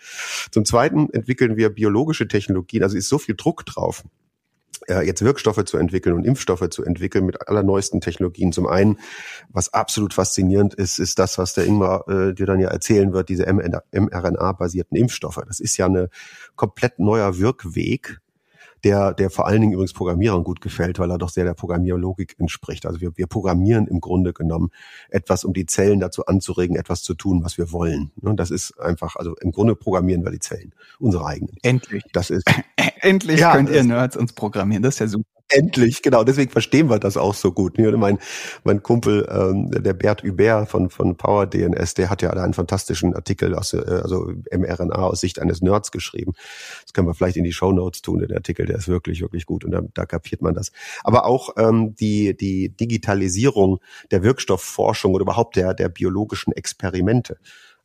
Zum 0.51 0.63
Zweiten 0.63 1.09
entwickeln 1.09 1.57
wir 1.57 1.70
biologische 1.70 2.30
Technologien, 2.30 2.84
also 2.84 2.95
ist 2.95 3.09
so 3.09 3.18
viel 3.18 3.36
Druck 3.36 3.66
drauf 3.66 4.03
jetzt 4.88 5.24
Wirkstoffe 5.24 5.64
zu 5.66 5.78
entwickeln 5.78 6.16
und 6.16 6.26
Impfstoffe 6.26 6.70
zu 6.70 6.84
entwickeln 6.84 7.26
mit 7.26 7.48
allerneuesten 7.48 8.02
Technologien. 8.02 8.52
Zum 8.52 8.68
einen, 8.68 9.00
was 9.50 9.74
absolut 9.74 10.14
faszinierend 10.14 10.74
ist, 10.74 11.00
ist 11.00 11.20
das, 11.20 11.38
was 11.38 11.54
der 11.54 11.66
Ingmar 11.66 12.08
äh, 12.08 12.34
dir 12.34 12.46
dann 12.46 12.60
ja 12.60 12.70
erzählen 12.70 13.14
wird, 13.14 13.30
diese 13.30 13.46
mRNA-basierten 13.46 14.98
Impfstoffe. 14.98 15.42
Das 15.48 15.60
ist 15.60 15.78
ja 15.78 15.86
eine 15.86 16.10
komplett 16.56 17.00
neuer 17.00 17.38
Wirkweg, 17.38 18.20
der, 18.86 19.14
der 19.14 19.32
vor 19.32 19.48
allen 19.48 19.62
Dingen 19.62 19.74
übrigens 19.74 19.94
Programmierern 19.94 20.44
gut 20.44 20.62
gefällt, 20.62 21.00
weil 21.00 21.10
er 21.10 21.18
doch 21.18 21.30
sehr 21.30 21.44
der 21.44 21.56
Programmierlogik 21.56 22.36
entspricht. 22.38 22.86
Also 22.86 23.02
wir, 23.02 23.18
wir 23.18 23.26
programmieren 23.26 23.88
im 23.88 24.00
Grunde 24.00 24.32
genommen 24.32 24.70
etwas, 25.10 25.44
um 25.44 25.54
die 25.54 25.66
Zellen 25.66 26.00
dazu 26.00 26.28
anzuregen, 26.28 26.76
etwas 26.76 27.02
zu 27.02 27.16
tun, 27.16 27.44
was 27.44 27.58
wir 27.58 27.72
wollen. 27.72 28.12
Und 28.22 28.40
das 28.40 28.52
ist 28.52 28.80
einfach, 28.80 29.16
also 29.16 29.36
im 29.38 29.52
Grunde 29.52 29.76
programmieren 29.76 30.24
wir 30.24 30.32
die 30.32 30.40
Zellen, 30.40 30.72
unsere 31.00 31.26
eigenen. 31.26 31.58
Endlich. 31.64 32.04
Das 32.14 32.30
ist. 32.30 32.46
Endlich 33.02 33.40
ja, 33.40 33.54
könnt 33.54 33.72
ihr 33.72 33.84
Nerds 33.84 34.16
uns 34.16 34.34
programmieren. 34.34 34.84
Das 34.84 34.96
ist 34.96 35.00
ja 35.00 35.08
super. 35.08 35.35
Endlich, 35.50 36.02
genau. 36.02 36.24
Deswegen 36.24 36.50
verstehen 36.50 36.89
wir 36.89 36.98
das 36.98 37.18
auch 37.18 37.36
so 37.36 37.52
gut. 37.52 37.78
Mein, 37.78 38.18
mein 38.64 38.82
Kumpel, 38.82 39.28
ähm, 39.30 39.70
der 39.70 39.93
Bert 39.93 40.24
Hubert 40.24 40.68
von, 40.70 40.89
von 40.89 41.18
Power 41.18 41.46
DNS, 41.46 41.93
der 41.93 42.10
hat 42.10 42.24
ja 42.24 42.34
da 42.34 42.43
einen 42.43 42.56
fantastischen 42.56 43.14
Artikel 43.14 43.54
aus, 43.54 43.74
äh, 43.74 43.78
also 43.78 44.32
mRNA 44.52 44.96
aus 44.96 45.22
Sicht 45.22 45.38
eines 45.39 45.62
Nerds 45.62 45.91
geschrieben. 45.91 46.34
Das 46.84 46.93
können 46.93 47.08
wir 47.08 47.14
vielleicht 47.14 47.38
in 47.38 47.43
die 47.43 47.54
Show 47.54 47.72
Notes 47.72 48.02
tun, 48.02 48.26
der 48.28 48.38
Artikel, 48.38 48.66
der 48.66 48.78
ist 48.78 48.88
wirklich, 48.88 49.22
wirklich 49.22 49.46
gut 49.46 49.64
und 49.64 49.72
da, 49.72 49.82
da 49.93 50.08
kapiert 50.08 50.41
man 50.41 50.56
das. 50.56 50.72
Aber 51.04 51.26
auch 51.26 51.52
ähm, 51.58 51.96
die, 51.96 52.36
die 52.36 52.70
Digitalisierung 52.70 53.80
der 54.10 54.24
Wirkstoffforschung 54.24 55.14
oder 55.14 55.22
überhaupt 55.22 55.58
der, 55.58 55.76
der 55.76 55.89
biologischen 55.89 56.54
Experimente. 56.54 57.38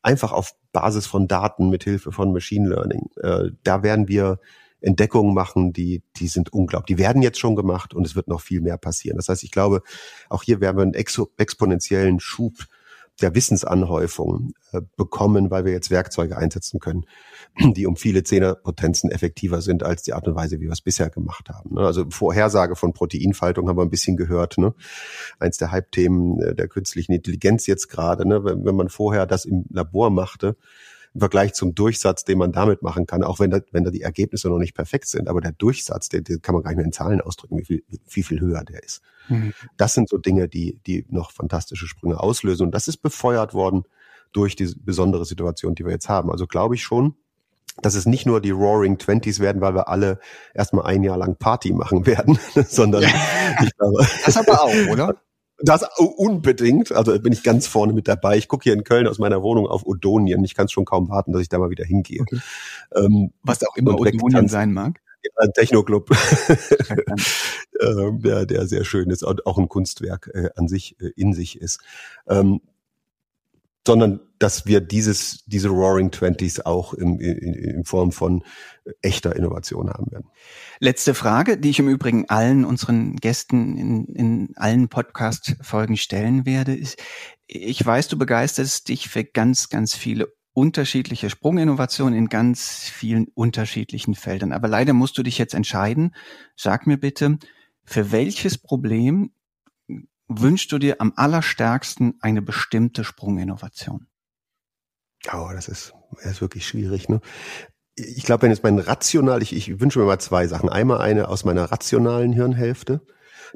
Einfach 0.02 0.32
auf 0.32 0.54
Basis 0.72 1.06
von 1.06 1.28
Daten 1.28 1.68
mit 1.68 1.84
Hilfe 1.84 2.10
von 2.10 2.32
Machine 2.32 2.70
Learning. 2.70 3.10
Äh, 3.22 3.50
da 3.64 3.82
werden 3.82 4.08
wir 4.08 4.38
Entdeckungen 4.80 5.34
machen, 5.34 5.72
die, 5.72 6.02
die 6.16 6.28
sind 6.28 6.52
unglaublich. 6.52 6.96
Die 6.96 7.02
werden 7.02 7.22
jetzt 7.22 7.38
schon 7.38 7.56
gemacht 7.56 7.94
und 7.94 8.06
es 8.06 8.16
wird 8.16 8.28
noch 8.28 8.40
viel 8.40 8.60
mehr 8.60 8.78
passieren. 8.78 9.16
Das 9.16 9.28
heißt, 9.28 9.42
ich 9.44 9.50
glaube, 9.50 9.82
auch 10.28 10.42
hier 10.42 10.60
werden 10.60 10.76
wir 10.76 10.82
einen 10.82 10.94
exponentiellen 10.94 12.20
Schub 12.20 12.66
der 13.20 13.34
Wissensanhäufung 13.34 14.52
äh, 14.72 14.80
bekommen, 14.96 15.50
weil 15.50 15.64
wir 15.64 15.72
jetzt 15.72 15.90
Werkzeuge 15.90 16.36
einsetzen 16.36 16.80
können, 16.80 17.04
die 17.76 17.86
um 17.86 17.96
viele 17.96 18.22
Zehnerpotenzen 18.22 19.10
effektiver 19.10 19.60
sind 19.60 19.82
als 19.82 20.02
die 20.02 20.12
Art 20.12 20.26
und 20.26 20.34
Weise, 20.34 20.60
wie 20.60 20.64
wir 20.64 20.72
es 20.72 20.80
bisher 20.80 21.10
gemacht 21.10 21.48
haben. 21.48 21.74
Ne? 21.74 21.80
Also 21.80 22.06
Vorhersage 22.10 22.76
von 22.76 22.92
Proteinfaltung 22.92 23.68
haben 23.68 23.76
wir 23.76 23.82
ein 23.82 23.90
bisschen 23.90 24.16
gehört. 24.16 24.58
Ne? 24.58 24.74
Eins 25.38 25.58
der 25.58 25.70
Hype-Themen 25.70 26.40
äh, 26.40 26.54
der 26.54 26.68
künstlichen 26.68 27.12
Intelligenz 27.12 27.66
jetzt 27.66 27.88
gerade. 27.88 28.26
Ne? 28.26 28.44
Wenn 28.44 28.76
man 28.76 28.88
vorher 28.88 29.26
das 29.26 29.44
im 29.44 29.64
Labor 29.70 30.10
machte, 30.10 30.56
im 31.14 31.20
Vergleich 31.20 31.54
zum 31.54 31.74
Durchsatz, 31.74 32.24
den 32.24 32.38
man 32.38 32.52
damit 32.52 32.82
machen 32.82 33.06
kann, 33.06 33.24
auch 33.24 33.40
wenn 33.40 33.50
da, 33.50 33.60
wenn 33.72 33.84
da 33.84 33.90
die 33.90 34.02
Ergebnisse 34.02 34.48
noch 34.48 34.58
nicht 34.58 34.74
perfekt 34.74 35.08
sind. 35.08 35.28
Aber 35.28 35.40
der 35.40 35.52
Durchsatz, 35.52 36.08
den, 36.08 36.24
den 36.24 36.40
kann 36.40 36.54
man 36.54 36.62
gar 36.62 36.70
nicht 36.70 36.76
mehr 36.76 36.86
in 36.86 36.92
Zahlen 36.92 37.20
ausdrücken, 37.20 37.58
wie 37.58 37.64
viel, 37.64 37.84
wie 38.08 38.22
viel 38.22 38.40
höher 38.40 38.62
der 38.64 38.82
ist. 38.82 39.02
Mhm. 39.28 39.52
Das 39.76 39.94
sind 39.94 40.08
so 40.08 40.18
Dinge, 40.18 40.48
die, 40.48 40.78
die 40.86 41.04
noch 41.08 41.32
fantastische 41.32 41.86
Sprünge 41.86 42.20
auslösen. 42.20 42.66
Und 42.66 42.74
das 42.74 42.86
ist 42.86 42.98
befeuert 42.98 43.54
worden 43.54 43.84
durch 44.32 44.54
die 44.54 44.72
besondere 44.76 45.24
Situation, 45.24 45.74
die 45.74 45.84
wir 45.84 45.92
jetzt 45.92 46.08
haben. 46.08 46.30
Also 46.30 46.46
glaube 46.46 46.76
ich 46.76 46.82
schon, 46.82 47.16
dass 47.82 47.94
es 47.94 48.06
nicht 48.06 48.26
nur 48.26 48.40
die 48.40 48.50
Roaring 48.50 48.98
Twenties 48.98 49.40
werden, 49.40 49.60
weil 49.60 49.74
wir 49.74 49.88
alle 49.88 50.18
erstmal 50.54 50.86
ein 50.86 51.02
Jahr 51.02 51.16
lang 51.16 51.36
Party 51.36 51.72
machen 51.72 52.06
werden, 52.06 52.38
sondern 52.68 53.02
ja. 53.02 53.08
ich 53.62 53.76
glaube. 53.76 54.06
Das 54.24 54.36
aber 54.36 54.62
auch, 54.62 54.92
oder? 54.92 55.16
Das 55.62 55.84
unbedingt. 55.98 56.92
Also 56.92 57.18
bin 57.20 57.32
ich 57.32 57.42
ganz 57.42 57.66
vorne 57.66 57.92
mit 57.92 58.08
dabei. 58.08 58.36
Ich 58.36 58.48
gucke 58.48 58.64
hier 58.64 58.72
in 58.72 58.84
Köln 58.84 59.06
aus 59.06 59.18
meiner 59.18 59.42
Wohnung 59.42 59.66
auf 59.66 59.86
Odonien. 59.86 60.42
Ich 60.44 60.54
kann 60.54 60.66
es 60.66 60.72
schon 60.72 60.84
kaum 60.84 61.08
warten, 61.08 61.32
dass 61.32 61.42
ich 61.42 61.48
da 61.48 61.58
mal 61.58 61.70
wieder 61.70 61.84
hingehe. 61.84 62.22
Okay. 62.22 62.40
Ähm, 62.94 63.32
Was 63.42 63.62
auch 63.66 63.76
immer 63.76 63.98
Odonien 63.98 64.48
sein 64.48 64.72
mag. 64.72 65.00
ein 65.36 65.52
Technoclub, 65.52 66.10
ähm, 67.80 68.22
der, 68.22 68.46
der 68.46 68.66
sehr 68.66 68.84
schön 68.84 69.10
ist 69.10 69.22
und 69.22 69.46
auch 69.46 69.58
ein 69.58 69.68
Kunstwerk 69.68 70.30
äh, 70.32 70.48
an 70.56 70.66
sich, 70.66 70.96
äh, 71.00 71.10
in 71.16 71.34
sich 71.34 71.60
ist. 71.60 71.80
Ähm, 72.26 72.60
sondern 73.86 74.20
dass 74.38 74.66
wir 74.66 74.80
dieses, 74.80 75.44
diese 75.46 75.68
Roaring 75.68 76.10
Twenties 76.10 76.60
auch 76.60 76.94
in, 76.94 77.18
in, 77.18 77.54
in 77.54 77.84
Form 77.84 78.12
von 78.12 78.42
echter 79.02 79.36
Innovation 79.36 79.90
haben 79.90 80.10
werden. 80.10 80.26
Letzte 80.80 81.14
Frage, 81.14 81.58
die 81.58 81.70
ich 81.70 81.78
im 81.78 81.88
Übrigen 81.88 82.28
allen 82.28 82.64
unseren 82.64 83.16
Gästen 83.16 83.76
in, 83.76 84.04
in 84.06 84.52
allen 84.56 84.88
Podcast-Folgen 84.88 85.96
stellen 85.96 86.46
werde, 86.46 86.74
ist, 86.74 87.02
ich 87.46 87.84
weiß, 87.84 88.08
du 88.08 88.16
begeisterst 88.16 88.88
dich 88.88 89.08
für 89.08 89.24
ganz, 89.24 89.68
ganz 89.68 89.94
viele 89.94 90.32
unterschiedliche 90.52 91.30
Sprunginnovationen 91.30 92.18
in 92.18 92.28
ganz 92.28 92.88
vielen 92.92 93.28
unterschiedlichen 93.34 94.14
Feldern. 94.14 94.52
Aber 94.52 94.68
leider 94.68 94.92
musst 94.92 95.16
du 95.18 95.22
dich 95.22 95.38
jetzt 95.38 95.54
entscheiden. 95.54 96.14
Sag 96.56 96.86
mir 96.86 96.98
bitte, 96.98 97.38
für 97.84 98.12
welches 98.12 98.58
Problem 98.58 99.32
wünschst 100.30 100.70
du 100.72 100.78
dir 100.78 101.00
am 101.00 101.12
allerstärksten 101.16 102.14
eine 102.20 102.40
bestimmte 102.40 103.04
Sprunginnovation? 103.04 104.06
Oh, 105.32 105.50
das 105.52 105.68
ist, 105.68 105.92
das 106.22 106.32
ist 106.32 106.40
wirklich 106.40 106.66
schwierig. 106.66 107.08
Ne? 107.08 107.20
Ich 107.96 108.22
glaube, 108.22 108.42
wenn 108.42 108.50
jetzt 108.50 108.62
mein 108.62 108.78
rational, 108.78 109.42
ich, 109.42 109.54
ich 109.54 109.80
wünsche 109.80 109.98
mir 109.98 110.06
mal 110.06 110.18
zwei 110.18 110.46
Sachen. 110.46 110.68
Einmal 110.68 111.00
eine 111.00 111.28
aus 111.28 111.44
meiner 111.44 111.64
rationalen 111.70 112.32
Hirnhälfte. 112.32 113.02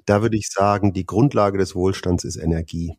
Da 0.04 0.20
würde 0.20 0.36
ich 0.36 0.50
sagen, 0.50 0.92
die 0.92 1.06
Grundlage 1.06 1.56
des 1.56 1.74
Wohlstands 1.74 2.24
ist 2.24 2.36
Energie. 2.36 2.98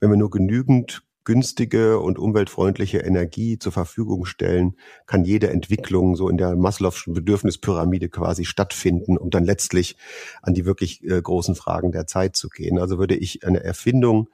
Wenn 0.00 0.10
wir 0.10 0.16
nur 0.16 0.30
genügend 0.30 1.02
günstige 1.24 1.98
und 1.98 2.18
umweltfreundliche 2.18 2.98
Energie 2.98 3.58
zur 3.58 3.72
Verfügung 3.72 4.24
stellen, 4.24 4.76
kann 5.06 5.24
jede 5.24 5.50
Entwicklung 5.50 6.16
so 6.16 6.28
in 6.28 6.36
der 6.36 6.56
Maslow'schen 6.56 7.14
Bedürfnispyramide 7.14 8.08
quasi 8.08 8.44
stattfinden, 8.44 9.16
um 9.16 9.30
dann 9.30 9.44
letztlich 9.44 9.96
an 10.42 10.54
die 10.54 10.64
wirklich 10.64 11.02
äh, 11.04 11.20
großen 11.20 11.54
Fragen 11.54 11.92
der 11.92 12.06
Zeit 12.06 12.36
zu 12.36 12.48
gehen. 12.48 12.78
Also 12.78 12.98
würde 12.98 13.16
ich 13.16 13.44
eine 13.46 13.62
Erfindung, 13.62 14.28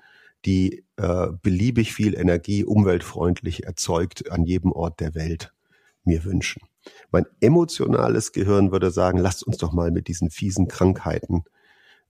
die 0.45 0.85
äh, 0.97 1.29
beliebig 1.43 1.93
viel 1.93 2.15
Energie 2.15 2.65
umweltfreundlich 2.65 3.65
erzeugt 3.65 4.31
an 4.31 4.45
jedem 4.45 4.73
Ort 4.73 5.01
der 5.01 5.15
Welt 5.15 5.53
mir 6.05 6.25
wünschen. 6.25 6.63
Mein 7.11 7.27
emotionales 7.41 8.33
Gehirn 8.33 8.73
würde 8.73 8.91
sagen, 8.91 9.19
lasst 9.19 9.47
uns 9.47 9.59
doch 9.59 9.73
mal 9.73 9.91
mit 9.91 10.09
diesen 10.09 10.31
fiesen 10.31 10.69
Krankheiten 10.69 11.45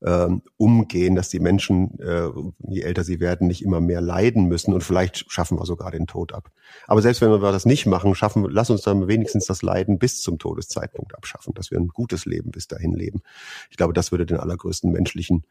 ähm, 0.05 0.43
umgehen, 0.57 1.17
dass 1.17 1.29
die 1.29 1.41
Menschen, 1.41 1.99
äh, 1.99 2.29
je 2.69 2.83
älter 2.83 3.03
sie 3.03 3.21
werden, 3.21 3.49
nicht 3.49 3.63
immer 3.63 3.81
mehr 3.81 4.01
leiden 4.01 4.47
müssen 4.47 4.73
und 4.73 4.85
vielleicht 4.85 5.31
schaffen 5.31 5.59
wir 5.59 5.67
sogar 5.67 5.91
den 5.91 6.07
Tod 6.07 6.33
ab. 6.33 6.51
Aber 6.87 7.03
selbst 7.03 7.21
wenn 7.21 7.31
wir 7.31 7.39
das 7.41 7.67
nicht 7.67 7.87
machen, 7.87 8.15
schaffen, 8.15 8.47
lass 8.49 8.71
uns 8.71 8.83
dann 8.83 9.09
wenigstens 9.09 9.47
das 9.47 9.63
Leiden 9.63 9.99
bis 9.99 10.21
zum 10.23 10.39
Todeszeitpunkt 10.39 11.17
abschaffen, 11.17 11.53
dass 11.55 11.71
wir 11.71 11.79
ein 11.79 11.89
gutes 11.89 12.27
Leben 12.27 12.51
bis 12.51 12.69
dahin 12.69 12.93
leben. 12.93 13.23
Ich 13.71 13.77
glaube, 13.77 13.93
das 13.93 14.13
würde 14.13 14.27
den 14.27 14.39
allergrößten 14.39 14.91
menschlichen 14.93 15.45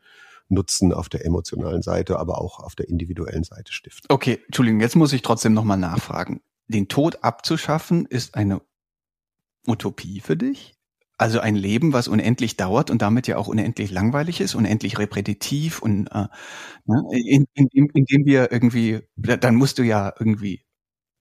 Nutzen 0.49 0.93
auf 0.93 1.09
der 1.09 1.25
emotionalen 1.25 1.81
Seite, 1.81 2.17
aber 2.19 2.39
auch 2.39 2.59
auf 2.59 2.75
der 2.75 2.87
individuellen 2.87 3.43
Seite 3.43 3.73
stiften. 3.73 4.05
Okay, 4.09 4.39
Entschuldigung, 4.45 4.79
jetzt 4.79 4.95
muss 4.95 5.11
ich 5.11 5.21
trotzdem 5.21 5.53
nochmal 5.53 5.77
nachfragen. 5.77 6.41
Den 6.69 6.87
Tod 6.87 7.23
abzuschaffen 7.23 8.05
ist 8.05 8.35
eine 8.35 8.61
Utopie 9.67 10.21
für 10.21 10.37
dich? 10.37 10.76
Also 11.19 11.39
ein 11.39 11.55
Leben, 11.55 11.93
was 11.93 12.07
unendlich 12.07 12.57
dauert 12.57 12.91
und 12.91 13.01
damit 13.01 13.25
ja 13.27 13.37
auch 13.37 13.47
unendlich 13.47 13.89
langweilig 13.89 14.39
ist, 14.39 14.53
unendlich 14.53 14.99
repetitiv 14.99 15.81
und 15.81 16.07
äh, 16.11 16.27
ne, 16.85 17.03
in, 17.11 17.45
in, 17.55 17.67
in, 17.73 17.89
indem 17.93 18.25
wir 18.25 18.51
irgendwie, 18.51 18.99
dann 19.17 19.55
musst 19.55 19.79
du 19.79 19.83
ja 19.83 20.13
irgendwie 20.19 20.61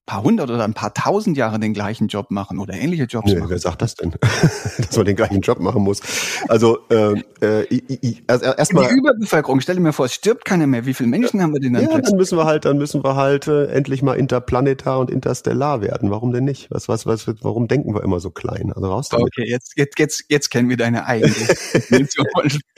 paar 0.07 0.23
hundert 0.23 0.51
oder 0.51 0.65
ein 0.65 0.75
paar 0.75 0.95
tausend 0.95 1.37
Jahre 1.37 1.59
den 1.59 1.75
gleichen 1.75 2.07
Job 2.07 2.31
machen 2.31 2.61
oder 2.61 2.75
ähnliche 2.75 3.05
Jobs 3.05 3.27
nee, 3.27 3.39
machen. 3.39 3.51
Wer 3.51 3.59
sagt 3.59 3.83
das 3.83 3.97
denn? 3.97 4.13
Dass 4.79 4.97
man 4.97 5.05
den 5.05 5.17
gleichen 5.17 5.41
Job 5.41 5.59
machen 5.59 5.83
muss. 5.83 6.01
Also 6.49 6.79
äh, 6.91 7.21
äh, 7.41 8.15
also 8.29 8.45
erstmal. 8.47 8.89
Die 8.89 8.95
Überbevölkerung, 8.95 9.61
stell 9.61 9.75
dir 9.75 9.83
mir 9.83 9.93
vor, 9.93 10.07
es 10.07 10.15
stirbt 10.15 10.45
keiner 10.45 10.67
mehr. 10.69 10.87
Wie 10.87 10.95
viele 10.95 11.09
Menschen 11.09 11.43
haben 11.43 11.53
wir 11.53 11.61
denn 11.61 11.73
dann? 11.73 11.83
Ja, 11.83 11.89
plötzlich? 11.89 12.11
dann 12.11 12.19
müssen 12.19 12.39
wir 12.39 12.45
halt, 12.45 12.65
dann 12.65 12.79
müssen 12.79 13.03
wir 13.03 13.17
halt 13.17 13.49
äh, 13.49 13.67
endlich 13.67 14.03
mal 14.03 14.15
interplanetar 14.15 15.01
und 15.01 15.11
interstellar 15.11 15.81
werden. 15.81 16.11
Warum 16.11 16.33
denn 16.33 16.45
nicht? 16.45 16.71
Was, 16.71 16.89
was, 16.89 17.05
was, 17.07 17.27
warum 17.43 17.67
denken 17.67 17.95
wir 17.95 18.03
immer 18.05 18.21
so 18.21 18.31
klein? 18.31 18.73
Also 18.73 18.89
raus 18.89 19.09
damit. 19.09 19.27
Okay, 19.27 19.51
jetzt, 19.51 19.73
jetzt, 19.77 19.99
jetzt, 19.99 20.25
jetzt 20.29 20.51
kennen 20.51 20.69
wir 20.69 20.77
deine 20.77 21.07
eigene 21.07 21.35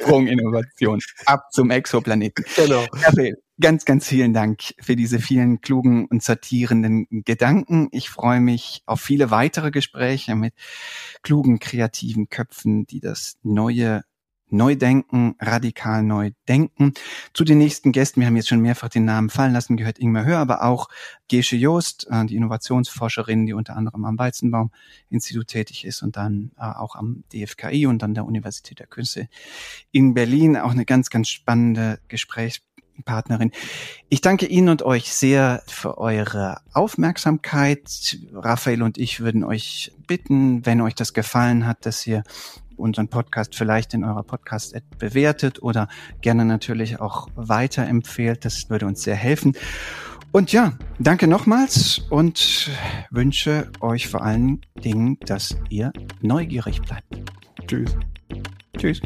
Sprung-Innovation. 0.00 1.00
Ab 1.26 1.48
zum 1.52 1.70
Exoplaneten. 1.70 2.44
Genau. 2.56 2.86
Raphael, 2.92 3.36
Ganz, 3.60 3.84
ganz 3.84 4.06
vielen 4.06 4.32
Dank 4.32 4.62
für 4.80 4.94
diese 4.94 5.18
vielen 5.18 5.60
klugen 5.60 6.06
und 6.06 6.22
sortierenden 6.22 7.08
Gedanken. 7.24 7.88
Ich 7.90 8.08
freue 8.08 8.40
mich 8.40 8.82
auf 8.86 9.00
viele 9.00 9.32
weitere 9.32 9.72
Gespräche 9.72 10.36
mit 10.36 10.54
klugen, 11.22 11.58
kreativen 11.58 12.28
Köpfen, 12.28 12.86
die 12.86 13.00
das 13.00 13.36
neue 13.42 14.04
Neudenken, 14.50 15.34
radikal 15.40 16.04
neu 16.04 16.30
denken. 16.46 16.94
Zu 17.34 17.42
den 17.42 17.58
nächsten 17.58 17.90
Gästen, 17.90 18.20
wir 18.20 18.28
haben 18.28 18.36
jetzt 18.36 18.48
schon 18.48 18.60
mehrfach 18.60 18.90
den 18.90 19.04
Namen 19.04 19.28
fallen 19.28 19.52
lassen, 19.52 19.76
gehört 19.76 19.98
Ingmar 19.98 20.24
Hör, 20.24 20.38
aber 20.38 20.62
auch 20.62 20.88
Gesche 21.26 21.56
Joost, 21.56 22.06
äh, 22.10 22.24
die 22.26 22.36
Innovationsforscherin, 22.36 23.44
die 23.44 23.54
unter 23.54 23.76
anderem 23.76 24.04
am 24.04 24.18
Weizenbaum-Institut 24.18 25.48
tätig 25.48 25.84
ist 25.84 26.02
und 26.02 26.16
dann 26.16 26.52
äh, 26.56 26.62
auch 26.62 26.94
am 26.94 27.24
DFKI 27.32 27.86
und 27.86 28.02
dann 28.02 28.14
der 28.14 28.24
Universität 28.24 28.78
der 28.78 28.86
Künste 28.86 29.28
in 29.90 30.14
Berlin. 30.14 30.56
Auch 30.56 30.70
eine 30.70 30.84
ganz, 30.84 31.10
ganz 31.10 31.28
spannende 31.28 31.98
Gesprächs 32.06 32.60
Partnerin. 33.04 33.50
Ich 34.08 34.20
danke 34.20 34.46
Ihnen 34.46 34.68
und 34.68 34.82
euch 34.82 35.12
sehr 35.12 35.62
für 35.66 35.98
eure 35.98 36.60
Aufmerksamkeit. 36.72 38.18
Raphael 38.32 38.82
und 38.82 38.98
ich 38.98 39.20
würden 39.20 39.44
euch 39.44 39.92
bitten, 40.06 40.64
wenn 40.66 40.80
euch 40.80 40.94
das 40.94 41.12
gefallen 41.12 41.66
hat, 41.66 41.86
dass 41.86 42.06
ihr 42.06 42.22
unseren 42.76 43.08
Podcast 43.08 43.54
vielleicht 43.54 43.92
in 43.94 44.04
eurer 44.04 44.22
Podcast-App 44.22 44.98
bewertet 44.98 45.62
oder 45.62 45.88
gerne 46.20 46.44
natürlich 46.44 47.00
auch 47.00 47.28
weiterempfehlt. 47.34 48.44
Das 48.44 48.70
würde 48.70 48.86
uns 48.86 49.02
sehr 49.02 49.16
helfen. 49.16 49.54
Und 50.30 50.52
ja, 50.52 50.74
danke 50.98 51.26
nochmals 51.26 52.00
und 52.10 52.70
wünsche 53.10 53.70
euch 53.80 54.08
vor 54.08 54.22
allen 54.22 54.60
Dingen, 54.84 55.18
dass 55.20 55.56
ihr 55.70 55.92
neugierig 56.20 56.82
bleibt. 56.82 57.32
Tschüss. 57.66 57.96
Tschüss. 58.76 59.00